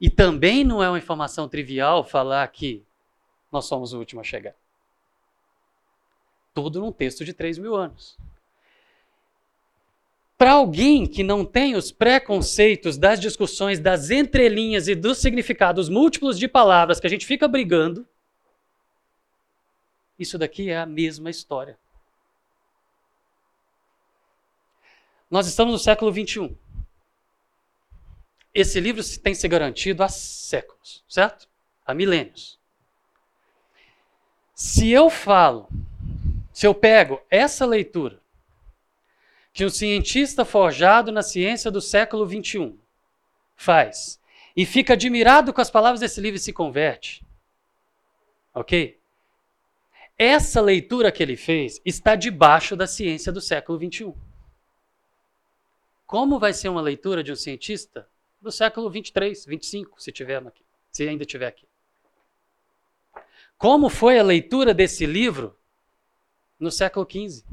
E 0.00 0.08
também 0.08 0.64
não 0.64 0.82
é 0.82 0.88
uma 0.88 0.98
informação 0.98 1.48
trivial 1.48 2.04
falar 2.04 2.46
que 2.48 2.84
nós 3.50 3.64
somos 3.64 3.92
o 3.92 3.98
último 3.98 4.20
a 4.20 4.24
chegar. 4.24 4.54
Tudo 6.54 6.80
num 6.80 6.92
texto 6.92 7.24
de 7.24 7.32
3 7.32 7.58
mil 7.58 7.74
anos. 7.74 8.16
Para 10.36 10.52
alguém 10.52 11.04
que 11.04 11.24
não 11.24 11.44
tem 11.44 11.74
os 11.74 11.90
preconceitos 11.90 12.96
das 12.96 13.18
discussões 13.18 13.80
das 13.80 14.10
entrelinhas 14.10 14.86
e 14.86 14.94
dos 14.94 15.18
significados 15.18 15.88
múltiplos 15.88 16.38
de 16.38 16.46
palavras 16.46 17.00
que 17.00 17.06
a 17.08 17.10
gente 17.10 17.26
fica 17.26 17.48
brigando, 17.48 18.06
isso 20.18 20.38
daqui 20.38 20.70
é 20.70 20.78
a 20.78 20.86
mesma 20.86 21.28
história. 21.28 21.78
Nós 25.30 25.46
estamos 25.46 25.72
no 25.72 25.78
século 25.78 26.10
21. 26.10 26.56
Esse 28.54 28.80
livro 28.80 29.02
tem 29.20 29.34
se 29.34 29.46
garantido 29.46 30.02
há 30.02 30.08
séculos, 30.08 31.04
certo? 31.08 31.48
Há 31.86 31.92
milênios. 31.94 32.58
Se 34.54 34.88
eu 34.90 35.10
falo, 35.10 35.68
se 36.58 36.66
eu 36.66 36.74
pego 36.74 37.22
essa 37.30 37.64
leitura 37.64 38.20
que 39.52 39.64
um 39.64 39.70
cientista 39.70 40.44
forjado 40.44 41.12
na 41.12 41.22
ciência 41.22 41.70
do 41.70 41.80
século 41.80 42.26
XXI 42.28 42.76
faz 43.54 44.20
e 44.56 44.66
fica 44.66 44.94
admirado 44.94 45.52
com 45.52 45.60
as 45.60 45.70
palavras 45.70 46.00
desse 46.00 46.20
livro 46.20 46.36
e 46.36 46.40
se 46.40 46.52
converte. 46.52 47.24
Ok? 48.52 48.98
Essa 50.18 50.60
leitura 50.60 51.12
que 51.12 51.22
ele 51.22 51.36
fez 51.36 51.80
está 51.84 52.16
debaixo 52.16 52.74
da 52.74 52.88
ciência 52.88 53.30
do 53.30 53.40
século 53.40 53.78
XXI. 53.78 54.12
Como 56.08 56.40
vai 56.40 56.52
ser 56.52 56.70
uma 56.70 56.82
leitura 56.82 57.22
de 57.22 57.30
um 57.30 57.36
cientista 57.36 58.08
do 58.42 58.50
século 58.50 58.90
23, 58.90 59.46
25, 59.46 60.02
se 60.02 60.10
tiver 60.10 60.44
aqui, 60.44 60.64
se 60.90 61.08
ainda 61.08 61.24
tiver 61.24 61.46
aqui? 61.46 61.68
Como 63.56 63.88
foi 63.88 64.18
a 64.18 64.24
leitura 64.24 64.74
desse 64.74 65.06
livro 65.06 65.56
no 66.58 66.70
século 66.70 67.06
XV? 67.08 67.44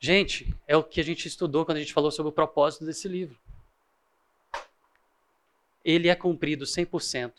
Gente, 0.00 0.54
é 0.66 0.76
o 0.76 0.84
que 0.84 1.00
a 1.00 1.04
gente 1.04 1.26
estudou 1.26 1.64
quando 1.64 1.78
a 1.78 1.80
gente 1.80 1.92
falou 1.92 2.10
sobre 2.10 2.30
o 2.30 2.34
propósito 2.34 2.84
desse 2.84 3.08
livro. 3.08 3.36
Ele 5.84 6.08
é 6.08 6.14
cumprido 6.14 6.64
100% 6.64 7.32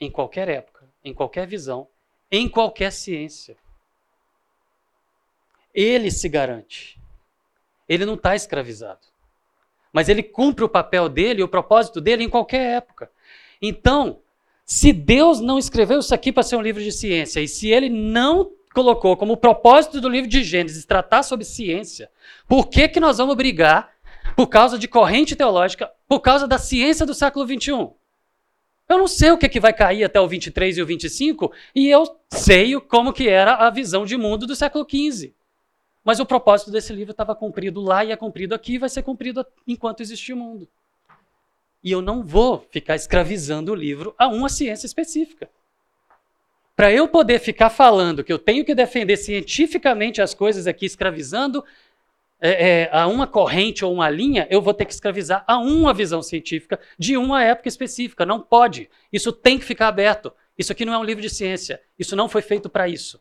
em 0.00 0.10
qualquer 0.10 0.48
época, 0.48 0.88
em 1.04 1.14
qualquer 1.14 1.46
visão, 1.46 1.86
em 2.30 2.48
qualquer 2.48 2.90
ciência. 2.90 3.56
Ele 5.72 6.10
se 6.10 6.28
garante. 6.28 7.00
Ele 7.88 8.04
não 8.04 8.14
está 8.14 8.34
escravizado. 8.34 9.06
Mas 9.92 10.08
ele 10.08 10.22
cumpre 10.22 10.64
o 10.64 10.68
papel 10.68 11.08
dele, 11.08 11.42
o 11.42 11.48
propósito 11.48 12.00
dele 12.00 12.24
em 12.24 12.30
qualquer 12.30 12.78
época. 12.78 13.10
Então, 13.60 14.22
se 14.64 14.92
Deus 14.92 15.40
não 15.40 15.58
escreveu 15.58 15.98
isso 15.98 16.14
aqui 16.14 16.32
para 16.32 16.42
ser 16.42 16.56
um 16.56 16.62
livro 16.62 16.82
de 16.82 16.92
ciência, 16.92 17.40
e 17.40 17.48
se 17.48 17.68
ele 17.68 17.88
não 17.88 18.50
colocou 18.74 19.16
como 19.16 19.36
propósito 19.36 20.00
do 20.00 20.08
livro 20.08 20.28
de 20.28 20.42
Gênesis 20.42 20.84
tratar 20.84 21.22
sobre 21.22 21.44
ciência, 21.44 22.10
por 22.48 22.68
que, 22.68 22.88
que 22.88 23.00
nós 23.00 23.18
vamos 23.18 23.36
brigar 23.36 23.92
por 24.34 24.46
causa 24.46 24.78
de 24.78 24.88
corrente 24.88 25.36
teológica, 25.36 25.90
por 26.08 26.20
causa 26.20 26.48
da 26.48 26.58
ciência 26.58 27.04
do 27.04 27.14
século 27.14 27.46
XXI? 27.46 27.90
Eu 28.88 28.98
não 28.98 29.08
sei 29.08 29.30
o 29.30 29.38
que, 29.38 29.48
que 29.48 29.60
vai 29.60 29.72
cair 29.72 30.04
até 30.04 30.20
o 30.20 30.28
23 30.28 30.78
e 30.78 30.82
o 30.82 30.86
25, 30.86 31.52
e 31.74 31.88
eu 31.88 32.04
sei 32.30 32.78
como 32.80 33.12
que 33.12 33.28
era 33.28 33.54
a 33.54 33.70
visão 33.70 34.04
de 34.04 34.16
mundo 34.16 34.46
do 34.46 34.56
século 34.56 34.86
XV. 34.88 35.34
Mas 36.04 36.18
o 36.18 36.26
propósito 36.26 36.70
desse 36.70 36.92
livro 36.92 37.12
estava 37.12 37.34
cumprido 37.34 37.80
lá 37.80 38.04
e 38.04 38.10
é 38.10 38.16
cumprido 38.16 38.54
aqui 38.54 38.74
e 38.74 38.78
vai 38.78 38.88
ser 38.88 39.02
cumprido 39.02 39.46
enquanto 39.66 40.00
existir 40.00 40.32
o 40.32 40.36
mundo. 40.36 40.68
E 41.82 41.90
eu 41.90 42.00
não 42.00 42.22
vou 42.22 42.66
ficar 42.70 42.94
escravizando 42.94 43.72
o 43.72 43.74
livro 43.74 44.14
a 44.18 44.28
uma 44.28 44.48
ciência 44.48 44.86
específica. 44.86 45.48
Para 46.74 46.92
eu 46.92 47.06
poder 47.06 47.38
ficar 47.38 47.70
falando 47.70 48.24
que 48.24 48.32
eu 48.32 48.38
tenho 48.38 48.64
que 48.64 48.74
defender 48.74 49.16
cientificamente 49.16 50.22
as 50.22 50.32
coisas 50.32 50.66
aqui, 50.66 50.86
escravizando 50.86 51.64
é, 52.40 52.50
é, 52.70 52.90
a 52.92 53.06
uma 53.06 53.26
corrente 53.26 53.84
ou 53.84 53.92
uma 53.92 54.08
linha, 54.08 54.46
eu 54.50 54.60
vou 54.60 54.74
ter 54.74 54.84
que 54.84 54.92
escravizar 54.92 55.44
a 55.46 55.58
uma 55.58 55.92
visão 55.94 56.22
científica 56.22 56.80
de 56.98 57.16
uma 57.16 57.42
época 57.42 57.68
específica. 57.68 58.26
Não 58.26 58.40
pode. 58.40 58.90
Isso 59.12 59.32
tem 59.32 59.58
que 59.58 59.64
ficar 59.64 59.88
aberto. 59.88 60.32
Isso 60.58 60.72
aqui 60.72 60.84
não 60.84 60.92
é 60.92 60.98
um 60.98 61.04
livro 61.04 61.22
de 61.22 61.30
ciência. 61.30 61.80
Isso 61.98 62.16
não 62.16 62.28
foi 62.28 62.42
feito 62.42 62.68
para 62.68 62.88
isso. 62.88 63.20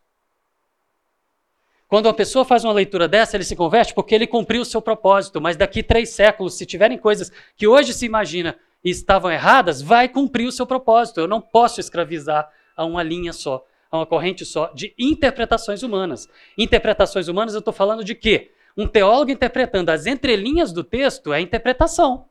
Quando 1.92 2.06
uma 2.06 2.14
pessoa 2.14 2.46
faz 2.46 2.64
uma 2.64 2.72
leitura 2.72 3.06
dessa, 3.06 3.36
ele 3.36 3.44
se 3.44 3.54
converte 3.54 3.94
porque 3.94 4.16
ele 4.16 4.26
cumpriu 4.26 4.62
o 4.62 4.66
seu 4.66 4.82
propósito, 4.82 5.42
mas 5.42 5.58
daqui 5.58 5.84
três 5.84 6.12
séculos, 6.12 6.54
se 6.54 6.66
tiverem 6.66 6.98
coisas 6.98 7.30
que 7.58 7.68
hoje 7.68 7.94
se 7.94 8.06
imagina 8.06 8.58
e 8.82 8.89
estavam 8.89 9.30
erradas, 9.30 9.82
vai 9.82 10.08
cumprir 10.08 10.48
o 10.48 10.54
seu 10.54 10.66
propósito. 10.66 11.20
Eu 11.20 11.28
não 11.28 11.42
posso 11.42 11.82
escravizar 11.82 12.50
a 12.78 12.86
uma 12.86 13.04
linha 13.04 13.34
só, 13.34 13.66
a 13.92 13.98
uma 13.98 14.06
corrente 14.06 14.46
só 14.46 14.72
de 14.74 14.96
interpretações 14.98 15.84
humanas. 15.84 16.30
Interpretações 16.58 17.28
humanas, 17.28 17.56
eu 17.56 17.60
estou 17.60 17.74
falando 17.74 18.06
de 18.06 18.16
quê? 18.16 18.52
Um 18.78 18.88
teólogo 18.88 19.30
interpretando 19.30 19.89
as 19.89 20.06
entrelinhas 20.06 20.72
do 20.72 20.86
texto 20.86 21.34
é 21.34 21.42
interpretação. 21.42 22.24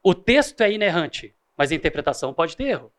O 0.00 0.14
texto 0.14 0.60
é 0.60 0.70
inerrante, 0.70 1.34
mas 1.56 1.72
a 1.72 1.74
interpretação 1.74 2.32
pode 2.32 2.56
ter 2.56 2.68
erro. 2.68 2.92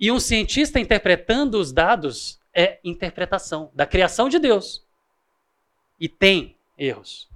E 0.00 0.10
um 0.10 0.18
cientista 0.18 0.80
interpretando 0.80 1.58
os 1.60 1.72
dados 1.72 2.40
é 2.56 2.80
interpretação 2.82 3.70
da 3.74 3.86
criação 3.86 4.30
de 4.30 4.38
Deus. 4.38 4.82
E 6.00 6.08
tem 6.08 6.56
erros. 6.78 7.28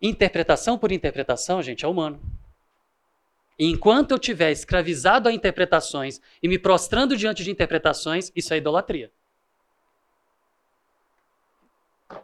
Interpretação 0.00 0.78
por 0.78 0.90
interpretação, 0.90 1.62
gente, 1.62 1.84
é 1.84 1.88
humano. 1.88 2.18
E 3.58 3.66
enquanto 3.66 4.12
eu 4.12 4.16
estiver 4.16 4.50
escravizado 4.50 5.28
a 5.28 5.32
interpretações 5.32 6.22
e 6.42 6.48
me 6.48 6.58
prostrando 6.58 7.16
diante 7.16 7.44
de 7.44 7.50
interpretações, 7.50 8.32
isso 8.34 8.54
é 8.54 8.56
idolatria. 8.56 9.12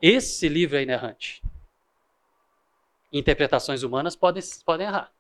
Esse 0.01 0.49
livro 0.49 0.79
é 0.79 0.83
inerrante. 0.83 1.43
Interpretações 3.13 3.83
humanas 3.83 4.17
podem, 4.17 4.43
podem 4.65 4.87
errar. 4.87 5.13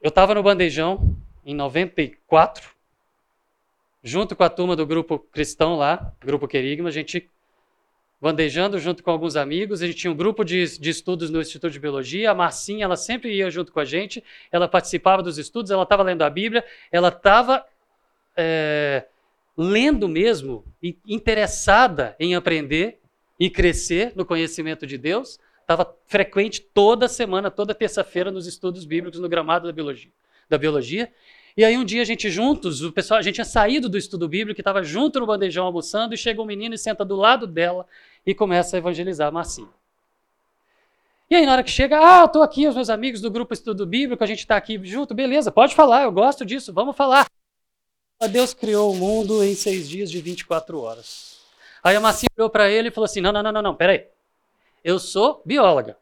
Eu 0.00 0.08
estava 0.08 0.34
no 0.34 0.42
bandejão 0.42 1.11
em 1.44 1.54
94, 1.54 2.70
junto 4.02 4.34
com 4.34 4.44
a 4.44 4.48
turma 4.48 4.76
do 4.76 4.86
grupo 4.86 5.18
cristão 5.18 5.76
lá, 5.76 6.12
grupo 6.20 6.48
Querigma, 6.48 6.88
a 6.88 6.92
gente 6.92 7.28
bandejando 8.20 8.78
junto 8.78 9.02
com 9.02 9.10
alguns 9.10 9.34
amigos, 9.34 9.82
a 9.82 9.86
gente 9.86 9.98
tinha 9.98 10.12
um 10.12 10.16
grupo 10.16 10.44
de, 10.44 10.78
de 10.78 10.90
estudos 10.90 11.28
no 11.28 11.40
Instituto 11.40 11.72
de 11.72 11.80
Biologia, 11.80 12.30
a 12.30 12.34
Marcinha, 12.34 12.84
ela 12.84 12.96
sempre 12.96 13.34
ia 13.34 13.50
junto 13.50 13.72
com 13.72 13.80
a 13.80 13.84
gente, 13.84 14.22
ela 14.52 14.68
participava 14.68 15.24
dos 15.24 15.38
estudos, 15.38 15.72
ela 15.72 15.82
estava 15.82 16.04
lendo 16.04 16.22
a 16.22 16.30
Bíblia, 16.30 16.64
ela 16.92 17.08
estava 17.08 17.64
é, 18.36 19.06
lendo 19.56 20.08
mesmo, 20.08 20.64
interessada 21.04 22.14
em 22.18 22.36
aprender 22.36 23.00
e 23.40 23.50
crescer 23.50 24.12
no 24.14 24.24
conhecimento 24.24 24.86
de 24.86 24.96
Deus, 24.96 25.40
estava 25.60 25.92
frequente 26.06 26.60
toda 26.60 27.08
semana, 27.08 27.50
toda 27.50 27.74
terça-feira 27.74 28.30
nos 28.30 28.46
estudos 28.46 28.84
bíblicos 28.84 29.18
no 29.18 29.28
gramado 29.28 29.66
da 29.66 29.72
biologia 29.72 30.12
da 30.52 30.58
biologia. 30.58 31.12
E 31.56 31.64
aí 31.64 31.76
um 31.76 31.84
dia 31.84 32.00
a 32.00 32.04
gente 32.04 32.30
juntos, 32.30 32.82
o 32.82 32.92
pessoal, 32.92 33.18
a 33.18 33.22
gente 33.22 33.34
tinha 33.34 33.44
saído 33.44 33.88
do 33.88 33.98
estudo 33.98 34.28
bíblico, 34.28 34.60
estava 34.60 34.82
junto 34.82 35.20
no 35.20 35.26
bandejão 35.26 35.66
almoçando, 35.66 36.14
e 36.14 36.16
chega 36.16 36.40
um 36.40 36.46
menino 36.46 36.74
e 36.74 36.78
senta 36.78 37.04
do 37.04 37.16
lado 37.16 37.46
dela 37.46 37.86
e 38.24 38.34
começa 38.34 38.76
a 38.76 38.78
evangelizar 38.78 39.28
a 39.28 39.30
Marcinha. 39.30 39.68
E 41.28 41.34
aí 41.34 41.44
na 41.44 41.52
hora 41.52 41.62
que 41.62 41.70
chega, 41.70 41.98
ah, 41.98 42.24
estou 42.24 42.42
aqui, 42.42 42.66
os 42.66 42.74
meus 42.74 42.90
amigos 42.90 43.20
do 43.20 43.30
grupo 43.30 43.52
Estudo 43.52 43.86
Bíblico, 43.86 44.22
a 44.22 44.26
gente 44.26 44.40
está 44.40 44.56
aqui 44.56 44.80
junto, 44.84 45.14
beleza, 45.14 45.50
pode 45.50 45.74
falar, 45.74 46.04
eu 46.04 46.12
gosto 46.12 46.44
disso, 46.44 46.72
vamos 46.72 46.96
falar. 46.96 47.26
Deus 48.30 48.54
criou 48.54 48.92
o 48.92 48.96
mundo 48.96 49.42
em 49.42 49.54
seis 49.54 49.88
dias 49.88 50.10
de 50.10 50.20
24 50.20 50.78
horas. 50.80 51.40
Aí 51.82 51.96
a 51.96 52.00
Marcinha 52.00 52.28
olhou 52.38 52.48
para 52.48 52.70
ele 52.70 52.88
e 52.88 52.90
falou 52.90 53.06
assim, 53.06 53.20
não, 53.20 53.32
não, 53.32 53.42
não, 53.42 53.52
não, 53.52 53.62
não, 53.62 53.74
peraí, 53.74 54.06
eu 54.84 54.98
sou 54.98 55.42
bióloga. 55.44 55.96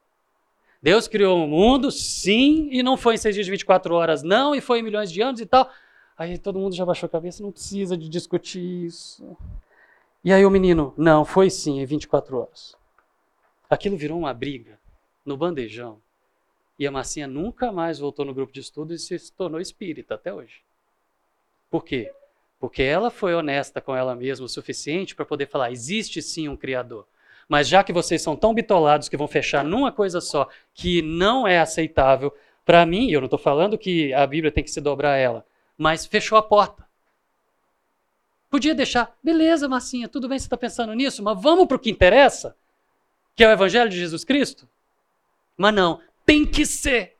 Deus 0.82 1.06
criou 1.06 1.44
o 1.44 1.48
mundo, 1.48 1.90
sim, 1.90 2.68
e 2.72 2.82
não 2.82 2.96
foi 2.96 3.14
em 3.14 3.18
seis 3.18 3.34
dias 3.34 3.44
de 3.44 3.50
24 3.50 3.94
horas, 3.94 4.22
não, 4.22 4.54
e 4.54 4.60
foi 4.60 4.78
em 4.78 4.82
milhões 4.82 5.12
de 5.12 5.20
anos 5.20 5.40
e 5.40 5.46
tal. 5.46 5.70
Aí 6.16 6.38
todo 6.38 6.58
mundo 6.58 6.74
já 6.74 6.84
baixou 6.84 7.06
a 7.06 7.10
cabeça, 7.10 7.42
não 7.42 7.52
precisa 7.52 7.96
de 7.96 8.08
discutir 8.08 8.86
isso. 8.86 9.36
E 10.24 10.32
aí 10.32 10.44
o 10.44 10.50
menino, 10.50 10.94
não, 10.96 11.24
foi 11.24 11.50
sim, 11.50 11.80
em 11.80 11.84
24 11.84 12.36
horas. 12.36 12.76
Aquilo 13.68 13.96
virou 13.96 14.18
uma 14.18 14.34
briga 14.34 14.78
no 15.24 15.36
bandejão. 15.36 15.98
E 16.78 16.86
a 16.86 16.90
Marcinha 16.90 17.26
nunca 17.26 17.70
mais 17.70 17.98
voltou 17.98 18.24
no 18.24 18.32
grupo 18.32 18.52
de 18.52 18.60
estudo 18.60 18.94
e 18.94 18.98
se 18.98 19.32
tornou 19.32 19.60
espírita 19.60 20.14
até 20.14 20.32
hoje. 20.32 20.62
Por 21.70 21.84
quê? 21.84 22.12
Porque 22.58 22.82
ela 22.82 23.10
foi 23.10 23.34
honesta 23.34 23.80
com 23.80 23.94
ela 23.94 24.14
mesma 24.14 24.46
o 24.46 24.48
suficiente 24.48 25.14
para 25.14 25.24
poder 25.24 25.46
falar: 25.46 25.70
existe 25.70 26.20
sim 26.20 26.48
um 26.48 26.56
Criador. 26.56 27.06
Mas 27.50 27.66
já 27.66 27.82
que 27.82 27.92
vocês 27.92 28.22
são 28.22 28.36
tão 28.36 28.54
bitolados 28.54 29.08
que 29.08 29.16
vão 29.16 29.26
fechar 29.26 29.64
numa 29.64 29.90
coisa 29.90 30.20
só, 30.20 30.48
que 30.72 31.02
não 31.02 31.48
é 31.48 31.58
aceitável 31.58 32.32
para 32.64 32.86
mim, 32.86 33.10
eu 33.10 33.20
não 33.20 33.26
estou 33.26 33.40
falando 33.40 33.76
que 33.76 34.14
a 34.14 34.24
Bíblia 34.24 34.52
tem 34.52 34.62
que 34.62 34.70
se 34.70 34.80
dobrar 34.80 35.14
a 35.14 35.16
ela, 35.16 35.44
mas 35.76 36.06
fechou 36.06 36.38
a 36.38 36.42
porta. 36.44 36.88
Podia 38.48 38.72
deixar, 38.72 39.18
beleza, 39.20 39.68
Marcinha, 39.68 40.06
tudo 40.06 40.28
bem, 40.28 40.38
você 40.38 40.46
está 40.46 40.56
pensando 40.56 40.94
nisso, 40.94 41.24
mas 41.24 41.42
vamos 41.42 41.66
para 41.66 41.76
o 41.76 41.80
que 41.80 41.90
interessa, 41.90 42.56
que 43.34 43.42
é 43.42 43.48
o 43.48 43.50
Evangelho 43.50 43.90
de 43.90 43.98
Jesus 43.98 44.22
Cristo? 44.22 44.68
Mas 45.56 45.74
não, 45.74 46.00
tem 46.24 46.46
que 46.46 46.64
ser. 46.64 47.16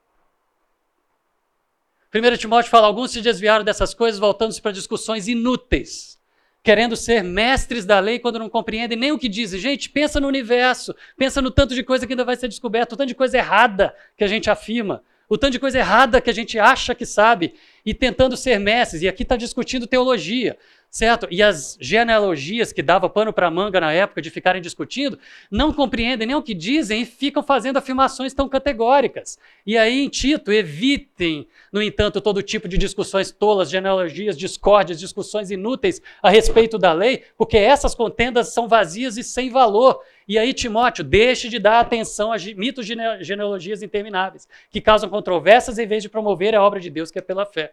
1 2.14 2.36
Timóteo 2.36 2.70
fala: 2.70 2.86
alguns 2.86 3.10
se 3.10 3.20
desviaram 3.20 3.64
dessas 3.64 3.92
coisas, 3.94 4.20
voltando-se 4.20 4.62
para 4.62 4.70
discussões 4.70 5.26
inúteis 5.26 6.19
querendo 6.62 6.96
ser 6.96 7.22
mestres 7.22 7.84
da 7.84 7.98
lei 7.98 8.18
quando 8.18 8.38
não 8.38 8.48
compreendem 8.48 8.98
nem 8.98 9.12
o 9.12 9.18
que 9.18 9.28
dizem. 9.28 9.60
Gente, 9.60 9.88
pensa 9.88 10.20
no 10.20 10.28
universo, 10.28 10.94
pensa 11.16 11.40
no 11.40 11.50
tanto 11.50 11.74
de 11.74 11.82
coisa 11.82 12.06
que 12.06 12.12
ainda 12.12 12.24
vai 12.24 12.36
ser 12.36 12.48
descoberto, 12.48 12.92
o 12.92 12.96
tanto 12.96 13.08
de 13.08 13.14
coisa 13.14 13.38
errada 13.38 13.94
que 14.16 14.24
a 14.24 14.26
gente 14.26 14.50
afirma, 14.50 15.02
o 15.28 15.38
tanto 15.38 15.52
de 15.52 15.58
coisa 15.58 15.78
errada 15.78 16.20
que 16.20 16.28
a 16.28 16.34
gente 16.34 16.58
acha 16.58 16.94
que 16.94 17.06
sabe, 17.06 17.54
e 17.84 17.94
tentando 17.94 18.36
ser 18.36 18.58
mestres. 18.58 19.02
E 19.02 19.08
aqui 19.08 19.22
está 19.22 19.36
discutindo 19.36 19.86
teologia 19.86 20.58
certo? 20.90 21.28
E 21.30 21.40
as 21.40 21.78
genealogias 21.80 22.72
que 22.72 22.82
dava 22.82 23.08
pano 23.08 23.32
para 23.32 23.50
manga 23.50 23.80
na 23.80 23.92
época 23.92 24.20
de 24.20 24.28
ficarem 24.28 24.60
discutindo, 24.60 25.18
não 25.50 25.72
compreendem 25.72 26.26
nem 26.26 26.36
o 26.36 26.42
que 26.42 26.52
dizem 26.52 27.02
e 27.02 27.06
ficam 27.06 27.42
fazendo 27.42 27.76
afirmações 27.76 28.34
tão 28.34 28.48
categóricas. 28.48 29.38
E 29.64 29.78
aí, 29.78 30.00
em 30.00 30.08
Tito, 30.08 30.50
evitem, 30.50 31.46
no 31.72 31.80
entanto, 31.80 32.20
todo 32.20 32.42
tipo 32.42 32.66
de 32.66 32.76
discussões 32.76 33.30
tolas, 33.30 33.70
genealogias, 33.70 34.36
discórdias, 34.36 34.98
discussões 34.98 35.50
inúteis 35.50 36.02
a 36.20 36.28
respeito 36.28 36.76
da 36.76 36.92
lei, 36.92 37.22
porque 37.38 37.56
essas 37.56 37.94
contendas 37.94 38.48
são 38.48 38.66
vazias 38.66 39.16
e 39.16 39.22
sem 39.22 39.48
valor. 39.48 40.00
E 40.26 40.38
aí, 40.38 40.52
Timóteo, 40.52 41.04
deixe 41.04 41.48
de 41.48 41.60
dar 41.60 41.80
atenção 41.80 42.32
a 42.32 42.36
mitos 42.56 42.84
genealogias 42.86 43.82
intermináveis, 43.82 44.48
que 44.70 44.80
causam 44.80 45.08
controvérsias 45.08 45.78
em 45.78 45.86
vez 45.86 46.02
de 46.02 46.08
promover 46.08 46.54
a 46.54 46.62
obra 46.62 46.80
de 46.80 46.90
Deus 46.90 47.12
que 47.12 47.18
é 47.18 47.22
pela 47.22 47.46
fé. 47.46 47.72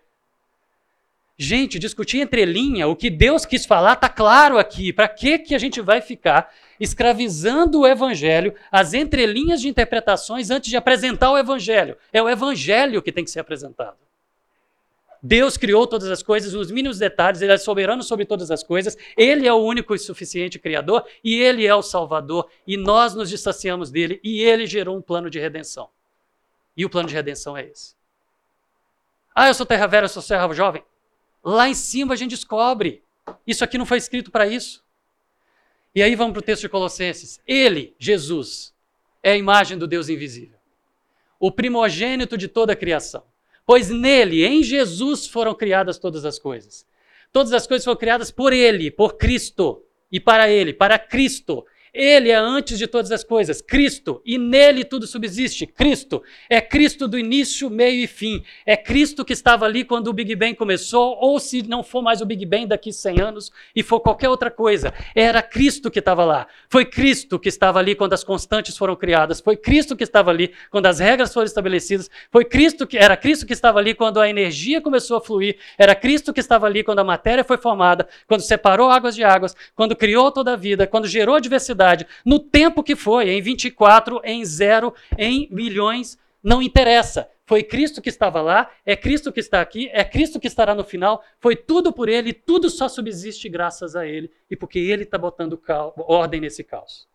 Gente, 1.40 1.78
discutir 1.78 2.20
entre 2.20 2.44
linha, 2.46 2.88
o 2.88 2.96
que 2.96 3.12
Deus 3.12 3.46
quis 3.46 3.64
falar 3.64 3.94
está 3.94 4.10
claro 4.10 4.58
aqui. 4.58 4.92
Para 4.92 5.08
que, 5.08 5.38
que 5.38 5.54
a 5.54 5.60
gente 5.60 5.80
vai 5.82 6.02
ficar 6.02 6.52
escravizando 6.80 7.82
o 7.82 7.88
evangelho, 7.88 8.56
as 8.72 8.96
entrelinhas 8.96 9.62
de 9.62 9.68
interpretações 9.68 10.50
antes 10.50 10.68
de 10.68 10.76
apresentar 10.76 11.32
o 11.32 11.38
evangelho? 11.38 11.96
É 12.12 12.20
o 12.24 12.28
evangelho 12.28 13.04
que 13.04 13.12
tem 13.12 13.24
que 13.24 13.30
ser 13.30 13.40
apresentado. 13.40 13.98
Deus 15.22 15.58
criou 15.58 15.86
todas 15.86 16.10
as 16.10 16.24
coisas 16.24 16.54
nos 16.54 16.72
mínimos 16.72 16.98
detalhes, 16.98 17.42
Ele 17.42 17.52
é 17.52 17.58
soberano 17.58 18.02
sobre 18.02 18.26
todas 18.26 18.50
as 18.50 18.64
coisas, 18.64 18.98
Ele 19.16 19.48
é 19.48 19.54
o 19.54 19.58
único 19.58 19.94
e 19.94 20.00
suficiente 20.00 20.58
Criador 20.58 21.06
e 21.24 21.36
Ele 21.40 21.68
é 21.68 21.76
o 21.76 21.82
Salvador, 21.84 22.50
e 22.66 22.78
nós 22.78 23.14
nos 23.14 23.30
distanciamos 23.30 23.92
dele 23.92 24.20
e 24.24 24.42
Ele 24.42 24.66
gerou 24.66 24.98
um 24.98 25.02
plano 25.02 25.30
de 25.30 25.40
redenção. 25.40 25.90
E 26.76 26.84
o 26.84 26.90
plano 26.90 27.10
de 27.10 27.16
redenção 27.16 27.56
é 27.56 27.66
esse. 27.66 27.96
Ah, 29.36 29.48
eu 29.48 29.54
sou 29.54 29.68
terra 29.68 29.86
velha, 29.86 30.06
eu 30.06 30.10
sou 30.10 30.22
serra 30.22 30.52
jovem. 30.52 30.84
Lá 31.50 31.70
em 31.70 31.74
cima 31.74 32.14
a 32.14 32.18
gente 32.18 32.32
descobre. 32.32 33.02
Isso 33.48 33.64
aqui 33.64 33.78
não 33.78 33.86
foi 33.86 34.00
escrito 34.00 34.30
para 34.30 34.46
isso. 34.46 34.84
E 35.96 36.04
aí 36.04 36.14
vamos 36.14 36.34
para 36.34 36.42
o 36.42 36.44
texto 36.44 36.64
de 36.64 36.70
Colossenses. 36.70 37.40
Ele, 37.48 37.96
Jesus, 37.98 38.76
é 39.24 39.32
a 39.32 39.38
imagem 39.38 39.78
do 39.78 39.88
Deus 39.88 40.10
invisível, 40.10 40.58
o 41.40 41.50
primogênito 41.50 42.38
de 42.38 42.50
toda 42.50 42.74
a 42.74 42.76
criação. 42.76 43.24
Pois 43.66 43.90
nele, 43.90 44.46
em 44.46 44.62
Jesus, 44.62 45.26
foram 45.26 45.56
criadas 45.56 45.98
todas 45.98 46.26
as 46.26 46.38
coisas. 46.38 46.86
Todas 47.32 47.54
as 47.54 47.66
coisas 47.66 47.86
foram 47.86 47.98
criadas 47.98 48.30
por 48.30 48.52
ele, 48.52 48.92
por 48.92 49.16
Cristo, 49.16 49.82
e 50.12 50.20
para 50.20 50.50
ele, 50.50 50.74
para 50.74 51.00
Cristo. 51.00 51.66
Ele 51.94 52.30
é 52.30 52.36
antes 52.36 52.78
de 52.78 52.88
todas 52.88 53.12
as 53.12 53.24
coisas, 53.24 53.62
Cristo, 53.62 54.22
e 54.26 54.38
nele 54.38 54.84
tudo 54.84 55.08
subsiste. 55.08 55.66
Cristo 55.66 56.22
é 56.50 56.62
Cristo 56.62 57.08
do 57.08 57.18
início, 57.18 57.70
meio 57.70 58.04
e 58.04 58.08
fim. 58.08 58.44
É 58.66 58.76
Cristo 58.76 59.24
que 59.24 59.34
estava 59.34 59.66
ali 59.66 59.84
quando 59.84 60.08
o 60.08 60.14
Big 60.14 60.36
Bang 60.36 60.56
começou, 60.56 61.18
ou 61.20 61.40
se 61.40 61.64
não 61.64 61.84
for 61.84 62.02
mais 62.02 62.22
o 62.22 62.26
Big 62.26 62.46
Bang 62.46 62.68
daqui 62.68 62.92
100 62.92 63.22
anos 63.22 63.52
e 63.76 63.82
for 63.82 64.00
qualquer 64.00 64.30
outra 64.30 64.52
coisa, 64.52 64.94
era 65.16 65.42
Cristo 65.42 65.90
que 65.90 66.00
estava 66.00 66.24
lá. 66.26 66.48
Foi 66.70 66.86
Cristo 66.86 67.40
que 67.40 67.50
estava 67.50 67.80
ali 67.80 67.96
quando 67.96 68.14
as 68.14 68.24
constantes 68.24 68.78
foram 68.78 68.96
criadas. 68.96 69.40
Foi 69.40 69.56
Cristo 69.56 69.96
que 69.96 70.04
estava 70.04 70.30
ali 70.30 70.52
quando 70.70 70.86
as 70.86 71.00
regras 71.00 71.34
foram 71.34 71.46
estabelecidas. 71.46 72.10
Foi 72.32 72.46
Cristo 72.46 72.86
que 72.86 72.98
era 72.98 73.18
Cristo 73.18 73.46
que 73.46 73.54
estava 73.54 73.80
ali 73.80 73.94
quando 73.94 74.20
a 74.20 74.30
energia 74.30 74.82
começou 74.82 75.18
a 75.18 75.22
fluir. 75.22 75.58
Era 75.78 75.96
Cristo 75.96 76.34
que 76.34 76.40
estava 76.40 76.68
ali 76.68 76.84
quando 76.84 77.00
a 77.00 77.04
matéria 77.04 77.44
foi 77.44 77.58
formada, 77.58 78.08
quando 78.28 78.42
separou 78.42 78.90
águas 78.90 79.16
de 79.16 79.24
águas, 79.24 79.56
quando 79.76 79.96
criou 79.96 80.32
toda 80.32 80.54
a 80.54 80.56
vida, 80.56 80.86
quando 80.86 81.08
gerou 81.08 81.36
a 81.36 81.40
diversidade 81.40 81.87
no 82.26 82.40
tempo 82.40 82.84
que 82.84 82.96
foi, 82.96 83.30
em 83.30 83.42
24, 83.42 84.22
em 84.24 84.44
zero, 84.44 84.94
em 85.18 85.48
milhões, 85.52 86.18
não 86.44 86.62
interessa. 86.62 87.30
Foi 87.46 87.64
Cristo 87.64 88.02
que 88.02 88.10
estava 88.10 88.42
lá, 88.42 88.70
é 88.86 88.96
Cristo 88.96 89.32
que 89.32 89.40
está 89.40 89.62
aqui, 89.62 89.90
é 89.94 90.04
Cristo 90.04 90.40
que 90.40 90.48
estará 90.48 90.76
no 90.76 90.84
final. 90.84 91.24
Foi 91.40 91.56
tudo 91.56 91.94
por 91.94 92.10
Ele, 92.10 92.34
tudo 92.34 92.70
só 92.70 92.90
subsiste 92.90 93.48
graças 93.48 93.96
a 93.96 94.06
Ele 94.06 94.30
e 94.50 94.56
porque 94.56 94.80
Ele 94.80 95.04
está 95.04 95.18
botando 95.18 95.62
ordem 95.98 96.42
nesse 96.42 96.64
caos. 96.64 97.08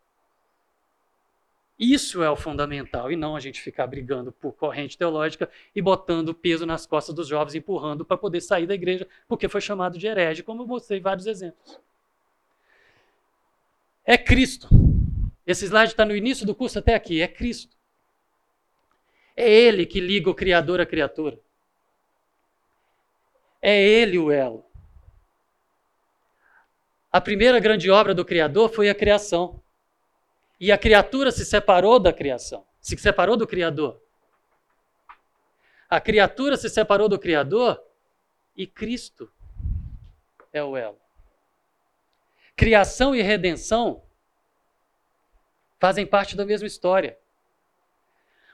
Isso 1.78 2.22
é 2.22 2.30
o 2.30 2.36
fundamental, 2.36 3.10
e 3.10 3.16
não 3.16 3.34
a 3.34 3.40
gente 3.40 3.60
ficar 3.60 3.86
brigando 3.86 4.30
por 4.30 4.52
corrente 4.52 4.96
teológica 4.96 5.50
e 5.74 5.82
botando 5.82 6.32
peso 6.32 6.64
nas 6.64 6.86
costas 6.86 7.14
dos 7.14 7.26
jovens, 7.26 7.54
empurrando 7.54 8.04
para 8.04 8.16
poder 8.16 8.40
sair 8.40 8.66
da 8.66 8.74
igreja, 8.74 9.06
porque 9.26 9.48
foi 9.48 9.60
chamado 9.60 9.98
de 9.98 10.06
herege, 10.06 10.42
como 10.42 10.62
eu 10.62 10.66
mostrei 10.66 11.00
vários 11.00 11.26
exemplos 11.26 11.80
é 14.04 14.18
Cristo. 14.18 14.68
Esse 15.46 15.64
slide 15.64 15.92
está 15.92 16.04
no 16.04 16.14
início 16.14 16.46
do 16.46 16.54
curso 16.54 16.78
até 16.78 16.94
aqui. 16.94 17.20
É 17.20 17.28
Cristo. 17.28 17.76
É 19.36 19.50
Ele 19.50 19.86
que 19.86 20.00
liga 20.00 20.30
o 20.30 20.34
Criador 20.34 20.80
à 20.80 20.86
criatura. 20.86 21.38
É 23.60 23.80
Ele 23.80 24.18
o 24.18 24.30
elo. 24.30 24.64
A 27.10 27.20
primeira 27.20 27.60
grande 27.60 27.90
obra 27.90 28.14
do 28.14 28.24
Criador 28.24 28.70
foi 28.70 28.88
a 28.88 28.94
criação. 28.94 29.62
E 30.58 30.70
a 30.70 30.78
criatura 30.78 31.30
se 31.32 31.44
separou 31.44 31.98
da 31.98 32.12
criação, 32.12 32.64
se 32.80 32.96
separou 32.96 33.36
do 33.36 33.46
Criador. 33.46 34.00
A 35.90 36.00
criatura 36.00 36.56
se 36.56 36.70
separou 36.70 37.08
do 37.08 37.18
Criador 37.18 37.82
e 38.56 38.66
Cristo 38.66 39.30
é 40.52 40.62
o 40.62 40.76
elo. 40.76 40.98
Criação 42.62 43.12
e 43.12 43.20
redenção 43.20 44.04
fazem 45.80 46.06
parte 46.06 46.36
da 46.36 46.46
mesma 46.46 46.68
história. 46.68 47.18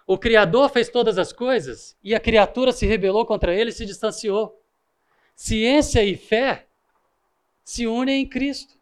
O 0.07 0.17
Criador 0.17 0.71
fez 0.71 0.89
todas 0.89 1.19
as 1.19 1.31
coisas 1.31 1.95
e 2.03 2.15
a 2.15 2.19
criatura 2.19 2.73
se 2.73 2.87
rebelou 2.87 3.27
contra 3.27 3.55
ele 3.55 3.69
e 3.69 3.73
se 3.75 3.85
distanciou. 3.85 4.65
Ciência 5.37 6.03
e 6.03 6.17
fé 6.17 6.67
se 7.63 7.87
unem 7.87 8.23
em 8.23 8.27
Cristo. 8.27 8.81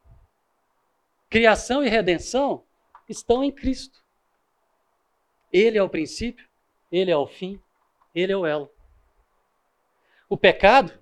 Criação 1.29 1.83
e 1.83 1.89
redenção 1.89 2.65
estão 3.09 3.43
em 3.43 3.51
Cristo. 3.51 4.01
Ele 5.53 5.77
é 5.77 5.83
o 5.83 5.91
princípio, 5.91 6.49
ele 6.89 7.11
é 7.11 7.17
o 7.17 7.27
fim, 7.27 7.61
ele 8.15 8.33
é 8.33 8.37
o 8.37 8.47
elo. 8.47 8.71
O 10.29 10.37
pecado 10.37 10.97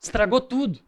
estragou 0.00 0.40
tudo. 0.40 0.87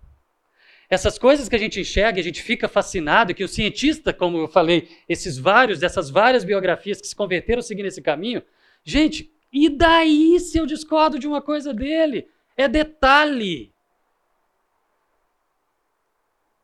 Essas 0.90 1.16
coisas 1.16 1.48
que 1.48 1.54
a 1.54 1.58
gente 1.58 1.80
enxerga, 1.80 2.18
a 2.18 2.22
gente 2.22 2.42
fica 2.42 2.68
fascinado, 2.68 3.32
que 3.32 3.44
o 3.44 3.48
cientista, 3.48 4.12
como 4.12 4.38
eu 4.38 4.48
falei, 4.48 4.88
esses 5.08 5.38
vários, 5.38 5.78
dessas 5.78 6.10
várias 6.10 6.42
biografias 6.42 7.00
que 7.00 7.06
se 7.06 7.14
converteram 7.14 7.62
seguindo 7.62 7.86
esse 7.86 8.02
caminho, 8.02 8.42
gente, 8.82 9.30
e 9.52 9.68
daí 9.68 10.40
se 10.40 10.58
eu 10.58 10.66
discordo 10.66 11.16
de 11.16 11.28
uma 11.28 11.40
coisa 11.40 11.72
dele? 11.72 12.26
É 12.56 12.66
detalhe. 12.66 13.72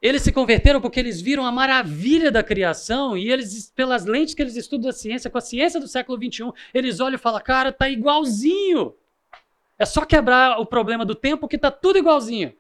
Eles 0.03 0.23
se 0.23 0.33
converteram 0.33 0.81
porque 0.81 0.99
eles 0.99 1.21
viram 1.21 1.47
a 1.47 1.53
maravilha 1.53 2.31
da 2.31 2.43
criação 2.43 3.17
e 3.17 3.31
eles, 3.31 3.73
pelas 3.77 4.07
lentes 4.07 4.35
que 4.35 4.43
eles 4.43 4.57
estudam 4.57 4.91
a 4.91 4.93
ciência, 4.93 5.31
com 5.31 5.39
a 5.39 5.41
ciência 5.41 5.79
do 5.79 5.87
século 5.87 6.19
XXI, 6.19 6.53
eles 6.75 6.99
olham 6.99 7.15
e 7.15 7.19
falam, 7.19 7.41
cara, 7.41 7.73
tá 7.73 7.89
igualzinho. 7.89 8.93
É 9.79 9.85
só 9.85 10.05
quebrar 10.05 10.59
o 10.59 10.67
problema 10.67 11.05
do 11.05 11.15
tempo 11.15 11.47
que 11.47 11.57
tá 11.57 11.71
tudo 11.71 11.99
igualzinho. 11.99 12.53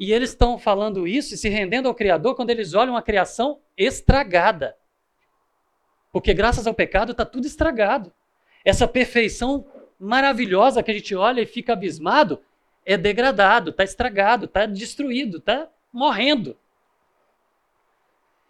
E 0.00 0.14
eles 0.14 0.30
estão 0.30 0.58
falando 0.58 1.06
isso 1.06 1.34
e 1.34 1.36
se 1.36 1.50
rendendo 1.50 1.86
ao 1.86 1.94
Criador 1.94 2.34
quando 2.34 2.48
eles 2.48 2.72
olham 2.72 2.96
a 2.96 3.02
criação 3.02 3.60
estragada. 3.76 4.74
Porque 6.10 6.32
graças 6.32 6.66
ao 6.66 6.72
pecado 6.72 7.12
está 7.12 7.26
tudo 7.26 7.46
estragado. 7.46 8.10
Essa 8.64 8.88
perfeição 8.88 9.66
maravilhosa 9.98 10.82
que 10.82 10.90
a 10.90 10.94
gente 10.94 11.14
olha 11.14 11.42
e 11.42 11.46
fica 11.46 11.74
abismado 11.74 12.42
é 12.86 12.96
degradado, 12.96 13.68
está 13.68 13.84
estragado, 13.84 14.46
está 14.46 14.64
destruído, 14.64 15.36
está 15.36 15.68
morrendo. 15.92 16.56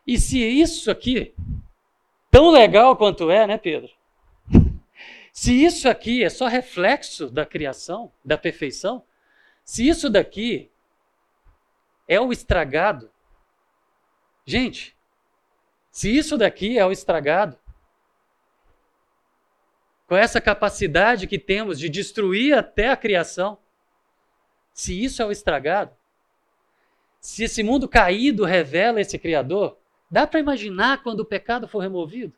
E 0.06 0.20
se 0.20 0.38
isso 0.38 0.88
aqui, 0.88 1.34
tão 2.30 2.50
legal 2.50 2.96
quanto 2.96 3.28
é, 3.28 3.44
né, 3.48 3.58
Pedro? 3.58 3.90
Se 5.32 5.64
isso 5.64 5.88
aqui 5.88 6.24
é 6.24 6.28
só 6.28 6.48
reflexo 6.48 7.30
da 7.30 7.46
criação, 7.46 8.10
da 8.24 8.36
perfeição, 8.36 9.04
se 9.64 9.86
isso 9.86 10.10
daqui 10.10 10.68
é 12.10 12.20
o 12.20 12.32
estragado. 12.32 13.08
Gente, 14.44 14.96
se 15.92 16.14
isso 16.14 16.36
daqui 16.36 16.76
é 16.76 16.84
o 16.84 16.90
estragado, 16.90 17.56
com 20.08 20.16
essa 20.16 20.40
capacidade 20.40 21.28
que 21.28 21.38
temos 21.38 21.78
de 21.78 21.88
destruir 21.88 22.52
até 22.52 22.88
a 22.88 22.96
criação, 22.96 23.56
se 24.74 25.04
isso 25.04 25.22
é 25.22 25.24
o 25.24 25.30
estragado, 25.30 25.96
se 27.20 27.44
esse 27.44 27.62
mundo 27.62 27.88
caído 27.88 28.44
revela 28.44 29.00
esse 29.00 29.16
Criador, 29.16 29.78
dá 30.10 30.26
para 30.26 30.40
imaginar 30.40 31.04
quando 31.04 31.20
o 31.20 31.24
pecado 31.24 31.68
for 31.68 31.78
removido? 31.78 32.36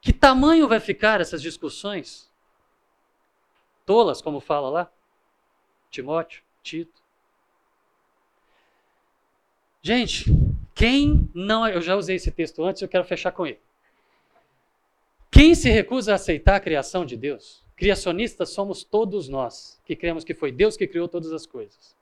Que 0.00 0.12
tamanho 0.12 0.66
vai 0.66 0.80
ficar 0.80 1.20
essas 1.20 1.42
discussões? 1.42 2.32
Tolas, 3.84 4.22
como 4.22 4.40
fala 4.40 4.70
lá, 4.70 4.92
Timóteo. 5.90 6.45
Tito. 6.66 7.00
Gente, 9.80 10.24
quem 10.74 11.30
não. 11.32 11.68
Eu 11.68 11.80
já 11.80 11.94
usei 11.94 12.16
esse 12.16 12.32
texto 12.32 12.64
antes, 12.64 12.82
eu 12.82 12.88
quero 12.88 13.04
fechar 13.04 13.30
com 13.30 13.46
ele. 13.46 13.60
Quem 15.30 15.54
se 15.54 15.70
recusa 15.70 16.10
a 16.10 16.14
aceitar 16.16 16.56
a 16.56 16.60
criação 16.60 17.06
de 17.06 17.16
Deus? 17.16 17.64
Criacionistas 17.76 18.50
somos 18.50 18.82
todos 18.82 19.28
nós, 19.28 19.80
que 19.84 19.94
cremos 19.94 20.24
que 20.24 20.34
foi 20.34 20.50
Deus 20.50 20.76
que 20.76 20.88
criou 20.88 21.06
todas 21.06 21.32
as 21.32 21.46
coisas. 21.46 21.94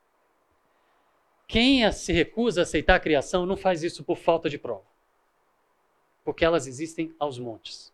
Quem 1.47 1.91
se 1.93 2.13
recusa 2.15 2.63
a 2.63 2.63
aceitar 2.63 2.95
a 2.95 3.01
criação 3.01 3.45
não 3.45 3.59
faz 3.59 3.83
isso 3.83 4.03
por 4.03 4.17
falta 4.17 4.49
de 4.49 4.57
prova. 4.57 4.87
Porque 6.25 6.43
elas 6.43 6.67
existem 6.67 7.15
aos 7.19 7.39
montes. 7.39 7.93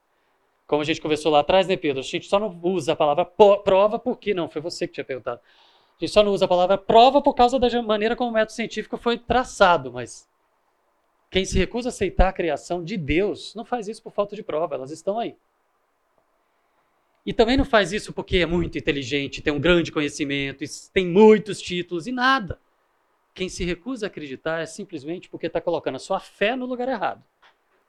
Como 0.69 0.83
a 0.83 0.85
gente 0.85 1.01
conversou 1.01 1.33
lá 1.33 1.41
atrás, 1.41 1.67
né, 1.67 1.77
Pedro? 1.77 1.99
A 1.99 2.05
gente 2.05 2.29
só 2.29 2.39
não 2.39 2.61
usa 2.63 2.93
a 2.93 2.97
palavra 2.97 3.25
prova 3.25 3.99
porque 3.99 4.33
não, 4.33 4.49
foi 4.49 4.63
você 4.63 4.87
que 4.87 4.95
tinha 4.95 5.05
perguntado. 5.05 5.41
A 6.01 6.05
gente 6.05 6.15
só 6.15 6.23
não 6.23 6.33
usa 6.33 6.47
a 6.47 6.49
palavra 6.49 6.79
prova 6.79 7.21
por 7.21 7.35
causa 7.35 7.59
da 7.59 7.83
maneira 7.83 8.17
como 8.17 8.31
o 8.31 8.33
método 8.33 8.53
científico 8.53 8.97
foi 8.97 9.19
traçado, 9.19 9.93
mas 9.93 10.27
quem 11.31 11.45
se 11.45 11.59
recusa 11.59 11.89
a 11.89 11.91
aceitar 11.91 12.29
a 12.29 12.33
criação 12.33 12.83
de 12.83 12.97
Deus 12.97 13.55
não 13.55 13.67
faz 13.67 13.87
isso 13.87 14.03
por 14.03 14.11
falta 14.11 14.35
de 14.35 14.43
prova, 14.43 14.77
elas 14.77 14.91
estão 14.91 15.19
aí. 15.19 15.37
E 17.25 17.35
também 17.35 17.59
não 17.59 17.67
faz 17.67 17.93
isso 17.93 18.15
porque 18.15 18.39
é 18.39 18.47
muito 18.47 18.79
inteligente, 18.79 19.43
tem 19.43 19.53
um 19.53 19.61
grande 19.61 19.93
conhecimento, 19.93 20.65
tem 20.91 21.07
muitos 21.07 21.61
títulos 21.61 22.07
e 22.07 22.13
nada. 22.13 22.59
Quem 23.35 23.51
se 23.51 23.63
recusa 23.63 24.07
a 24.07 24.09
acreditar 24.09 24.61
é 24.61 24.67
simplesmente 24.67 25.29
porque 25.29 25.49
está 25.49 25.61
colocando 25.61 25.97
a 25.97 26.01
sua 26.01 26.19
fé 26.19 26.57
no 26.57 26.65
lugar 26.65 26.89
errado. 26.89 27.23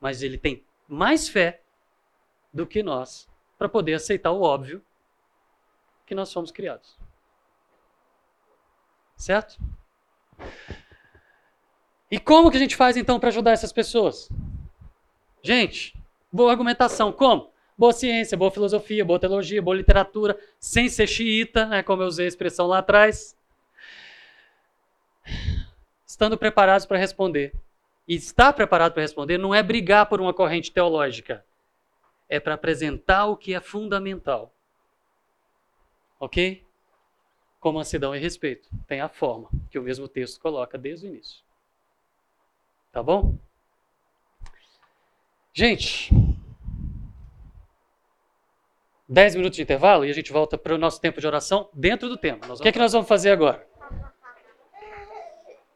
Mas 0.01 0.21
ele 0.21 0.37
tem 0.37 0.65
mais 0.85 1.29
fé 1.29 1.61
do 2.53 2.67
que 2.67 2.83
nós 2.83 3.29
para 3.57 3.69
poder 3.69 3.93
aceitar 3.93 4.31
o 4.31 4.41
óbvio 4.41 4.83
que 6.05 6.13
nós 6.13 6.33
fomos 6.33 6.51
criados. 6.51 6.99
Certo? 9.21 9.59
E 12.09 12.19
como 12.19 12.49
que 12.49 12.57
a 12.57 12.59
gente 12.59 12.75
faz 12.75 12.97
então 12.97 13.19
para 13.19 13.29
ajudar 13.29 13.51
essas 13.51 13.71
pessoas? 13.71 14.27
Gente, 15.43 15.95
boa 16.33 16.49
argumentação. 16.49 17.11
Como? 17.11 17.51
Boa 17.77 17.93
ciência, 17.93 18.35
boa 18.35 18.49
filosofia, 18.49 19.05
boa 19.05 19.19
teologia, 19.19 19.61
boa 19.61 19.77
literatura, 19.77 20.39
sem 20.59 20.89
ser 20.89 21.05
xiita, 21.05 21.67
né, 21.67 21.83
como 21.83 22.01
eu 22.01 22.07
usei 22.07 22.25
a 22.25 22.29
expressão 22.29 22.65
lá 22.65 22.79
atrás. 22.79 23.37
Estando 26.03 26.35
preparados 26.35 26.87
para 26.87 26.97
responder. 26.97 27.53
E 28.07 28.15
estar 28.15 28.51
preparado 28.53 28.93
para 28.93 29.03
responder 29.03 29.37
não 29.37 29.53
é 29.53 29.61
brigar 29.61 30.07
por 30.07 30.19
uma 30.19 30.33
corrente 30.33 30.71
teológica. 30.71 31.45
É 32.27 32.39
para 32.39 32.55
apresentar 32.55 33.27
o 33.27 33.37
que 33.37 33.53
é 33.53 33.59
fundamental. 33.59 34.51
Ok? 36.19 36.65
Com 37.61 37.71
mansidão 37.71 38.13
e 38.13 38.19
respeito. 38.19 38.67
Tem 38.85 38.99
a 38.99 39.07
forma 39.07 39.49
que 39.69 39.79
o 39.79 39.81
mesmo 39.81 40.09
texto 40.09 40.41
coloca 40.41 40.77
desde 40.77 41.07
o 41.07 41.09
início. 41.09 41.41
Tá 42.91 43.01
bom? 43.01 43.37
Gente, 45.53 46.11
10 49.07 49.35
minutos 49.35 49.57
de 49.57 49.61
intervalo 49.61 50.05
e 50.05 50.09
a 50.09 50.13
gente 50.13 50.31
volta 50.31 50.57
para 50.57 50.73
o 50.73 50.77
nosso 50.77 50.99
tempo 50.99 51.19
de 51.19 51.27
oração 51.27 51.67
dentro 51.73 52.07
do 52.07 52.15
tema. 52.15 52.39
O 52.49 52.61
que 52.61 52.69
é 52.69 52.71
que 52.71 52.79
nós 52.79 52.93
vamos 52.93 53.09
fazer 53.09 53.31
agora? 53.31 53.67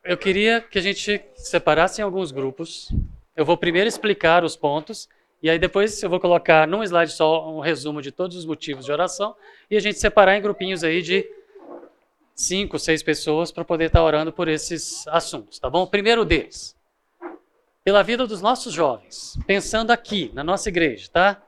Eu 0.01 0.17
queria 0.17 0.61
que 0.61 0.79
a 0.79 0.81
gente 0.81 1.21
separasse 1.35 1.99
em 1.99 2.03
alguns 2.03 2.31
grupos. 2.31 2.89
Eu 3.35 3.43
vou 3.43 3.57
primeiro 3.57 3.89
explicar 3.89 4.45
os 4.45 4.55
pontos 4.55 5.09
e 5.43 5.49
aí 5.49 5.59
depois 5.59 6.01
eu 6.01 6.09
vou 6.09 6.19
colocar 6.19 6.65
num 6.65 6.81
slide 6.81 7.11
só 7.11 7.53
um 7.53 7.59
resumo 7.59 8.01
de 8.01 8.09
todos 8.09 8.37
os 8.37 8.45
motivos 8.45 8.85
de 8.85 8.91
oração 8.91 9.35
e 9.69 9.75
a 9.75 9.81
gente 9.81 9.99
separar 9.99 10.37
em 10.37 10.41
grupinhos 10.41 10.81
aí 10.81 11.01
de 11.01 11.29
cinco, 12.35 12.77
seis 12.77 13.01
pessoas 13.01 13.51
para 13.51 13.63
poder 13.63 13.85
estar 13.85 14.03
orando 14.03 14.31
por 14.33 14.49
esses 14.49 15.07
assuntos, 15.07 15.57
tá 15.57 15.69
bom? 15.69 15.87
Primeiro 15.87 16.25
deles, 16.25 16.75
pela 17.83 18.03
vida 18.03 18.27
dos 18.27 18.41
nossos 18.41 18.73
jovens, 18.73 19.39
pensando 19.47 19.91
aqui 19.91 20.29
na 20.33 20.43
nossa 20.43 20.67
igreja, 20.67 21.09
tá? 21.11 21.41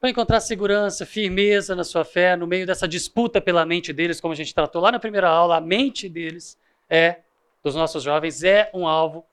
Para 0.00 0.10
encontrar 0.10 0.40
segurança, 0.40 1.04
firmeza 1.04 1.74
na 1.74 1.84
sua 1.84 2.04
fé, 2.04 2.36
no 2.36 2.46
meio 2.46 2.66
dessa 2.66 2.86
disputa 2.86 3.40
pela 3.40 3.66
mente 3.66 3.92
deles, 3.92 4.20
como 4.20 4.32
a 4.32 4.36
gente 4.36 4.54
tratou 4.54 4.80
lá 4.80 4.92
na 4.92 4.98
primeira 4.98 5.28
aula, 5.28 5.56
a 5.56 5.60
mente 5.60 6.08
deles 6.08 6.56
é 6.88 7.20
dos 7.62 7.74
nossos 7.74 8.02
jovens 8.02 8.42
é 8.42 8.70
um 8.74 8.86
alvo 8.86 9.24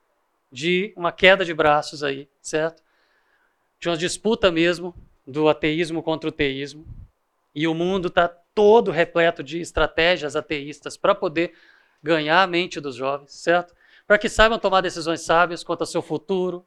de 0.52 0.94
uma 0.96 1.12
queda 1.12 1.46
de 1.46 1.54
braços 1.54 2.04
aí, 2.04 2.28
certo? 2.42 2.84
De 3.80 3.90
uma 3.90 3.98
disputa 3.98 4.52
mesmo 4.52 4.96
do 5.26 5.48
ateísmo 5.48 6.02
contra 6.02 6.30
o 6.30 6.32
teísmo. 6.32 6.86
E 7.54 7.68
o 7.68 7.74
mundo 7.74 8.08
está 8.08 8.32
todo 8.60 8.92
repleto 8.92 9.42
de 9.42 9.62
estratégias 9.62 10.36
ateístas 10.36 10.98
para 10.98 11.16
poder 11.16 11.54
ganhar 12.04 12.44
a 12.44 12.46
mente 12.48 12.82
dos 12.82 12.94
jovens, 12.94 13.32
certo? 13.32 13.74
Para 14.06 14.18
que 14.18 14.28
saibam 14.28 14.60
tomar 14.60 14.82
decisões 14.82 15.22
sábias 15.22 15.64
quanto 15.64 15.80
ao 15.80 15.88
seu 15.88 16.02
futuro, 16.02 16.66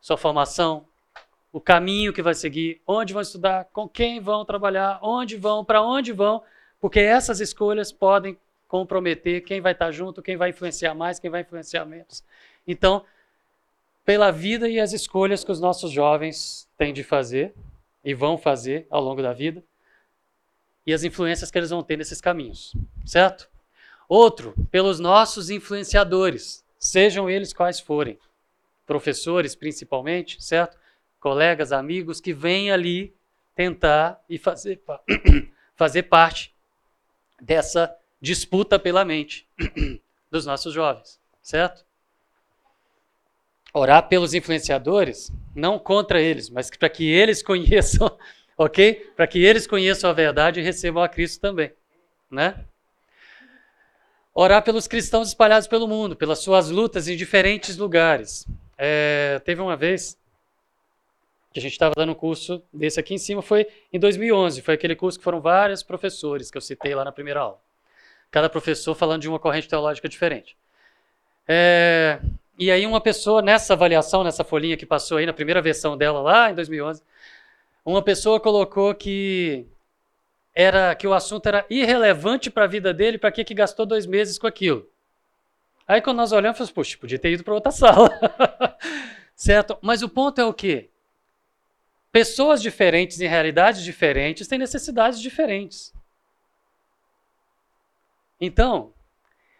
sua 0.00 0.16
formação, 0.16 0.86
o 1.52 1.60
caminho 1.60 2.12
que 2.12 2.22
vai 2.22 2.32
seguir, 2.32 2.80
onde 2.86 3.12
vão 3.12 3.22
estudar, 3.22 3.64
com 3.72 3.88
quem 3.88 4.20
vão 4.20 4.44
trabalhar, 4.44 5.00
onde 5.02 5.36
vão, 5.36 5.64
para 5.64 5.82
onde 5.82 6.12
vão, 6.12 6.44
porque 6.80 7.00
essas 7.00 7.40
escolhas 7.40 7.90
podem 7.90 8.38
comprometer 8.68 9.40
quem 9.40 9.60
vai 9.60 9.72
estar 9.72 9.90
junto, 9.90 10.22
quem 10.22 10.36
vai 10.36 10.50
influenciar 10.50 10.94
mais, 10.94 11.18
quem 11.18 11.28
vai 11.28 11.40
influenciar 11.40 11.84
menos. 11.84 12.22
Então, 12.64 13.04
pela 14.04 14.30
vida 14.30 14.68
e 14.68 14.78
as 14.78 14.92
escolhas 14.92 15.42
que 15.42 15.50
os 15.50 15.58
nossos 15.58 15.90
jovens 15.90 16.68
têm 16.78 16.92
de 16.92 17.02
fazer 17.02 17.52
e 18.04 18.14
vão 18.14 18.38
fazer 18.38 18.86
ao 18.88 19.02
longo 19.02 19.20
da 19.20 19.32
vida, 19.32 19.60
e 20.90 20.92
as 20.92 21.04
influências 21.04 21.52
que 21.52 21.56
eles 21.56 21.70
vão 21.70 21.84
ter 21.84 21.96
nesses 21.96 22.20
caminhos, 22.20 22.74
certo? 23.06 23.48
Outro, 24.08 24.52
pelos 24.72 24.98
nossos 24.98 25.48
influenciadores, 25.48 26.64
sejam 26.80 27.30
eles 27.30 27.52
quais 27.52 27.78
forem, 27.78 28.18
professores 28.84 29.54
principalmente, 29.54 30.42
certo? 30.42 30.76
Colegas, 31.20 31.70
amigos 31.70 32.20
que 32.20 32.32
vêm 32.34 32.72
ali 32.72 33.14
tentar 33.54 34.20
e 34.28 34.36
fazer, 34.36 34.82
fazer 35.76 36.02
parte 36.02 36.52
dessa 37.40 37.96
disputa 38.20 38.76
pela 38.76 39.04
mente 39.04 39.48
dos 40.28 40.44
nossos 40.44 40.74
jovens, 40.74 41.20
certo? 41.40 41.86
Orar 43.72 44.08
pelos 44.08 44.34
influenciadores, 44.34 45.32
não 45.54 45.78
contra 45.78 46.20
eles, 46.20 46.50
mas 46.50 46.68
para 46.68 46.90
que 46.90 47.08
eles 47.08 47.44
conheçam, 47.44 48.18
ok? 48.62 49.12
Para 49.16 49.26
que 49.26 49.42
eles 49.42 49.66
conheçam 49.66 50.10
a 50.10 50.12
verdade 50.12 50.60
e 50.60 50.62
recebam 50.62 51.02
a 51.02 51.08
Cristo 51.08 51.40
também, 51.40 51.72
né? 52.30 52.64
Orar 54.34 54.62
pelos 54.62 54.86
cristãos 54.86 55.28
espalhados 55.28 55.66
pelo 55.66 55.88
mundo, 55.88 56.14
pelas 56.14 56.40
suas 56.40 56.68
lutas 56.70 57.08
em 57.08 57.16
diferentes 57.16 57.76
lugares. 57.76 58.46
É, 58.76 59.40
teve 59.44 59.60
uma 59.60 59.76
vez 59.76 60.18
que 61.52 61.58
a 61.58 61.62
gente 61.62 61.72
estava 61.72 61.94
dando 61.96 62.12
um 62.12 62.14
curso 62.14 62.62
desse 62.72 63.00
aqui 63.00 63.14
em 63.14 63.18
cima, 63.18 63.42
foi 63.42 63.66
em 63.92 63.98
2011, 63.98 64.62
foi 64.62 64.74
aquele 64.74 64.94
curso 64.94 65.18
que 65.18 65.24
foram 65.24 65.40
vários 65.40 65.82
professores 65.82 66.50
que 66.50 66.56
eu 66.56 66.62
citei 66.62 66.94
lá 66.94 67.04
na 67.04 67.12
primeira 67.12 67.40
aula 67.40 67.58
cada 68.30 68.48
professor 68.48 68.94
falando 68.94 69.22
de 69.22 69.28
uma 69.28 69.38
corrente 69.38 69.68
teológica 69.68 70.08
diferente. 70.08 70.56
É, 71.48 72.20
e 72.58 72.70
aí 72.70 72.86
uma 72.86 73.00
pessoa, 73.00 73.42
nessa 73.42 73.72
avaliação, 73.72 74.22
nessa 74.22 74.44
folhinha 74.44 74.76
que 74.76 74.86
passou 74.86 75.18
aí, 75.18 75.26
na 75.26 75.32
primeira 75.32 75.60
versão 75.60 75.96
dela 75.96 76.20
lá 76.20 76.50
em 76.50 76.54
2011, 76.54 77.02
uma 77.84 78.02
pessoa 78.02 78.40
colocou 78.40 78.94
que 78.94 79.66
era 80.54 80.94
que 80.94 81.06
o 81.06 81.14
assunto 81.14 81.46
era 81.46 81.64
irrelevante 81.70 82.50
para 82.50 82.64
a 82.64 82.68
vida 82.68 82.92
dele, 82.92 83.18
para 83.18 83.32
que, 83.32 83.44
que 83.44 83.54
gastou 83.54 83.86
dois 83.86 84.06
meses 84.06 84.38
com 84.38 84.46
aquilo. 84.46 84.88
Aí 85.86 86.00
quando 86.00 86.18
nós 86.18 86.32
olhamos, 86.32 86.58
falamos, 86.58 86.72
puxa, 86.72 86.98
podia 86.98 87.18
ter 87.18 87.32
ido 87.32 87.44
para 87.44 87.54
outra 87.54 87.72
sala. 87.72 88.10
certo? 89.34 89.78
Mas 89.80 90.02
o 90.02 90.08
ponto 90.08 90.40
é 90.40 90.44
o 90.44 90.52
quê? 90.52 90.90
Pessoas 92.12 92.60
diferentes 92.60 93.20
em 93.20 93.26
realidades 93.26 93.82
diferentes 93.82 94.46
têm 94.46 94.58
necessidades 94.58 95.20
diferentes. 95.20 95.94
Então, 98.40 98.92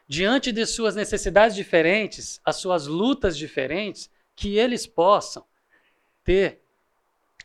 diante 0.09 0.51
de 0.51 0.67
suas 0.67 0.97
necessidades 0.97 1.55
diferentes, 1.55 2.41
as 2.45 2.57
suas 2.57 2.87
lutas 2.87 3.39
diferentes, 3.39 4.11
que 4.35 4.57
eles 4.59 4.87
possam 4.87 5.45
ter 6.25 6.61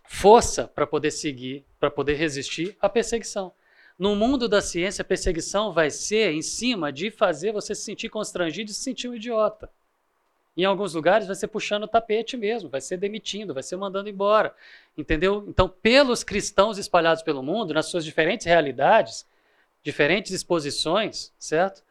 força 0.07 0.67
para 0.67 0.87
poder 0.87 1.11
seguir, 1.11 1.65
para 1.79 1.89
poder 1.89 2.15
resistir 2.15 2.75
à 2.81 2.87
perseguição. 2.87 3.53
No 3.97 4.15
mundo 4.15 4.49
da 4.49 4.61
ciência, 4.61 5.01
a 5.01 5.05
perseguição 5.05 5.71
vai 5.71 5.89
ser 5.89 6.33
em 6.33 6.41
cima 6.41 6.91
de 6.91 7.09
fazer 7.09 7.53
você 7.53 7.73
se 7.73 7.83
sentir 7.83 8.09
constrangido 8.09 8.69
e 8.69 8.73
se 8.73 8.81
sentir 8.81 9.07
um 9.07 9.15
idiota. 9.15 9.69
Em 10.57 10.63
alguns 10.63 10.93
lugares 10.93 11.27
vai 11.27 11.35
ser 11.35 11.47
puxando 11.47 11.83
o 11.83 11.87
tapete 11.87 12.37
mesmo, 12.37 12.69
vai 12.69 12.79
ser 12.79 12.97
demitindo, 12.97 13.53
vai 13.53 13.63
ser 13.63 13.75
mandando 13.75 14.09
embora. 14.09 14.55
Entendeu? 14.97 15.45
Então, 15.47 15.67
pelos 15.67 16.23
cristãos 16.23 16.77
espalhados 16.77 17.23
pelo 17.23 17.43
mundo, 17.43 17.73
nas 17.73 17.87
suas 17.87 18.05
diferentes 18.05 18.45
realidades, 18.45 19.25
diferentes 19.83 20.31
exposições, 20.31 21.33
certo? 21.37 21.83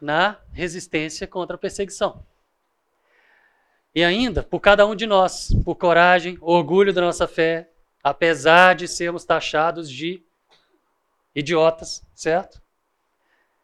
Na 0.00 0.38
resistência 0.52 1.26
contra 1.26 1.54
a 1.54 1.58
perseguição. 1.58 2.24
E 3.94 4.02
ainda, 4.02 4.42
por 4.42 4.60
cada 4.60 4.86
um 4.86 4.94
de 4.94 5.06
nós, 5.06 5.50
por 5.64 5.74
coragem, 5.74 6.38
orgulho 6.40 6.92
da 6.92 7.02
nossa 7.02 7.28
fé, 7.28 7.68
apesar 8.02 8.74
de 8.74 8.88
sermos 8.88 9.24
taxados 9.24 9.90
de 9.90 10.22
idiotas, 11.34 12.02
certo? 12.14 12.60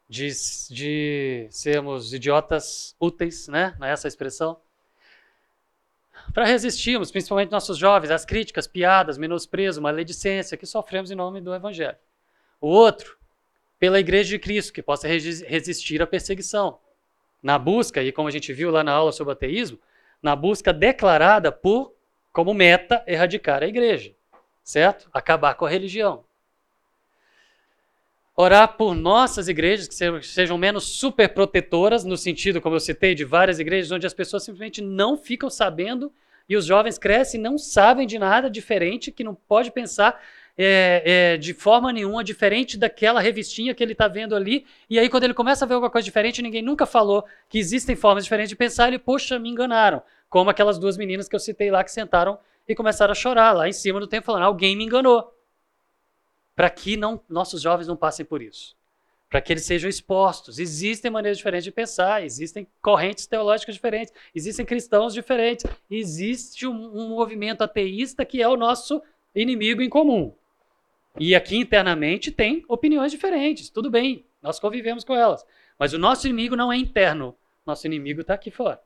De, 0.08 0.30
de 0.70 1.46
sermos 1.50 2.12
idiotas 2.12 2.94
úteis, 3.00 3.48
né? 3.48 3.74
Não 3.78 3.86
é 3.86 3.92
essa 3.92 4.06
a 4.06 4.10
expressão? 4.10 4.60
Para 6.34 6.44
resistirmos, 6.44 7.10
principalmente 7.10 7.50
nossos 7.50 7.78
jovens, 7.78 8.10
às 8.10 8.24
críticas, 8.24 8.66
piadas, 8.66 9.16
menosprezo, 9.16 9.80
maledicência 9.80 10.58
que 10.58 10.66
sofremos 10.66 11.10
em 11.10 11.14
nome 11.14 11.40
do 11.40 11.54
Evangelho. 11.54 11.96
O 12.60 12.68
outro, 12.68 13.16
pela 13.78 14.00
Igreja 14.00 14.30
de 14.30 14.38
Cristo, 14.38 14.72
que 14.72 14.82
possa 14.82 15.08
resistir 15.08 16.02
à 16.02 16.06
perseguição. 16.06 16.78
Na 17.42 17.58
busca, 17.58 18.02
e 18.02 18.12
como 18.12 18.28
a 18.28 18.30
gente 18.30 18.52
viu 18.52 18.70
lá 18.70 18.82
na 18.84 18.92
aula 18.92 19.12
sobre 19.12 19.32
ateísmo, 19.32 19.78
na 20.22 20.34
busca 20.34 20.72
declarada 20.72 21.50
por, 21.52 21.94
como 22.32 22.54
meta, 22.54 23.02
erradicar 23.06 23.62
a 23.62 23.66
igreja, 23.66 24.14
certo? 24.62 25.08
Acabar 25.12 25.54
com 25.54 25.64
a 25.64 25.70
religião. 25.70 26.24
Orar 28.36 28.76
por 28.76 28.94
nossas 28.94 29.48
igrejas, 29.48 29.88
que 29.88 30.22
sejam 30.24 30.56
menos 30.56 30.84
superprotetoras, 30.84 32.04
no 32.04 32.16
sentido, 32.16 32.60
como 32.60 32.76
eu 32.76 32.80
citei, 32.80 33.14
de 33.14 33.24
várias 33.24 33.58
igrejas 33.58 33.90
onde 33.90 34.06
as 34.06 34.14
pessoas 34.14 34.44
simplesmente 34.44 34.80
não 34.80 35.16
ficam 35.16 35.50
sabendo 35.50 36.12
e 36.48 36.56
os 36.56 36.64
jovens 36.64 36.98
crescem 36.98 37.40
e 37.40 37.42
não 37.42 37.58
sabem 37.58 38.06
de 38.06 38.18
nada 38.18 38.48
diferente, 38.48 39.10
que 39.10 39.24
não 39.24 39.34
pode 39.34 39.70
pensar 39.70 40.20
é, 40.60 41.02
é, 41.04 41.36
de 41.36 41.54
forma 41.54 41.92
nenhuma 41.92 42.24
diferente 42.24 42.76
daquela 42.76 43.20
revistinha 43.20 43.72
que 43.72 43.82
ele 43.82 43.92
está 43.92 44.08
vendo 44.08 44.34
ali. 44.34 44.66
E 44.90 44.98
aí, 44.98 45.08
quando 45.08 45.22
ele 45.22 45.34
começa 45.34 45.64
a 45.64 45.68
ver 45.68 45.74
alguma 45.74 45.90
coisa 45.90 46.04
diferente, 46.04 46.42
ninguém 46.42 46.62
nunca 46.62 46.84
falou 46.84 47.24
que 47.48 47.58
existem 47.60 47.94
formas 47.94 48.24
diferentes 48.24 48.50
de 48.50 48.56
pensar. 48.56 48.88
Ele, 48.88 48.98
poxa, 48.98 49.38
me 49.38 49.48
enganaram. 49.48 50.02
Como 50.28 50.50
aquelas 50.50 50.76
duas 50.76 50.96
meninas 50.96 51.28
que 51.28 51.36
eu 51.36 51.40
citei 51.40 51.70
lá 51.70 51.84
que 51.84 51.92
sentaram 51.92 52.38
e 52.66 52.74
começaram 52.74 53.12
a 53.12 53.14
chorar 53.14 53.52
lá 53.52 53.68
em 53.68 53.72
cima 53.72 54.00
do 54.00 54.08
tempo, 54.08 54.26
falando: 54.26 54.42
alguém 54.42 54.76
me 54.76 54.84
enganou. 54.84 55.32
para 56.56 56.68
que 56.68 56.96
não, 56.96 57.20
nossos 57.28 57.62
jovens 57.62 57.86
não 57.86 57.96
passem 57.96 58.26
por 58.26 58.42
isso. 58.42 58.76
Para 59.30 59.40
que 59.40 59.52
eles 59.52 59.64
sejam 59.64 59.88
expostos. 59.88 60.58
Existem 60.58 61.10
maneiras 61.10 61.38
diferentes 61.38 61.64
de 61.64 61.70
pensar, 61.70 62.24
existem 62.24 62.66
correntes 62.82 63.26
teológicas 63.26 63.76
diferentes, 63.76 64.12
existem 64.34 64.66
cristãos 64.66 65.14
diferentes, 65.14 65.64
existe 65.88 66.66
um, 66.66 66.98
um 66.98 67.10
movimento 67.10 67.62
ateísta 67.62 68.24
que 68.24 68.42
é 68.42 68.48
o 68.48 68.56
nosso 68.56 69.00
inimigo 69.34 69.82
em 69.82 69.88
comum. 69.88 70.34
E 71.18 71.34
aqui 71.34 71.56
internamente 71.56 72.30
tem 72.30 72.64
opiniões 72.68 73.10
diferentes, 73.10 73.70
tudo 73.70 73.90
bem, 73.90 74.24
nós 74.40 74.60
convivemos 74.60 75.04
com 75.04 75.14
elas. 75.14 75.44
Mas 75.78 75.92
o 75.92 75.98
nosso 75.98 76.26
inimigo 76.26 76.54
não 76.56 76.72
é 76.72 76.76
interno, 76.76 77.36
nosso 77.66 77.86
inimigo 77.86 78.20
está 78.20 78.34
aqui 78.34 78.50
fora, 78.50 78.80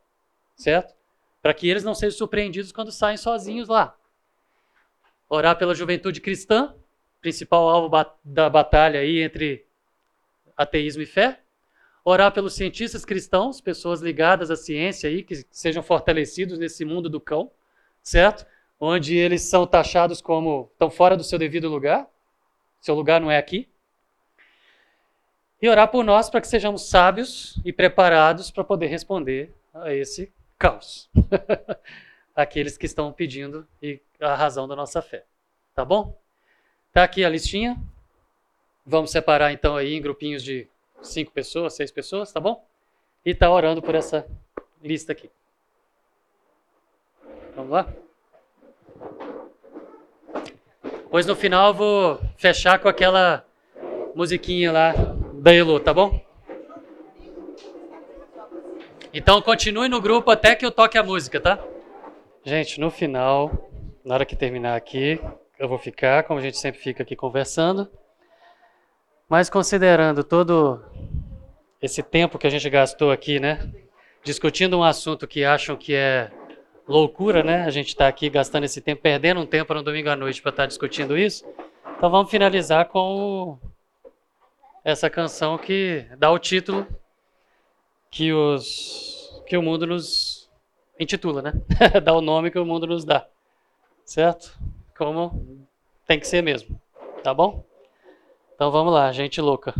certo? 0.56 0.94
Para 1.40 1.52
que 1.52 1.68
eles 1.68 1.84
não 1.84 1.94
sejam 1.94 2.16
surpreendidos 2.16 2.72
quando 2.72 2.90
saem 2.90 3.16
sozinhos 3.16 3.68
lá. 3.68 3.96
Orar 5.28 5.56
pela 5.56 5.74
juventude 5.74 6.20
cristã, 6.20 6.74
principal 7.20 7.68
alvo 7.68 7.90
da 8.24 8.50
batalha 8.50 9.00
aí 9.00 9.20
entre 9.20 9.66
ateísmo 10.56 11.02
e 11.02 11.06
fé. 11.06 11.40
Orar 12.04 12.32
pelos 12.32 12.54
cientistas 12.54 13.04
cristãos, 13.04 13.60
pessoas 13.60 14.00
ligadas 14.00 14.50
à 14.50 14.56
ciência 14.56 15.08
aí, 15.08 15.22
que 15.22 15.46
sejam 15.50 15.82
fortalecidos 15.82 16.58
nesse 16.58 16.84
mundo 16.84 17.08
do 17.08 17.20
cão, 17.20 17.50
certo? 18.02 18.44
Onde 18.78 19.16
eles 19.16 19.42
são 19.42 19.66
taxados 19.66 20.20
como 20.20 20.68
estão 20.72 20.90
fora 20.90 21.16
do 21.16 21.22
seu 21.22 21.38
devido 21.38 21.68
lugar. 21.68 22.11
Seu 22.82 22.96
lugar 22.96 23.20
não 23.20 23.30
é 23.30 23.38
aqui. 23.38 23.68
E 25.62 25.68
orar 25.68 25.86
por 25.88 26.04
nós 26.04 26.28
para 26.28 26.40
que 26.40 26.48
sejamos 26.48 26.88
sábios 26.88 27.60
e 27.64 27.72
preparados 27.72 28.50
para 28.50 28.64
poder 28.64 28.88
responder 28.88 29.54
a 29.72 29.94
esse 29.94 30.32
caos. 30.58 31.08
Aqueles 32.34 32.76
que 32.76 32.84
estão 32.84 33.12
pedindo 33.12 33.66
e 33.80 34.00
a 34.20 34.34
razão 34.34 34.66
da 34.66 34.74
nossa 34.74 35.00
fé. 35.00 35.24
Tá 35.72 35.84
bom? 35.84 36.18
Tá 36.92 37.04
aqui 37.04 37.24
a 37.24 37.28
listinha. 37.28 37.80
Vamos 38.84 39.12
separar 39.12 39.52
então 39.52 39.76
aí 39.76 39.94
em 39.94 40.02
grupinhos 40.02 40.42
de 40.42 40.66
cinco 41.00 41.30
pessoas, 41.30 41.74
seis 41.74 41.92
pessoas, 41.92 42.32
tá 42.32 42.40
bom? 42.40 42.66
E 43.24 43.32
tá 43.32 43.48
orando 43.48 43.80
por 43.80 43.94
essa 43.94 44.26
lista 44.82 45.12
aqui. 45.12 45.30
Vamos 47.54 47.70
lá? 47.70 47.86
Pois 51.12 51.26
no 51.26 51.36
final 51.36 51.74
vou 51.74 52.18
fechar 52.38 52.78
com 52.78 52.88
aquela 52.88 53.44
musiquinha 54.14 54.72
lá 54.72 54.94
da 55.34 55.52
Elo, 55.52 55.78
tá 55.78 55.92
bom? 55.92 56.18
Então 59.12 59.42
continue 59.42 59.90
no 59.90 60.00
grupo 60.00 60.30
até 60.30 60.56
que 60.56 60.64
eu 60.64 60.70
toque 60.70 60.96
a 60.96 61.02
música, 61.02 61.38
tá? 61.38 61.62
Gente, 62.42 62.80
no 62.80 62.90
final, 62.90 63.70
na 64.02 64.14
hora 64.14 64.24
que 64.24 64.34
terminar 64.34 64.74
aqui, 64.74 65.20
eu 65.58 65.68
vou 65.68 65.76
ficar, 65.76 66.22
como 66.22 66.40
a 66.40 66.42
gente 66.42 66.56
sempre 66.56 66.80
fica 66.80 67.02
aqui 67.02 67.14
conversando. 67.14 67.90
Mas 69.28 69.50
considerando 69.50 70.24
todo 70.24 70.82
esse 71.82 72.02
tempo 72.02 72.38
que 72.38 72.46
a 72.46 72.50
gente 72.50 72.70
gastou 72.70 73.10
aqui, 73.10 73.38
né? 73.38 73.70
Discutindo 74.24 74.78
um 74.78 74.82
assunto 74.82 75.28
que 75.28 75.44
acham 75.44 75.76
que 75.76 75.94
é 75.94 76.30
loucura, 76.86 77.42
né? 77.42 77.64
A 77.64 77.70
gente 77.70 77.88
está 77.88 78.08
aqui 78.08 78.28
gastando 78.28 78.64
esse 78.64 78.80
tempo, 78.80 79.02
perdendo 79.02 79.40
um 79.40 79.46
tempo 79.46 79.72
no 79.74 79.82
domingo 79.82 80.10
à 80.10 80.16
noite 80.16 80.42
para 80.42 80.50
estar 80.50 80.62
tá 80.64 80.66
discutindo 80.66 81.16
isso. 81.16 81.44
Então 81.96 82.10
vamos 82.10 82.30
finalizar 82.30 82.86
com 82.86 83.58
essa 84.84 85.08
canção 85.08 85.56
que 85.56 86.06
dá 86.18 86.30
o 86.30 86.38
título 86.38 86.86
que, 88.10 88.32
os, 88.32 89.42
que 89.46 89.56
o 89.56 89.62
mundo 89.62 89.86
nos 89.86 90.50
intitula, 90.98 91.40
né? 91.42 91.52
dá 92.02 92.12
o 92.12 92.20
nome 92.20 92.50
que 92.50 92.58
o 92.58 92.66
mundo 92.66 92.86
nos 92.86 93.04
dá. 93.04 93.26
Certo? 94.04 94.58
Como 94.96 95.66
tem 96.06 96.18
que 96.18 96.26
ser 96.26 96.42
mesmo. 96.42 96.80
Tá 97.22 97.32
bom? 97.32 97.64
Então 98.54 98.70
vamos 98.70 98.92
lá, 98.92 99.10
gente 99.12 99.40
louca. 99.40 99.74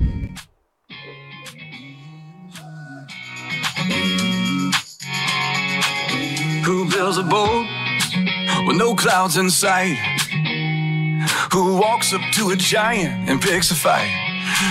Builds 7.12 7.28
a 7.28 7.30
boat 7.30 7.66
with 8.66 8.78
no 8.78 8.94
clouds 8.94 9.36
in 9.36 9.50
sight? 9.50 9.96
Who 11.52 11.76
walks 11.76 12.14
up 12.14 12.22
to 12.34 12.50
a 12.50 12.56
giant 12.56 13.28
and 13.28 13.38
picks 13.38 13.70
a 13.70 13.74
fight? 13.74 14.08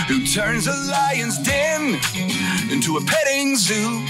Who 0.08 0.26
turns 0.26 0.66
a 0.66 0.72
lion's 0.72 1.38
den 1.38 2.00
into 2.72 2.96
a 2.96 3.00
petting 3.02 3.56
zoo? 3.56 4.04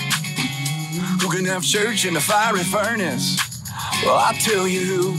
Who 1.21 1.31
can 1.31 1.45
have 1.45 1.63
church 1.63 2.07
in 2.07 2.17
a 2.17 2.21
fiery 2.21 2.65
furnace? 2.65 3.37
Well, 4.03 4.17
I'll 4.17 4.35
tell 4.35 4.67
you 4.67 4.81
who. 4.81 5.13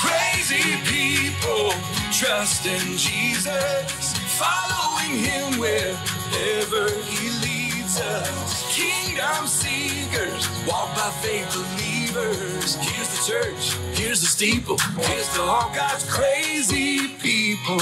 Crazy 0.00 0.76
people 0.86 1.72
trust 2.12 2.64
in 2.64 2.96
Jesus, 2.96 4.16
following 4.40 5.18
him 5.18 5.58
wherever 5.60 6.88
he 7.02 7.28
leads 7.44 8.00
us. 8.00 8.49
Kingdom 8.80 9.46
seekers, 9.46 10.48
walk 10.66 10.96
by 10.96 11.10
faith 11.20 11.52
believers. 11.52 12.76
Here's 12.76 13.10
the 13.10 13.30
church, 13.30 13.74
here's 13.92 14.22
the 14.22 14.26
steeple, 14.26 14.78
here's 14.96 15.28
to 15.34 15.42
all 15.42 15.70
God's 15.74 16.10
crazy 16.10 17.08
people. 17.20 17.78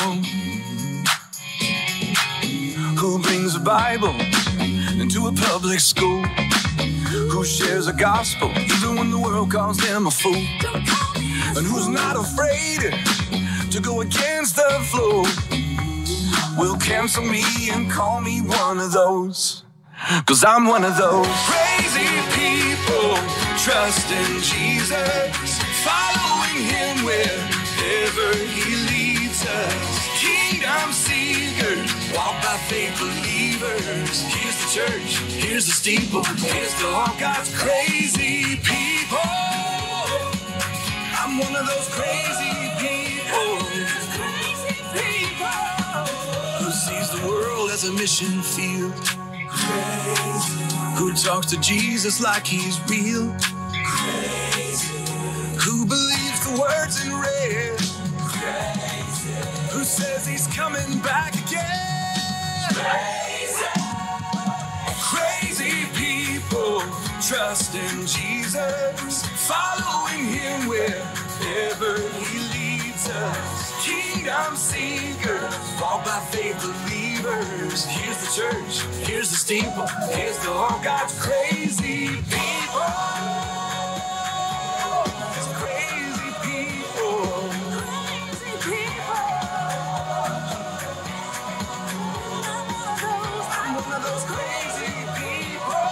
Who 2.98 3.20
brings 3.20 3.54
a 3.54 3.60
Bible 3.60 4.16
into 5.00 5.28
a 5.28 5.32
public 5.32 5.78
school? 5.78 6.24
Who 7.30 7.44
shares 7.44 7.86
a 7.86 7.92
gospel 7.92 8.50
even 8.50 8.96
when 8.96 9.12
the 9.12 9.20
world 9.20 9.52
calls 9.52 9.78
them 9.78 10.08
a 10.08 10.10
fool? 10.10 10.34
And 10.34 11.64
who's 11.64 11.86
not 11.86 12.16
afraid 12.16 12.92
to 13.70 13.80
go 13.80 14.00
against 14.00 14.56
the 14.56 14.68
flow? 14.90 15.22
Will 16.58 16.76
cancel 16.78 17.22
me 17.22 17.44
and 17.70 17.88
call 17.88 18.20
me 18.20 18.40
one 18.40 18.80
of 18.80 18.90
those. 18.90 19.62
Cause 20.26 20.44
I'm 20.44 20.66
one 20.66 20.84
of 20.84 20.96
those 20.96 21.26
crazy 21.50 22.06
people, 22.38 23.16
trusting 23.58 24.40
Jesus, 24.40 25.58
following 25.82 26.62
him 26.62 27.04
wherever 27.04 28.36
he 28.38 28.76
leads 28.86 29.44
us. 29.44 30.08
Kingdom 30.20 30.92
seekers, 30.92 31.90
walk 32.14 32.40
by 32.42 32.56
faith 32.70 32.96
believers. 33.00 34.22
Here's 34.22 34.56
the 34.62 34.70
church, 34.70 35.18
here's 35.34 35.66
the 35.66 35.72
steeple, 35.72 36.22
here's 36.22 36.74
to 36.78 36.86
all 36.86 37.12
God's 37.18 37.52
crazy 37.58 38.56
people. 38.62 39.18
I'm 41.18 41.38
one 41.38 41.56
of 41.56 41.66
those 41.66 41.88
crazy 41.90 42.54
people. 42.78 43.58
Who 46.62 46.70
sees 46.70 47.10
the 47.10 47.26
world 47.26 47.70
as 47.70 47.82
a 47.84 47.92
mission 47.92 48.42
field? 48.42 49.27
Who 50.98 51.12
talks 51.14 51.46
to 51.48 51.60
Jesus 51.60 52.20
like 52.20 52.46
he's 52.46 52.80
real? 52.88 53.34
Crazy. 53.84 54.88
Who 55.64 55.86
believes 55.86 56.40
the 56.46 56.60
words 56.60 57.04
in 57.04 57.14
red? 57.14 57.80
Who 59.70 59.84
says 59.84 60.26
he's 60.26 60.46
coming 60.48 60.98
back 61.00 61.34
again? 61.34 62.74
Crazy. 65.00 65.86
People 65.94 66.82
trust 67.20 67.74
in 67.74 68.06
Jesus, 68.06 69.24
following 69.48 70.24
him 70.26 70.68
wherever 70.68 72.00
he 72.18 72.38
leads 72.54 73.08
us. 73.08 73.86
Kingdom 73.86 74.56
seekers, 74.56 75.54
walk 75.80 76.04
by 76.04 76.20
faith 76.30 76.64
believers. 77.28 77.84
Here's 77.84 78.18
the 78.18 78.30
church, 78.40 78.80
here's 79.06 79.30
the 79.30 79.36
steeple, 79.36 79.86
here's 80.12 80.38
the 80.38 80.50
all 80.50 80.80
God's 80.82 81.14
crazy 81.20 82.08
people. 82.08 82.88
Crazy 85.60 86.30
people. 86.46 87.50
Crazy 87.76 88.52
people. 88.66 89.28
I'm 93.60 93.74
one 93.74 93.92
of 93.92 94.02
those 94.02 94.24
crazy 94.24 94.92
people. 95.18 95.84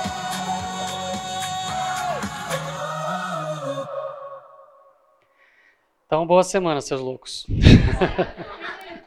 Então, 6.07 6.27
boa 6.27 6.43
semana, 6.45 6.81
seus 6.81 7.01
loucos. 7.01 7.47